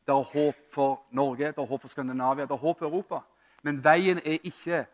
det 0.06 0.14
er 0.14 0.32
håp 0.32 0.64
for 0.72 1.02
Norge, 1.10 1.52
det 1.52 1.58
er 1.58 1.70
håp 1.70 1.80
for 1.80 1.92
Skandinavia, 1.92 2.48
det 2.48 2.56
er 2.56 2.64
håp 2.64 2.78
for 2.78 2.88
Europa. 2.88 3.20
Men 3.62 3.78
veien 3.84 4.18
er 4.24 4.42
ikke 4.42 4.84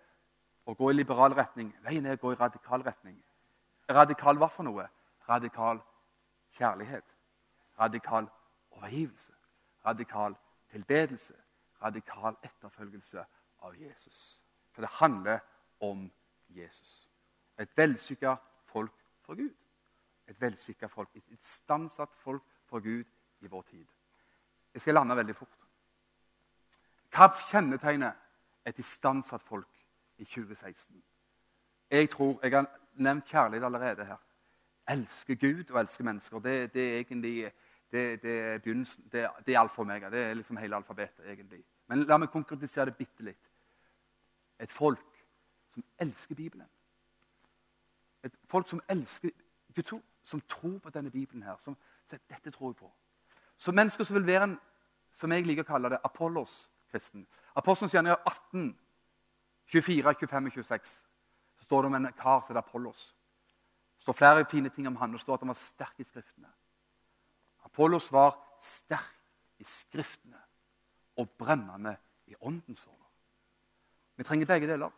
å 0.67 0.75
gå 0.75 0.91
i 0.91 0.99
liberal 0.99 1.33
retning. 1.39 1.73
Veien 1.85 2.07
er 2.07 2.19
å 2.19 2.21
gå 2.21 2.35
i 2.35 2.41
radikal 2.41 2.85
retning. 2.85 3.17
Radikal 3.89 4.37
hva 4.37 4.51
for 4.51 4.67
noe? 4.67 4.89
Radikal 5.29 5.81
kjærlighet. 6.53 7.05
Radikal 7.81 8.29
overgivelse. 8.71 9.33
Radikal 9.87 10.37
tilbedelse. 10.71 11.35
Radikal 11.83 12.37
etterfølgelse 12.43 13.25
av 13.63 13.75
Jesus. 13.81 14.43
For 14.73 14.83
det 14.83 14.91
handler 14.91 15.39
om 15.81 16.13
Jesus. 16.49 17.11
Et 17.59 17.77
velsykka 17.77 18.37
folk 18.65 18.93
for 19.21 19.35
Gud. 19.35 19.55
Et 20.29 20.41
velsykka 20.41 20.87
folk, 20.87 21.09
et 21.15 21.25
istandsatt 21.29 22.15
folk 22.15 22.43
for 22.67 22.81
Gud 22.81 23.05
i 23.41 23.47
vår 23.47 23.63
tid. 23.63 23.87
Jeg 24.75 24.81
skal 24.81 24.95
lande 24.95 25.17
veldig 25.17 25.37
fort. 25.37 25.59
Hva 27.15 27.31
kjennetegner 27.49 28.13
et 28.67 28.79
istandsatt 28.79 29.43
folk 29.43 29.87
i 30.19 30.25
2016? 30.25 31.05
Jeg 31.91 32.11
tror, 32.11 32.41
jeg 32.43 32.53
har 32.53 32.67
nevnt 32.95 33.25
kjærlighet 33.25 33.65
allerede 33.65 34.05
her. 34.05 34.19
Elsker 34.89 35.35
Gud 35.35 35.71
og 35.71 35.81
elsker 35.81 36.05
mennesker. 36.05 36.39
Det, 36.39 36.75
det 36.75 36.83
er 36.89 36.99
egentlig 36.99 37.53
det, 37.93 38.23
det 38.23 38.63
begynnelsen. 38.63 39.05
Det, 39.13 39.29
det 39.47 39.55
er 39.55 39.61
alfa 39.61 39.81
og 39.81 39.87
omega. 39.87 40.11
Det 40.11 40.21
er 40.21 40.35
liksom 40.35 40.57
hele 40.57 40.77
alfabetet. 40.77 41.31
egentlig. 41.31 41.65
Men 41.87 42.05
la 42.05 42.17
meg 42.17 42.31
konkretisere 42.31 42.91
det 42.91 42.97
bitte 42.97 43.23
litt. 43.23 43.51
Et 44.61 44.71
folk 44.73 45.25
som 45.75 45.85
elsker 45.99 46.35
Bibelen. 46.35 46.69
Et 48.25 48.33
folk 48.49 48.69
som 48.69 48.81
elsker 48.89 49.31
Guds 49.75 49.93
ord, 49.93 50.03
som 50.25 50.41
tror 50.41 50.79
på 50.79 50.91
denne 50.91 51.11
Bibelen 51.11 51.43
her. 51.43 51.57
Som 51.61 51.77
sier 52.07 52.21
dette 52.31 52.51
tror 52.51 52.71
jeg 52.71 52.77
på. 52.77 52.93
Så 53.57 53.73
mennesker 53.73 54.05
som 54.05 54.17
vil 54.17 54.27
være 54.27 54.45
en, 54.45 54.59
som 55.11 55.33
jeg 55.33 55.47
liker 55.47 55.65
å 55.65 55.71
kalle 55.71 55.91
det, 55.91 55.99
Apollos-kristen. 56.05 57.27
Apostelens 57.57 57.95
gjerninger 57.95 58.19
18, 58.27 58.79
24, 59.67 60.15
25 60.21 60.47
og 60.47 60.53
26. 60.53 60.89
Så 61.57 61.65
står 61.65 61.83
det 61.83 61.87
om 61.87 61.95
en 61.95 62.13
kar 62.13 62.41
som 62.41 62.53
heter 62.53 62.61
Apollos. 62.61 63.16
Står 64.07 64.15
flere 64.15 64.45
fine 64.47 64.71
ting 64.71 64.87
om 64.87 64.97
han, 64.97 65.11
det 65.13 65.19
står 65.21 65.35
at 65.35 65.41
han 65.43 65.51
var 65.51 65.59
sterk 65.59 65.97
i 65.99 66.05
Skriftene. 66.07 66.47
Apollos 67.67 68.07
var 68.15 68.37
sterk 68.63 69.17
i 69.59 69.65
Skriftene 69.67 70.39
og 71.19 71.33
brennende 71.35 71.97
i 72.31 72.37
åndens 72.39 72.85
ånder. 72.87 73.09
Vi 74.17 74.25
trenger 74.25 74.47
begge 74.47 74.69
deler. 74.71 74.93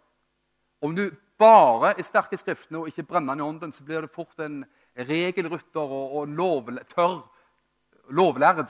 Om 0.84 0.92
du 0.96 1.06
bare 1.40 1.94
er 1.96 2.04
sterk 2.04 2.36
i 2.36 2.40
Skriftene 2.42 2.82
og 2.82 2.92
ikke 2.92 3.06
brennende 3.08 3.40
i 3.40 3.46
ånden, 3.48 3.72
så 3.72 3.84
blir 3.84 4.04
du 4.04 4.12
fort 4.12 4.44
en 4.44 4.60
regelrytter 4.92 5.80
og, 5.80 6.16
og 6.20 6.28
lov, 6.28 6.68
tørr, 6.92 7.22
lovlærd. 8.12 8.66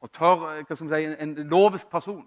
Og 0.00 0.12
tørr, 0.14 0.46
hva 0.68 0.76
skal 0.76 0.86
si, 0.86 1.02
en, 1.02 1.18
en 1.18 1.50
lovisk 1.50 1.90
person, 1.90 2.22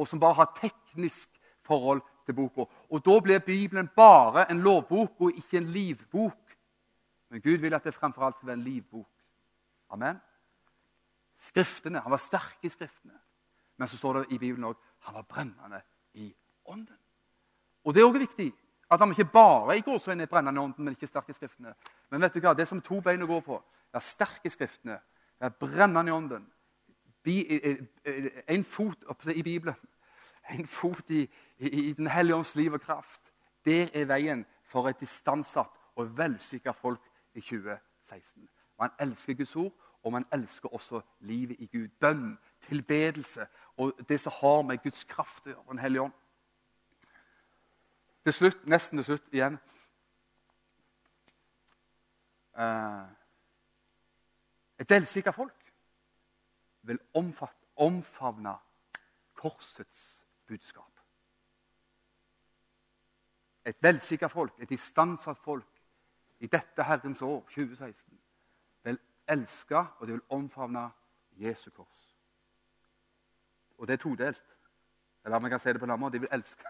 og 0.00 0.08
som 0.08 0.20
bare 0.20 0.40
har 0.40 0.56
teknisk 0.56 1.28
forhold 1.60 2.00
til 2.24 2.40
boka. 2.40 2.64
Og 2.88 3.04
Da 3.04 3.20
blir 3.20 3.38
Bibelen 3.38 3.90
bare 3.96 4.50
en 4.50 4.64
lovbok 4.64 5.20
og 5.20 5.36
ikke 5.36 5.60
en 5.60 5.70
livbok. 5.76 6.41
Men 7.32 7.40
Gud 7.40 7.58
vil 7.58 7.74
at 7.74 7.84
det 7.84 7.94
fremfor 7.94 8.26
alt 8.26 8.36
skal 8.36 8.46
være 8.46 8.58
en 8.58 8.64
livbok. 8.64 9.08
Amen. 9.90 10.18
Skriftene, 11.40 12.00
Han 12.00 12.10
var 12.10 12.20
sterk 12.20 12.58
i 12.62 12.68
Skriftene. 12.68 13.18
Men 13.76 13.88
så 13.88 13.96
står 13.96 14.12
det 14.12 14.26
i 14.30 14.38
Bibelen 14.38 14.64
òg 14.64 14.76
han 14.98 15.14
var 15.14 15.22
brennende 15.22 15.80
i 16.14 16.34
ånden. 16.64 16.98
Og 17.84 17.94
Det 17.94 18.00
er 18.00 18.06
også 18.06 18.18
viktig 18.18 18.52
at 18.90 19.00
han 19.00 19.10
ikke 19.10 19.24
bare 19.24 19.78
i 19.78 19.80
gåsøyne 19.80 20.22
er 20.22 20.26
brennende 20.26 20.60
i 20.60 20.64
ånden, 20.64 20.84
men 20.84 20.92
ikke 20.92 21.06
sterk 21.06 21.28
i 21.28 21.32
Skriftene. 21.32 21.74
Men 22.10 22.20
vet 22.20 22.34
du 22.34 22.40
hva? 22.40 22.52
det 22.52 22.60
er 22.60 22.68
som 22.68 22.80
to 22.80 23.00
bein 23.00 23.22
å 23.22 23.26
gå 23.26 23.40
på. 23.40 23.62
Vær 23.92 24.00
sterk 24.00 24.44
i 24.44 24.52
Skriftene, 24.52 25.00
Vær 25.40 25.48
brennende 25.48 26.10
i 26.10 26.14
ånden. 26.14 26.44
En 28.48 28.64
fot 28.64 29.26
i 29.34 29.42
Bibelen, 29.42 29.74
en 30.50 30.66
fot 30.66 31.10
i, 31.10 31.30
i, 31.58 31.88
i 31.88 31.92
Den 31.92 32.06
hellige 32.06 32.36
ånds 32.36 32.54
liv 32.54 32.72
og 32.72 32.80
kraft. 32.80 33.32
Der 33.64 33.88
er 33.94 34.04
veien 34.04 34.44
for 34.64 34.88
et 34.88 35.00
distansatt 35.00 35.80
og 35.96 36.18
velsykka 36.18 36.70
folk 36.70 37.00
i 37.34 37.40
2016. 37.40 38.48
Man 38.78 38.90
elsker 39.00 39.34
Guds 39.34 39.56
ord, 39.56 39.72
og 40.02 40.12
man 40.12 40.26
elsker 40.32 40.74
også 40.74 41.00
livet 41.20 41.56
i 41.58 41.66
Gud. 41.66 41.88
Bønn, 41.88 42.38
tilbedelse 42.60 43.46
og 43.76 43.92
det 44.08 44.20
som 44.20 44.32
har 44.40 44.62
med 44.62 44.78
Guds 44.82 45.04
kraft 45.04 45.46
å 45.46 45.50
gjøre. 45.50 45.64
Den 45.68 45.78
hellige 45.78 46.02
ånd. 46.02 46.12
Til 48.24 48.32
slutt, 48.32 48.66
nesten 48.66 48.98
til 48.98 49.04
slutt 49.04 49.32
igjen 49.34 49.58
uh, 52.54 53.08
Et 54.78 54.90
velsykka 54.90 55.30
folk 55.30 55.72
vil 56.82 56.98
omfatte, 57.14 57.66
omfavne 57.76 58.56
korsets 59.38 60.26
budskap. 60.46 60.90
Et 63.64 63.76
velsykka 63.82 64.26
folk, 64.26 64.58
et 64.58 64.70
istandsatt 64.70 65.38
folk 65.38 65.71
i 66.42 66.48
dette 66.50 66.82
Herrens 66.82 67.22
år, 67.22 67.40
2016, 67.54 68.18
vil 68.82 68.98
elske 69.30 69.78
og 69.78 70.06
de 70.06 70.16
vil 70.16 70.24
omfavne 70.34 70.88
Jesu 71.38 71.70
kors. 71.70 72.00
Og 73.78 73.86
det 73.86 73.94
er 73.94 74.02
todelt. 74.02 74.58
Eller 75.24 75.38
man 75.38 75.50
kan 75.50 75.60
si 75.62 75.72
det 75.72 75.78
på 75.78 75.86
en 75.86 75.90
annen 75.90 76.02
måte. 76.02 76.18
De 76.18 76.24
vil 76.24 76.34
elske, 76.34 76.64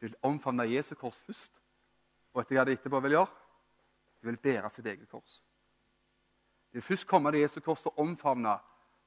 de 0.00 0.08
vil 0.08 0.16
omfavne 0.22 0.64
Jesu 0.72 0.94
kors 0.94 1.20
først. 1.22 1.52
Og 2.32 2.40
etter 2.40 2.56
hva 2.56 2.64
de 2.64 2.72
etterpå 2.78 3.00
vil 3.04 3.18
gjøre, 3.18 3.30
de 4.20 4.30
vil 4.30 4.40
bære 4.48 4.70
sitt 4.72 4.86
eget 4.86 5.08
kors. 5.10 5.42
De 6.72 6.80
vil 6.80 6.88
først 6.88 7.06
komme 7.06 7.32
til 7.32 7.44
Jesu 7.44 7.60
kors 7.60 7.86
og 7.86 7.98
omfavne 7.98 8.58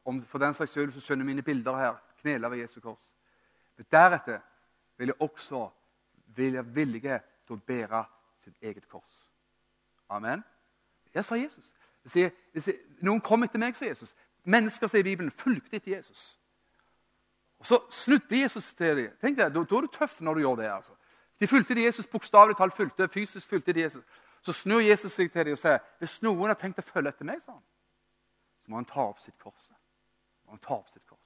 om 0.08 0.22
For 0.22 0.40
den 0.40 0.54
slags 0.54 0.72
skyld 0.72 0.92
så 0.92 1.02
skjønner 1.04 1.26
mine 1.26 1.42
bilder 1.44 1.78
her. 1.78 1.96
knele 2.22 2.50
ved 2.50 2.58
Jesu 2.58 2.80
kors. 2.82 3.12
Men 3.76 3.86
deretter 3.92 4.40
vil 4.98 5.08
jeg 5.08 5.22
også 5.22 5.70
være 6.26 6.66
villige 6.66 7.20
til 7.46 7.56
å 7.56 7.60
bære 7.68 8.06
sitt 8.38 8.56
eget 8.62 8.88
kors. 8.88 9.27
Amen. 10.10 10.44
Det 11.14 11.26
sa 11.26 11.36
Jesus. 11.36 11.74
Sier, 12.08 12.32
sier, 12.56 12.78
noen 13.04 13.22
kom 13.22 13.44
etter 13.44 13.60
meg, 13.60 13.76
sa 13.76 13.86
Jesus. 13.86 14.14
Mennesker, 14.48 14.88
sier 14.88 15.04
Bibelen, 15.04 15.32
fulgte 15.32 15.76
etter 15.76 15.98
Jesus. 15.98 16.38
Og 17.60 17.66
Så 17.66 17.82
snudde 17.92 18.42
Jesus 18.42 18.74
til 18.74 18.98
dem. 18.98 19.12
Tenk 19.22 19.38
deg, 19.38 19.54
da, 19.54 19.64
da, 19.64 19.76
er 19.76 19.88
du 19.88 19.92
tøff 19.92 20.22
når 20.22 20.34
du 20.34 20.40
gjør 20.40 20.56
det. 20.62 20.72
altså. 20.72 20.94
De 21.40 21.48
fulgte 21.48 21.76
de 21.76 21.84
Jesus 21.84 22.08
bokstavelig 22.08 22.58
talt 22.58 22.74
fulgte, 22.74 23.08
fysisk 23.08 23.50
fulgte 23.50 23.74
de 23.74 23.82
Jesus. 23.82 24.06
Så 24.42 24.54
snur 24.54 24.80
Jesus 24.80 25.12
seg 25.12 25.32
til 25.32 25.46
dem 25.46 25.58
og 25.58 25.60
sier 25.60 25.82
hvis 26.00 26.22
noen 26.24 26.48
har 26.48 26.58
tenkt 26.60 26.80
å 26.80 26.86
følge 26.86 27.12
etter 27.12 27.28
meg, 27.28 27.42
sa 27.44 27.58
han, 27.58 27.64
så 28.64 28.72
må 28.72 28.80
han 28.80 28.88
ta 28.88 29.04
opp 29.04 29.20
sitt 29.20 29.36
kors. 29.42 29.70
Må 30.46 30.56
han 30.56 30.62
ta 30.64 30.78
opp 30.78 30.90
sitt 30.94 31.06
kors. 31.10 31.24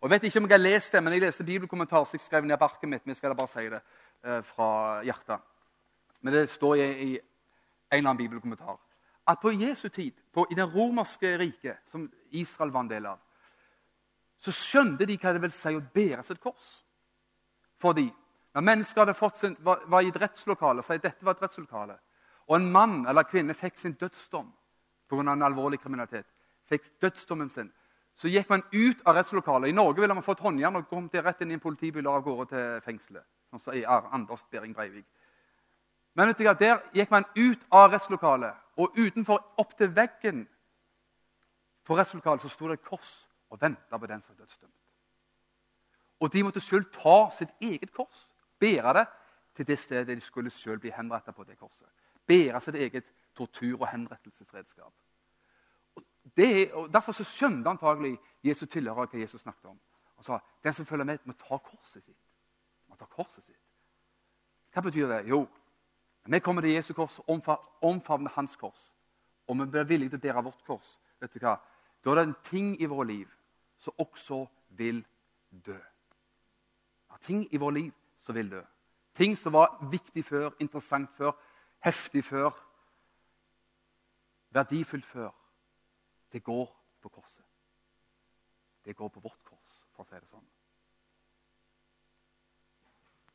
Og 0.00 0.10
Jeg 0.10 0.10
vet 0.10 0.26
ikke 0.28 0.42
om 0.42 0.48
jeg 0.48 0.52
har 0.52 0.60
lest 0.62 0.92
det, 0.92 1.02
men 1.02 1.14
jeg 1.14 1.22
leste 1.24 1.44
bibelkommentar 1.44 2.04
så 2.04 2.18
jeg 2.18 2.20
skrev 2.20 2.44
ned 2.44 2.58
barket 2.58 2.88
mitt. 2.88 3.06
men 3.06 3.14
jeg 3.14 3.16
skal 3.16 3.34
bare 3.34 3.48
si 3.48 3.68
det 3.72 3.80
eh, 4.24 4.42
fra 4.44 4.68
hjertet. 5.02 5.40
Men 6.20 6.34
det 6.34 6.48
står 6.50 6.74
i, 6.76 6.88
i 7.06 7.18
en 7.90 7.98
eller 7.98 8.10
annen 8.10 8.22
bibelkommentar 8.24 8.78
at 9.26 9.40
på 9.42 9.52
Jesu 9.52 9.88
tid, 9.88 10.12
på, 10.32 10.46
i 10.50 10.54
det 10.54 10.66
romerske 10.74 11.38
riket, 11.38 11.78
som 11.86 12.10
Israel 12.30 12.70
var 12.70 12.84
en 12.84 12.90
del 12.90 13.06
av, 13.10 13.18
så 14.38 14.52
skjønte 14.54 15.06
de 15.08 15.16
hva 15.18 15.32
det 15.34 15.42
vil 15.42 15.54
si 15.54 15.72
å 15.74 15.82
bære 15.94 16.22
sitt 16.22 16.42
kors. 16.42 16.68
Fordi 17.82 18.06
når 18.54 18.66
mennesker 18.68 19.02
hadde 19.02 19.16
fått 19.18 19.40
sin, 19.40 19.56
var, 19.66 19.82
var, 19.90 20.04
i 20.04 20.12
et 20.12 20.20
rettslokale, 20.20 20.84
så 20.84 20.98
dette 21.00 21.26
var 21.26 21.34
et 21.34 21.42
rettslokale, 21.42 21.98
og 22.46 22.56
en 22.56 22.70
mann 22.70 23.00
eller 23.10 23.26
kvinne 23.26 23.56
fikk 23.58 23.80
sin 23.80 23.96
dødsdom 23.98 24.52
pga. 25.10 25.20
en 25.32 25.42
alvorlig 25.42 25.80
kriminalitet, 25.82 26.26
fikk 26.70 26.86
dødsdommen 27.02 27.48
sin, 27.50 27.72
så 28.16 28.30
gikk 28.30 28.48
man 28.48 28.62
ut 28.72 29.02
av 29.04 29.18
rettslokalet. 29.18 29.68
I 29.68 29.76
Norge 29.76 30.00
ville 30.00 30.14
man 30.14 30.24
fått 30.24 30.40
håndjern 30.40 30.78
og 30.78 30.88
kommet 30.88 31.18
rett 31.20 31.42
inn 31.42 31.50
i 31.50 31.58
en 31.58 31.60
politibil 31.60 32.06
og 32.06 32.14
av 32.14 32.22
gårde 32.24 32.46
til 32.48 32.80
fengselet. 32.80 33.26
sånn 33.50 33.60
som 33.60 33.74
i 33.74 33.84
Anders 33.84 34.44
Behring 34.50 34.72
Breivik. 34.74 35.04
Men 36.16 36.30
vet 36.30 36.38
du 36.38 36.46
hva, 36.46 36.54
der 36.56 36.80
gikk 36.96 37.10
man 37.12 37.26
ut 37.36 37.64
av 37.70 37.90
rettslokalet, 37.92 38.56
og 38.80 38.96
utenfor, 38.96 39.42
opp 39.60 39.74
til 39.76 39.90
veggen 39.92 40.46
på 41.84 41.96
rettslokalet, 41.96 42.40
så 42.40 42.48
sto 42.48 42.70
det 42.70 42.78
et 42.78 42.88
kors 42.88 43.12
og 43.52 43.60
venta 43.60 43.98
på 44.00 44.08
den 44.08 44.22
som 44.24 44.32
var 44.32 44.44
dødsdømt. 44.44 44.72
Og 46.20 46.32
de 46.32 46.42
måtte 46.42 46.60
selv 46.64 46.88
ta 46.92 47.18
sitt 47.36 47.52
eget 47.60 47.92
kors, 47.92 48.24
bære 48.60 48.94
det 48.96 49.04
til 49.56 49.68
det 49.68 49.78
stedet 49.78 50.16
de 50.16 50.24
skulle 50.24 50.50
selv 50.50 50.80
bli 50.80 50.92
henrettet 50.92 51.36
på 51.36 51.44
det 51.44 51.58
korset. 51.60 51.88
Bære 52.26 52.60
sitt 52.60 52.74
eget 52.74 53.04
tortur- 53.36 53.80
og 53.80 53.88
henrettelsesredskap. 53.88 54.92
Og 55.96 56.02
det, 56.36 56.72
og 56.72 56.88
derfor 56.92 57.12
så 57.12 57.24
skjønte 57.24 57.70
antagelig 57.70 58.16
Jesu 58.44 58.66
tilhører 58.66 59.06
hva 59.06 59.20
Jesus 59.20 59.44
snakket 59.44 59.68
om. 59.70 59.78
Han 60.16 60.24
sa 60.24 60.38
den 60.64 60.72
som 60.72 60.86
følger 60.86 61.04
med, 61.04 61.18
må 61.24 61.32
ta 61.32 61.58
korset 61.58 62.04
sitt. 62.04 62.24
Må 62.88 62.96
ta 62.96 63.04
korset 63.04 63.44
sitt. 63.44 63.60
Hva 64.72 64.80
betyr 64.80 65.08
det? 65.08 65.22
Jo, 65.28 65.44
vi 66.26 66.40
kommer 66.40 66.62
til 66.62 66.74
Jesu 66.74 66.92
kors 66.94 67.20
omfavner 67.28 68.30
hans 68.34 68.56
kors. 68.56 68.92
Og 69.46 69.58
vi 69.60 69.66
blir 69.70 69.84
villige 69.86 70.10
til 70.10 70.18
å 70.18 70.24
bære 70.26 70.44
vårt 70.48 70.64
kors. 70.66 70.96
Vet 71.20 71.34
du 71.34 71.40
hva? 71.40 71.56
Da 72.02 72.10
er 72.10 72.18
det 72.18 72.24
en 72.26 72.38
ting 72.44 72.72
i 72.82 72.88
vårt 72.90 73.06
liv 73.06 73.30
som 73.78 73.94
også 73.98 74.46
vil 74.78 75.04
dø. 75.50 75.78
Er 77.12 77.22
ting 77.22 77.46
i 77.50 77.60
vårt 77.62 77.74
liv 77.74 77.92
som 78.26 78.34
vil 78.34 78.50
dø. 78.50 78.62
Ting 79.14 79.36
som 79.38 79.52
var 79.52 79.78
viktig 79.90 80.24
før, 80.24 80.50
interessant 80.60 81.10
før, 81.16 81.32
heftig 81.84 82.24
før, 82.24 82.50
verdifullt 84.50 85.06
før. 85.06 85.30
Det 86.32 86.42
går 86.44 86.66
på 87.02 87.08
korset. 87.08 87.44
Det 88.84 88.96
går 88.96 89.08
på 89.08 89.20
vårt 89.20 89.42
kors, 89.44 89.86
for 89.94 90.04
å 90.04 90.08
si 90.08 90.18
det 90.18 90.28
sånn. 90.28 90.44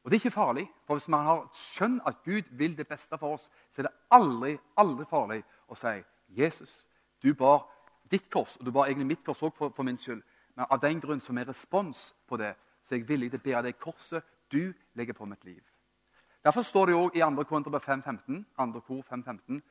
Og 0.04 0.12
Det 0.12 0.16
er 0.16 0.20
ikke 0.20 0.32
farlig, 0.32 0.72
for 0.86 0.96
hvis 0.96 1.08
man 1.08 1.26
har 1.26 1.50
skjønn 1.54 2.02
at 2.08 2.24
Gud 2.26 2.50
vil 2.58 2.78
det 2.78 2.88
beste 2.88 3.18
for 3.18 3.34
oss, 3.34 3.52
så 3.72 3.82
er 3.82 3.88
det 3.88 3.98
aldri, 4.12 4.58
aldri 4.78 5.06
farlig 5.06 5.44
å 5.68 5.76
si 5.76 6.04
'Jesus, 6.30 6.88
Du 7.24 7.34
bar 7.34 7.68
ditt 8.12 8.30
kors, 8.30 8.58
og 8.58 8.66
du 8.66 8.72
bar 8.72 8.86
egentlig 8.86 9.08
mitt 9.08 9.24
kors 9.24 9.44
òg 9.44 9.54
for, 9.56 9.70
for 9.70 9.84
min 9.84 9.98
skyld. 9.98 10.24
Men 10.56 10.66
av 10.70 10.80
den 10.80 11.02
grunn 11.02 11.20
som 11.20 11.38
er 11.38 11.48
respons 11.48 12.16
på 12.28 12.38
det, 12.38 12.56
så 12.82 12.96
er 12.96 13.00
jeg 13.00 13.08
villig 13.08 13.32
til 13.32 13.40
å 13.40 13.44
bære 13.44 13.64
det 13.64 13.80
korset 13.80 14.24
du 14.52 14.74
legger 14.94 15.14
på 15.14 15.26
mitt 15.26 15.46
liv. 15.46 15.62
Derfor 16.44 16.62
står 16.62 16.86
det 16.86 16.92
jo 16.92 17.12
i 17.14 17.22
2. 17.22 17.44
Kor 17.44 17.60
5.15 17.60 18.46
2. 18.58 18.80
kor 18.80 19.04
5.15 19.12 19.62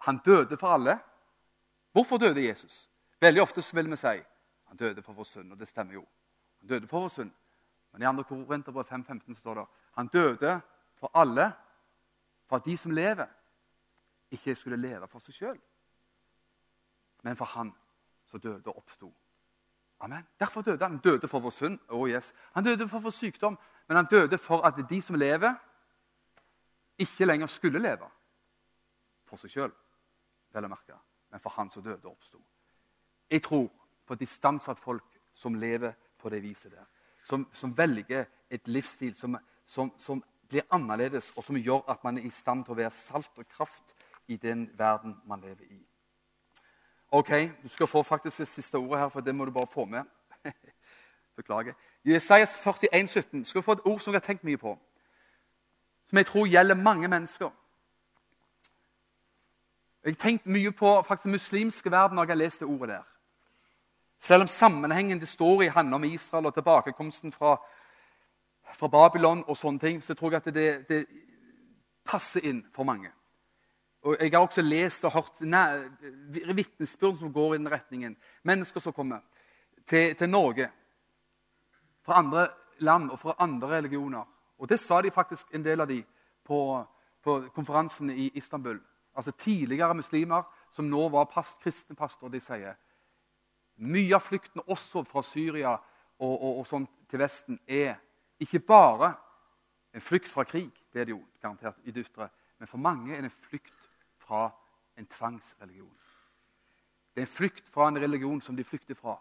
han 0.00 0.20
døde 0.24 0.56
for 0.56 0.68
alle. 0.68 0.98
Hvorfor 1.92 2.16
døde 2.16 2.44
Jesus? 2.44 2.90
Veldig 3.20 3.42
ofte 3.42 3.62
vil 3.74 3.90
vi 3.90 3.96
si 3.96 4.20
han 4.64 4.76
døde 4.76 5.02
for 5.02 5.12
vår 5.12 5.24
synd, 5.24 5.52
og 5.52 5.58
det 5.58 5.68
stemmer 5.68 5.94
jo. 5.94 6.04
Han 6.60 6.68
døde 6.68 6.86
for 6.86 7.00
vår 7.00 7.08
synd. 7.08 7.30
Men 7.94 8.02
i 8.02 8.22
2. 8.22 8.44
Korinterbrev 8.44 8.84
5.15 8.90 9.34
står 9.38 9.54
det 9.54 9.66
han 9.94 10.08
døde 10.10 10.60
for 10.98 11.10
alle, 11.14 11.52
for 12.46 12.56
at 12.56 12.64
de 12.64 12.76
som 12.76 12.90
lever, 12.90 13.26
ikke 14.30 14.54
skulle 14.54 14.76
leve 14.76 15.06
for 15.06 15.22
seg 15.22 15.34
sjøl, 15.34 15.60
men 17.22 17.36
for 17.38 17.46
han 17.54 17.70
som 18.26 18.40
døde 18.40 18.66
og 18.66 18.80
oppsto. 18.82 19.12
Amen. 20.02 20.26
Derfor 20.40 20.62
døde 20.62 20.84
han. 20.84 20.98
Han 20.98 21.04
døde 21.04 21.28
for 21.28 21.40
vår 21.40 21.50
synd. 21.54 21.78
Oh 21.88 22.08
yes. 22.10 22.34
Han 22.52 22.64
døde 22.64 22.88
for 22.88 22.98
vår 22.98 23.10
sykdom, 23.14 23.58
men 23.88 23.96
han 23.96 24.08
døde 24.10 24.38
for 24.38 24.66
at 24.66 24.74
de 24.90 25.00
som 25.02 25.16
lever, 25.16 25.54
ikke 26.98 27.24
lenger 27.24 27.46
skulle 27.46 27.78
leve 27.78 28.08
for 29.24 29.40
seg 29.40 29.50
sjøl, 29.50 29.72
vel 30.54 30.66
å 30.66 30.70
merke, 30.70 30.98
men 31.30 31.42
for 31.42 31.54
han 31.56 31.70
som 31.70 31.82
døde 31.82 32.04
og 32.04 32.12
oppsto. 32.12 32.42
Jeg 33.30 33.42
tror 33.42 33.70
på 34.06 34.18
distansatt 34.18 34.78
folk 34.78 35.18
som 35.34 35.54
lever 35.54 35.94
på 36.18 36.30
det 36.30 36.42
viset 36.42 36.72
der. 36.72 36.86
Som, 37.24 37.48
som 37.52 37.78
velger 37.78 38.24
et 38.50 38.68
livsstil 38.68 39.14
som, 39.14 39.36
som, 39.66 39.92
som, 39.98 40.24
blir 40.48 40.62
annerledes, 40.70 41.32
og 41.36 41.44
som 41.44 41.56
gjør 41.56 41.80
at 41.88 42.04
man 42.04 42.18
er 42.18 42.26
i 42.28 42.30
stand 42.30 42.64
til 42.64 42.74
å 42.74 42.76
være 42.76 42.90
salt 42.92 43.38
og 43.40 43.46
kraft 43.48 43.94
i 44.28 44.36
den 44.36 44.68
verden 44.78 45.16
man 45.26 45.40
lever 45.40 45.64
i. 45.70 45.80
Ok, 47.10 47.30
Du 47.62 47.68
skal 47.68 47.86
få 47.86 48.02
faktisk 48.02 48.38
det 48.38 48.48
siste 48.48 48.78
ordet 48.78 49.00
her, 49.00 49.08
for 49.08 49.20
det 49.20 49.34
må 49.34 49.44
du 49.44 49.50
bare 49.50 49.66
få 49.66 49.84
med. 49.84 50.04
Beklager. 51.36 51.74
Jesajas 52.04 52.58
41, 52.58 53.08
17. 53.08 53.44
Skal 53.44 53.58
du 53.58 53.64
få 53.64 53.72
et 53.72 53.84
ord 53.84 54.00
som 54.00 54.12
jeg 54.12 54.20
har 54.20 54.26
tenkt 54.26 54.44
mye 54.44 54.56
på. 54.56 54.78
Som 56.06 56.18
jeg 56.18 56.26
tror 56.26 56.46
gjelder 56.46 56.74
mange 56.74 57.08
mennesker. 57.08 57.50
Jeg 60.04 60.12
har 60.12 60.20
tenkt 60.20 60.46
mye 60.46 60.72
på 60.72 61.02
faktisk 61.02 61.32
muslimske 61.32 61.90
verden 61.90 62.14
når 62.14 62.22
jeg 62.22 62.30
har 62.30 62.42
lest 62.44 62.60
det 62.60 62.68
ordet 62.68 62.88
der. 62.88 63.13
Selv 64.24 64.42
om 64.42 64.48
sammenhengen 64.48 65.20
det 65.20 65.28
står 65.28 65.62
i, 65.62 65.68
handler 65.68 65.96
om 65.96 66.04
Israel 66.04 66.46
og 66.46 66.54
tilbakekomsten 66.54 67.32
fra, 67.32 67.58
fra 68.72 68.88
Babylon, 68.88 69.42
og 69.44 69.56
sånne 69.56 69.82
ting, 69.82 69.98
så 70.00 70.14
tror 70.16 70.32
jeg 70.32 70.40
at 70.40 70.54
det, 70.54 70.68
det 70.88 71.00
passer 72.08 72.46
inn 72.48 72.62
for 72.72 72.88
mange. 72.88 73.10
Og 74.04 74.16
Jeg 74.20 74.32
har 74.32 74.40
også 74.40 74.62
lest 74.62 75.04
og 75.04 75.12
hørt 75.12 75.42
vitnesbyrd 76.56 77.18
som 77.18 77.32
går 77.32 77.54
i 77.54 77.58
den 77.58 77.70
retningen. 77.72 78.16
Mennesker 78.42 78.80
som 78.80 78.92
kommer 78.92 79.20
til, 79.86 80.16
til, 80.16 80.28
Norge 80.28 80.70
fra 82.04 82.18
andre 82.18 82.48
land 82.78 83.10
og 83.10 83.18
fra 83.18 83.36
andre 83.38 83.68
religioner. 83.76 84.24
Og 84.58 84.68
Det 84.68 84.80
sa 84.80 85.02
de 85.02 85.10
faktisk 85.10 85.52
en 85.52 85.64
del 85.64 85.80
av 85.80 85.88
de 85.88 86.04
på, 86.44 86.84
på 87.22 87.40
konferansen 87.54 88.10
i 88.10 88.30
Istanbul. 88.34 88.80
Altså 89.16 89.32
Tidligere 89.32 89.94
muslimer 89.94 90.42
som 90.70 90.88
nå 90.88 91.08
var 91.08 91.24
past, 91.24 91.60
kristne 91.60 91.96
pastorer. 91.96 92.32
De 92.32 92.40
sier 92.40 92.74
mye 93.76 94.14
av 94.14 94.22
flukten 94.22 94.62
også 94.66 95.04
fra 95.08 95.22
Syria 95.22 95.74
og, 95.74 96.34
og, 96.34 96.58
og 96.60 96.66
sånn 96.68 96.86
til 97.10 97.22
Vesten 97.22 97.58
er 97.66 97.96
ikke 98.40 98.60
bare 98.60 99.14
en 99.94 100.02
flukt 100.02 100.28
fra 100.30 100.44
krig, 100.44 100.72
det 100.92 101.00
er 101.00 101.08
det 101.08 101.14
jo 101.14 101.22
garantert 101.42 101.78
i 101.84 101.94
dystre, 101.94 102.28
men 102.58 102.68
for 102.68 102.82
mange 102.82 103.14
er 103.14 103.22
det 103.22 103.30
en 103.30 103.42
flukt 103.48 103.90
fra 104.18 104.48
en 104.98 105.06
tvangsreligion. 105.06 105.92
Det 107.14 107.22
er 107.22 107.26
en 107.28 107.36
flukt 107.36 107.68
fra 107.70 107.88
en 107.88 108.00
religion 108.02 108.40
som 108.40 108.56
de 108.56 108.64
flykter 108.64 108.94
fra. 108.98 109.14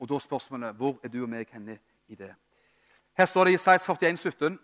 Og 0.00 0.08
da 0.08 0.16
er 0.16 0.24
spørsmålet 0.24 0.76
hvor 0.76 1.00
er 1.04 1.12
du 1.12 1.22
og 1.22 1.28
meg 1.28 1.50
henne 1.52 1.76
i 2.08 2.16
det? 2.16 2.32
Her 3.12 3.26
står 3.26 3.44
det 3.44 3.52
i 3.52 3.58
Isaias 3.58 3.84
41, 3.84 4.16
17. 4.16 4.58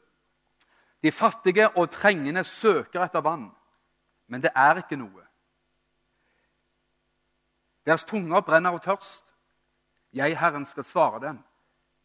De 1.02 1.12
fattige 1.12 1.68
og 1.76 1.90
trengende 1.90 2.44
søker 2.44 3.04
etter 3.04 3.20
vann, 3.20 3.50
men 4.26 4.42
det 4.42 4.50
er 4.56 4.80
ikke 4.80 4.96
noe. 4.96 5.25
Deres 7.86 8.04
tunger 8.04 8.40
brenner 8.40 8.74
av 8.74 8.80
tørst. 8.82 9.34
Jeg, 10.12 10.38
Herren, 10.38 10.66
skal 10.66 10.84
svare 10.84 11.20
dem. 11.20 11.38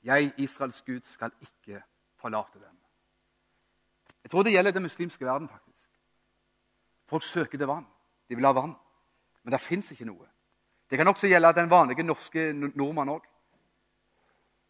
Jeg, 0.03 0.33
Israels 0.37 0.81
Gud, 0.81 1.01
skal 1.01 1.31
ikke 1.41 1.81
forlate 2.21 2.59
dem. 2.59 2.77
Jeg 4.23 4.31
tror 4.31 4.43
det 4.43 4.51
gjelder 4.53 4.71
den 4.71 4.83
muslimske 4.83 5.25
verden. 5.25 5.49
faktisk. 5.49 5.89
Folk 7.05 7.23
søker 7.23 7.57
til 7.57 7.67
vann. 7.67 7.87
De 8.29 8.35
vil 8.35 8.45
ha 8.45 8.51
vann. 8.51 8.75
Men 9.43 9.51
det 9.51 9.61
fins 9.61 9.91
ikke 9.91 10.05
noe. 10.05 10.27
Det 10.89 10.97
kan 10.97 11.07
også 11.07 11.27
gjelde 11.27 11.53
den 11.53 11.69
vanlige 11.69 12.03
norske 12.03 12.53
nordmann 12.53 13.09
òg. 13.09 13.25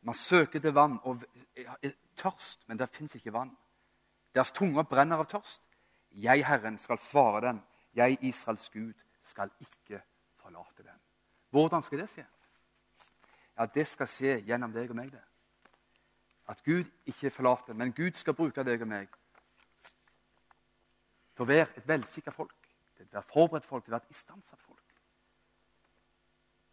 Man 0.02 0.16
søker 0.16 0.60
til 0.60 0.74
vann 0.74 1.00
og 1.04 1.24
er 1.56 1.92
tørst, 2.16 2.68
men 2.68 2.80
det 2.80 2.90
fins 2.90 3.16
ikke 3.16 3.34
vann. 3.34 3.58
Deres 4.36 4.52
tunger 4.52 4.84
brenner 4.84 5.18
av 5.18 5.26
tørst. 5.26 5.62
Jeg, 6.12 6.46
Herren, 6.48 6.78
skal 6.78 6.98
svare 6.98 7.42
dem. 7.48 7.60
Jeg, 7.96 8.18
Israels 8.22 8.70
Gud, 8.70 8.94
skal 9.22 9.50
ikke 9.60 10.02
forlate 10.52 10.84
dem. 10.84 11.00
Hvordan 11.50 11.82
skal 11.82 12.00
det 12.00 12.10
skje? 12.10 12.26
Ja, 13.58 13.66
Det 13.66 13.88
skal 13.88 14.08
skje 14.08 14.42
gjennom 14.42 14.72
deg 14.74 14.90
og 14.90 14.96
meg. 14.96 15.12
det. 15.12 15.22
At 16.48 16.64
Gud 16.64 16.86
ikke 17.06 17.30
forlater, 17.30 17.74
men 17.74 17.94
Gud 17.94 18.12
skal 18.14 18.34
bruke 18.34 18.64
deg 18.64 18.82
og 18.82 18.88
meg 18.88 19.08
til 21.36 21.44
å 21.44 21.48
være 21.48 21.78
et 21.78 21.88
velsikra 21.88 22.32
folk, 22.32 22.68
til 22.98 23.06
å 23.06 23.14
være 23.14 23.32
forberedt 23.34 23.66
folk, 23.66 23.84
til 23.84 23.94
å 23.94 23.96
være 23.96 24.04
et 24.06 24.16
istandsatt 24.16 24.62
folk. 24.62 24.96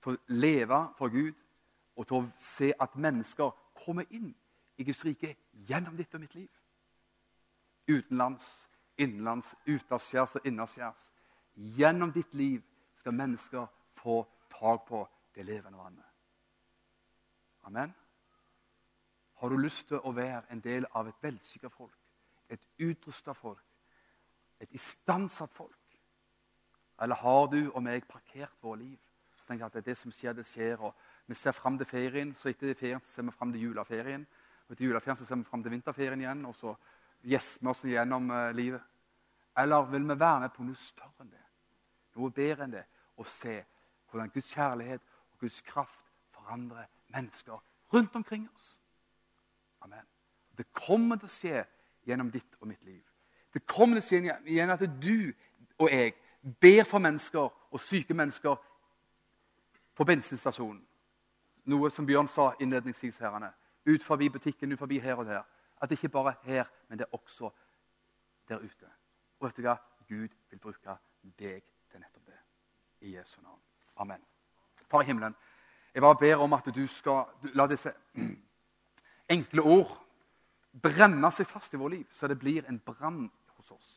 Til 0.03 0.13
å 0.13 0.19
leve 0.29 0.89
for 0.99 1.09
Gud 1.09 1.35
og 1.97 2.07
til 2.07 2.17
å 2.17 2.31
se 2.37 2.73
at 2.81 2.97
mennesker 2.97 3.51
kommer 3.85 4.05
inn 4.11 4.35
i 4.77 4.85
Guds 4.85 5.05
rike 5.05 5.37
gjennom 5.53 5.97
ditt 5.97 6.15
og 6.15 6.21
mitt 6.21 6.35
liv. 6.35 6.51
Utenlands, 7.89 8.71
innenlands, 8.99 9.55
utaskjærs 9.67 10.37
og 10.37 10.47
innaskjærs. 10.47 11.13
Gjennom 11.55 12.13
ditt 12.13 12.35
liv 12.35 12.63
skal 12.99 13.15
mennesker 13.15 13.67
få 13.99 14.21
tak 14.53 14.87
på 14.89 15.03
det 15.35 15.47
levende 15.47 15.79
vannet. 15.79 16.05
Amen. 17.69 17.95
Har 19.39 19.49
du 19.49 19.57
lyst 19.57 19.89
til 19.89 20.01
å 20.03 20.13
være 20.13 20.43
en 20.51 20.61
del 20.61 20.87
av 20.99 21.09
et 21.09 21.23
velsikra 21.23 21.71
folk, 21.71 21.99
et 22.51 22.65
utrusta 22.83 23.35
folk, 23.35 23.65
et 24.61 24.73
istandsatt 24.75 25.55
folk? 25.55 25.77
Eller 27.01 27.15
har 27.15 27.47
du 27.47 27.61
og 27.69 27.83
meg 27.83 28.09
parkert 28.09 28.57
våre 28.63 28.81
liv? 28.83 28.99
Tenk 29.49 29.63
at 29.65 29.73
det 29.73 29.81
er 29.81 29.91
det 29.93 29.97
som 29.97 30.13
skjer, 30.13 30.35
det 30.37 30.45
skjer. 30.47 30.83
og 30.83 30.95
Vi 31.27 31.35
ser 31.35 31.53
fram 31.57 31.79
til 31.79 31.87
ferien, 31.87 32.35
så 32.35 32.51
etter 32.51 32.75
ferien 32.75 33.01
så 33.01 33.09
ser 33.09 33.23
vi 33.23 33.33
fram 33.33 33.53
til 33.53 33.63
juleferien. 33.63 34.27
Og 34.67 34.75
etter 34.75 34.85
juleferien 34.85 35.17
så 35.17 35.25
ser 35.25 35.41
vi 35.41 35.49
fram 35.49 35.63
til 35.63 35.73
vinterferien 35.73 36.21
igjen, 36.21 36.45
og 36.45 36.55
så 36.55 36.75
gjesper 37.25 37.65
vi 37.65 37.71
oss 37.73 37.85
gjennom 37.89 38.31
uh, 38.31 38.51
livet. 38.53 38.83
Eller 39.57 39.89
vil 39.89 40.05
vi 40.09 40.19
være 40.21 40.41
med 40.41 40.53
på 40.53 40.67
noe 40.67 40.77
større 40.77 41.25
enn 41.25 41.33
det? 41.33 41.48
Noe 42.19 42.35
bedre 42.35 42.67
enn 42.67 42.75
det? 42.75 42.85
Og 43.19 43.27
se 43.31 43.61
hvordan 44.11 44.31
Guds 44.35 44.53
kjærlighet 44.55 45.03
og 45.33 45.39
Guds 45.45 45.61
kraft 45.61 46.05
forandrer 46.35 46.87
mennesker 47.15 47.59
rundt 47.93 48.17
omkring 48.17 48.49
oss. 48.55 48.81
Amen. 49.81 50.07
Det 50.59 50.67
kommer 50.73 51.17
til 51.17 51.29
å 51.29 51.33
skje 51.33 51.65
gjennom 52.09 52.31
ditt 52.33 52.57
og 52.61 52.69
mitt 52.69 52.83
liv. 52.85 53.03
Det 53.55 53.63
kommer 53.67 54.01
til 54.01 54.05
å 54.05 54.09
skje 54.09 54.39
igjen 54.51 54.73
at 54.75 54.83
du 55.03 55.31
og 55.79 55.93
jeg 55.93 56.15
ber 56.61 56.85
for 56.85 56.99
mennesker 56.99 57.47
og 57.71 57.81
syke 57.81 58.15
mennesker 58.15 58.57
på 59.95 60.05
bensinstasjonen. 60.05 60.83
Noe 61.69 61.91
som 61.91 62.07
Bjørn 62.07 62.29
sa 62.29 62.53
innledningsvis. 62.61 63.19
her. 63.19 63.53
Ut 63.87 64.03
forbi 64.03 64.29
butikken, 64.29 64.73
ut 64.73 64.79
forbi 64.79 64.99
her 64.99 65.15
og 65.15 65.27
der. 65.27 65.43
At 65.83 65.91
det 65.91 65.99
ikke 65.99 66.09
bare 66.09 66.35
er 66.45 66.53
her, 66.53 66.65
men 66.89 66.99
det 66.99 67.07
er 67.07 67.15
også 67.15 67.51
der 68.49 68.59
ute. 68.59 68.91
Og 69.41 69.47
vet 69.47 69.57
du 69.57 69.63
hva? 69.63 69.77
Gud 70.09 70.29
vil 70.51 70.59
bruke 70.59 70.97
deg. 71.39 71.63
I 73.01 73.15
Jesu 73.17 73.41
navn. 73.43 73.61
Amen. 73.97 74.21
Far 74.89 75.03
i 75.03 75.07
himmelen, 75.07 75.35
jeg 75.95 76.03
bare 76.03 76.17
ber 76.21 76.43
om 76.43 76.53
at 76.53 76.69
du 76.75 76.87
skal 76.87 77.51
la 77.55 77.67
disse 77.67 77.93
enkle 79.35 79.63
ord 79.63 79.97
brenne 80.83 81.31
seg 81.35 81.49
fast 81.49 81.75
i 81.75 81.81
vårt 81.81 81.95
liv, 81.97 82.07
så 82.13 82.29
det 82.29 82.39
blir 82.39 82.67
en 82.69 82.79
brann 82.85 83.27
hos 83.57 83.73
oss. 83.73 83.91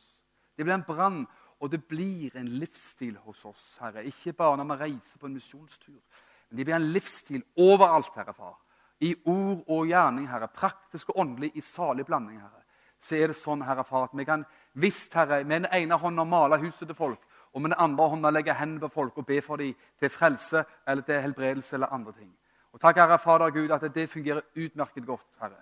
Det 0.56 0.64
blir 0.64 0.74
en 0.74 0.86
brann, 0.86 1.22
og 1.62 1.70
det 1.70 1.84
blir 1.86 2.34
en 2.36 2.48
livsstil 2.58 3.16
hos 3.24 3.44
oss, 3.46 3.76
Herre. 3.80 4.04
Ikke 4.04 4.34
bare 4.36 4.58
når 4.58 4.72
vi 4.72 4.78
reiser 4.80 5.20
på 5.20 5.28
en 5.28 5.36
misjonstur, 5.36 6.00
men 6.48 6.58
det 6.58 6.66
blir 6.66 6.76
en 6.76 6.90
livsstil 6.92 7.44
overalt, 7.56 8.14
Herre 8.16 8.34
Far. 8.34 8.58
I 9.00 9.14
ord 9.26 9.62
og 9.66 9.86
gjerning, 9.86 10.28
Herre. 10.30 10.48
Praktisk 10.48 11.10
og 11.10 11.22
åndelig 11.22 11.52
i 11.54 11.62
salig 11.64 12.06
blanding, 12.06 12.40
Herre. 12.42 12.64
Så 13.02 13.16
er 13.18 13.32
det 13.32 13.38
sånn, 13.38 13.62
Herre 13.66 13.84
Far, 13.86 14.08
at 14.10 14.18
vi 14.18 14.26
kan 14.26 14.44
visst, 14.78 15.14
Herre, 15.14 15.42
med 15.44 15.64
den 15.64 15.72
ene 15.74 15.98
hånda 15.98 16.26
male 16.28 16.58
huset 16.62 16.86
til 16.86 16.98
folk, 16.98 17.22
og 17.52 17.62
med 17.62 17.70
den 17.70 17.78
andre 17.78 18.08
hånda 18.08 18.30
legge 18.30 18.54
hendene 18.54 18.80
på 18.80 18.88
folk 18.88 19.18
og 19.18 19.26
be 19.26 19.40
for 19.42 19.60
dem 19.60 19.74
til 20.00 20.10
frelse 20.10 20.64
eller 20.88 21.02
til 21.02 21.20
helbredelse 21.20 21.76
eller 21.76 21.92
andre 21.92 22.12
ting. 22.12 22.32
Og 22.72 22.80
Takk, 22.80 22.96
Herre 22.96 23.18
Fader 23.18 23.50
Gud, 23.50 23.70
at 23.70 23.94
det 23.94 24.10
fungerer 24.10 24.40
utmerket 24.56 25.06
godt, 25.06 25.26
Herre 25.40 25.60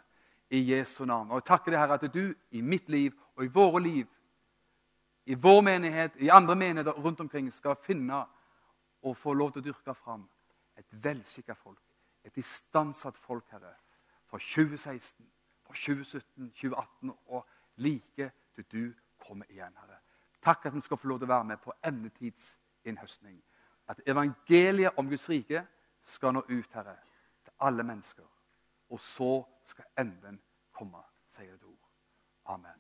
i 0.51 0.73
Jesu 0.73 1.05
navn. 1.05 1.31
Og 1.31 1.41
jeg 1.41 1.45
takker 1.45 1.73
deg, 1.73 1.81
Herre, 1.81 1.99
at 1.99 2.15
du 2.15 2.35
i 2.51 2.61
mitt 2.61 2.89
liv 2.91 3.15
og 3.37 3.45
i 3.45 3.53
våre 3.55 3.83
liv, 3.83 4.07
i 5.27 5.37
vår 5.39 5.61
menighet, 5.63 6.17
i 6.19 6.29
andre 6.29 6.57
menigheter 6.57 6.93
rundt 6.93 7.21
omkring, 7.21 7.53
skal 7.55 7.79
finne 7.83 8.25
og 9.03 9.17
få 9.17 9.35
lov 9.35 9.53
til 9.53 9.63
å 9.63 9.69
dyrke 9.69 9.95
fram 9.95 10.27
et 10.81 10.87
velskikka 11.05 11.55
folk, 11.55 11.83
et 12.25 12.37
istandsatt 12.41 13.19
folk, 13.21 13.47
Herre, 13.53 13.77
for 14.27 14.43
2016, 14.43 15.27
for 15.67 15.79
2017, 15.79 16.51
2018 16.59 17.15
og 17.29 17.47
like 17.77 18.31
til 18.57 18.71
du 18.73 18.85
kommer 19.23 19.47
igjen, 19.51 19.77
Herre. 19.79 20.00
Takk 20.43 20.67
at 20.67 20.75
vi 20.75 20.81
skal 20.81 20.97
få 20.97 21.09
lov 21.09 21.21
til 21.21 21.29
å 21.29 21.35
være 21.35 21.49
med 21.53 21.61
på 21.61 21.75
endetidsinnhøstning. 21.85 23.39
At 23.89 24.01
evangeliet 24.07 24.97
om 24.97 25.09
Guds 25.09 25.29
rike 25.29 25.65
skal 26.03 26.35
nå 26.35 26.45
ut, 26.49 26.73
Herre, 26.75 26.97
til 27.45 27.53
alle 27.61 27.85
mennesker. 27.85 28.29
Og 28.91 29.01
så 29.01 29.33
skal 29.65 29.91
enden 29.99 30.41
komme, 30.73 31.03
sier 31.35 31.57
det 31.57 31.69
ord. 31.69 31.91
Amen. 32.47 32.80